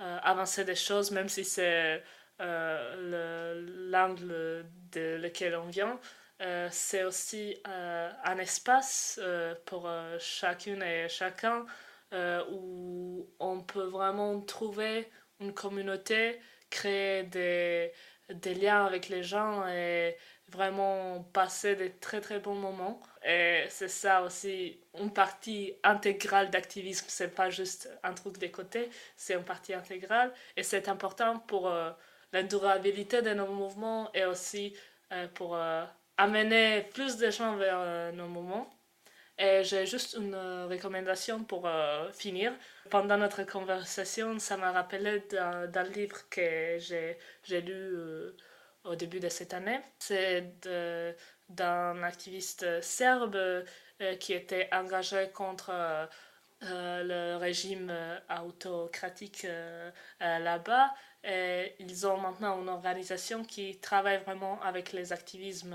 euh, 0.00 0.18
avancer 0.22 0.64
des 0.64 0.74
choses, 0.74 1.10
même 1.10 1.28
si 1.28 1.44
c'est 1.44 2.02
euh, 2.40 3.90
l'angle 3.90 4.66
de 4.92 5.16
lequel 5.16 5.56
on 5.56 5.66
vient. 5.66 5.98
Euh, 6.42 6.68
c'est 6.70 7.04
aussi 7.04 7.56
un 7.64 8.38
espace 8.38 9.18
pour 9.64 9.88
chacune 10.18 10.82
et 10.82 11.08
chacun 11.08 11.64
où 12.50 13.26
on 13.40 13.62
peut 13.62 13.84
vraiment 13.86 14.40
trouver 14.42 15.10
une 15.40 15.54
communauté, 15.54 16.40
créer 16.70 17.22
des, 17.24 17.92
des 18.30 18.54
liens 18.54 18.84
avec 18.84 19.08
les 19.08 19.22
gens 19.22 19.66
et 19.68 20.16
vraiment 20.48 21.22
passer 21.32 21.74
des 21.76 21.92
très 21.92 22.20
très 22.20 22.38
bons 22.40 22.54
moments. 22.54 23.00
Et 23.28 23.64
c'est 23.70 23.88
ça 23.88 24.22
aussi 24.22 24.78
une 25.00 25.12
partie 25.12 25.74
intégrale 25.82 26.48
d'activisme. 26.48 27.06
C'est 27.08 27.34
pas 27.34 27.50
juste 27.50 27.90
un 28.04 28.14
truc 28.14 28.38
de 28.38 28.46
côté, 28.46 28.88
c'est 29.16 29.34
une 29.34 29.42
partie 29.42 29.74
intégrale. 29.74 30.32
Et 30.56 30.62
c'est 30.62 30.88
important 30.88 31.40
pour 31.40 31.66
euh, 31.68 31.90
la 32.32 32.44
durabilité 32.44 33.22
de 33.22 33.34
nos 33.34 33.48
mouvements 33.48 34.12
et 34.14 34.24
aussi 34.26 34.76
euh, 35.12 35.26
pour 35.34 35.56
euh, 35.56 35.84
amener 36.16 36.82
plus 36.94 37.16
de 37.16 37.28
gens 37.30 37.56
vers 37.56 38.12
nos 38.12 38.28
mouvements. 38.28 38.70
Et 39.38 39.64
j'ai 39.64 39.86
juste 39.86 40.14
une 40.14 40.36
recommandation 40.70 41.42
pour 41.44 41.68
finir. 42.14 42.52
Pendant 42.90 43.18
notre 43.18 43.42
conversation, 43.42 44.38
ça 44.38 44.56
m'a 44.56 44.72
rappelé 44.72 45.20
d'un 45.30 45.82
livre 45.82 46.16
que 46.30 46.78
j'ai 46.78 47.60
lu 47.60 47.98
au 48.84 48.94
début 48.94 49.20
de 49.20 49.28
cette 49.28 49.52
année. 49.52 49.80
C'est 49.98 50.54
d'un 51.48 52.02
activiste 52.02 52.80
serbe 52.82 53.36
euh, 53.36 53.64
qui 54.18 54.32
était 54.32 54.68
engagé 54.72 55.30
contre 55.32 55.70
euh, 55.70 56.06
le 56.62 57.36
régime 57.36 57.92
autocratique 58.44 59.44
euh, 59.44 59.90
là-bas. 60.20 60.92
Ils 61.24 62.06
ont 62.06 62.18
maintenant 62.18 62.60
une 62.60 62.68
organisation 62.68 63.44
qui 63.44 63.78
travaille 63.78 64.18
vraiment 64.18 64.60
avec 64.62 64.92
les 64.92 65.12
activistes 65.12 65.74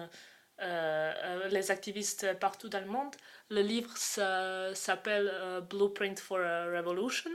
partout 2.40 2.70
dans 2.70 2.80
le 2.80 2.86
monde. 2.86 3.14
Le 3.50 3.62
livre 3.62 3.92
s'appelle 3.98 5.30
Blueprint 5.70 6.20
for 6.20 6.40
a 6.40 6.66
Revolution 6.66 7.32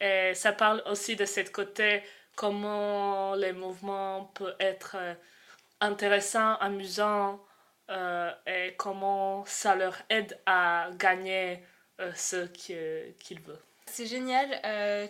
et 0.00 0.32
ça 0.34 0.52
parle 0.52 0.82
aussi 0.86 1.14
de 1.14 1.26
ce 1.26 1.40
côté 1.50 2.02
comment 2.34 3.34
les 3.34 3.52
mouvements 3.52 4.24
peuvent 4.34 4.56
être 4.60 4.96
euh, 4.98 5.14
intéressants, 5.80 6.54
amusants 6.56 7.38
euh, 7.90 8.32
et 8.46 8.74
comment 8.76 9.44
ça 9.46 9.74
leur 9.74 9.96
aide 10.08 10.38
à 10.46 10.90
gagner 10.96 11.62
euh, 12.00 12.12
ce 12.14 12.46
qu'ils 12.46 13.40
veulent. 13.40 13.58
C'est 13.86 14.06
génial, 14.06 14.48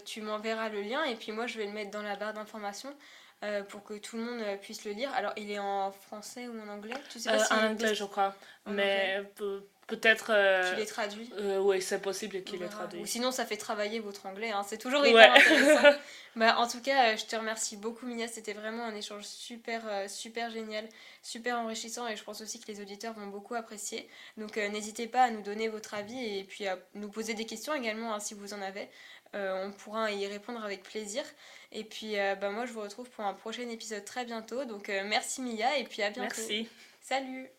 tu 0.05 0.22
m'enverras 0.22 0.70
le 0.70 0.81
lien 0.81 1.05
et 1.05 1.14
puis 1.14 1.33
moi 1.33 1.47
je 1.47 1.59
vais 1.59 1.66
le 1.66 1.72
mettre 1.72 1.91
dans 1.91 2.03
la 2.03 2.16
barre 2.16 2.33
d'informations. 2.33 2.95
pour 3.68 3.85
que 3.85 3.99
tout 3.99 4.16
le 4.16 4.22
monde 4.22 4.43
puisse 4.61 4.85
le 4.87 4.93
lire. 4.93 5.12
Alors, 5.14 5.33
il 5.37 5.51
est 5.51 5.59
en 5.59 5.93
français 5.93 6.49
ou 6.49 6.59
en 6.59 6.68
anglais? 6.68 6.95
Tu 7.11 7.18
sais 7.18 7.31
pas 7.31 7.55
En 7.55 7.70
anglais, 7.72 7.95
je 7.95 8.05
crois. 8.05 8.35
mais 8.66 9.22
Peut-être. 9.91 10.30
Euh, 10.32 10.72
tu 10.72 10.78
les 10.78 10.86
traduis 10.86 11.30
euh, 11.36 11.59
Oui, 11.59 11.82
c'est 11.82 12.01
possible 12.01 12.45
qu'il 12.45 12.61
les 12.61 12.68
traduise. 12.68 13.03
Ou 13.03 13.07
sinon, 13.07 13.32
ça 13.32 13.45
fait 13.45 13.57
travailler 13.57 13.99
votre 13.99 14.24
anglais. 14.26 14.51
Hein. 14.51 14.64
C'est 14.66 14.78
toujours 14.78 15.05
hyper 15.05 15.34
intéressant. 15.34 15.99
bah, 16.36 16.59
en 16.59 16.68
tout 16.68 16.80
cas, 16.80 17.09
euh, 17.09 17.16
je 17.16 17.26
te 17.26 17.34
remercie 17.34 17.76
beaucoup, 17.76 18.07
Mia. 18.07 18.28
C'était 18.28 18.53
vraiment 18.53 18.84
un 18.84 18.95
échange 18.95 19.24
super, 19.24 19.82
super 20.09 20.51
génial, 20.51 20.88
super 21.22 21.59
enrichissant. 21.59 22.07
Et 22.07 22.16
je 22.16 22.22
pense 22.22 22.41
aussi 22.41 22.61
que 22.61 22.70
les 22.70 22.80
auditeurs 22.80 23.14
vont 23.14 23.26
beaucoup 23.26 23.57
apprécier. 23.57 24.09
Donc, 24.36 24.57
n'hésitez 24.57 25.09
pas 25.09 25.24
à 25.24 25.30
nous 25.30 25.43
donner 25.43 25.68
votre 25.68 25.95
avis 25.95 26.38
et 26.38 26.45
puis 26.45 26.68
à 26.68 26.78
nous 26.95 27.09
poser 27.09 27.34
des 27.34 27.45
questions 27.45 27.74
également 27.74 28.14
hein, 28.14 28.20
si 28.20 28.34
vous 28.34 28.55
en 28.55 28.62
avez. 28.62 28.88
on 29.34 29.72
pourra 29.72 30.12
y 30.12 30.26
répondre 30.28 30.64
avec 30.64 30.84
plaisir. 30.84 31.24
Et 31.72 31.82
puis, 31.82 32.14
bah, 32.41 32.51
moi, 32.51 32.64
je 32.64 32.72
vous 32.72 32.80
retrouve 32.80 33.11
pour 33.11 33.24
un 33.24 33.34
prochain 33.34 33.68
épisode 33.68 34.05
très 34.05 34.24
bientôt. 34.24 34.64
Donc, 34.64 34.88
merci, 35.07 35.43
Mia. 35.43 35.78
Et 35.78 35.84
puis, 35.84 36.03
à 36.03 36.11
bientôt. 36.11 36.36
Merci. 36.38 36.68
Salut 37.01 37.51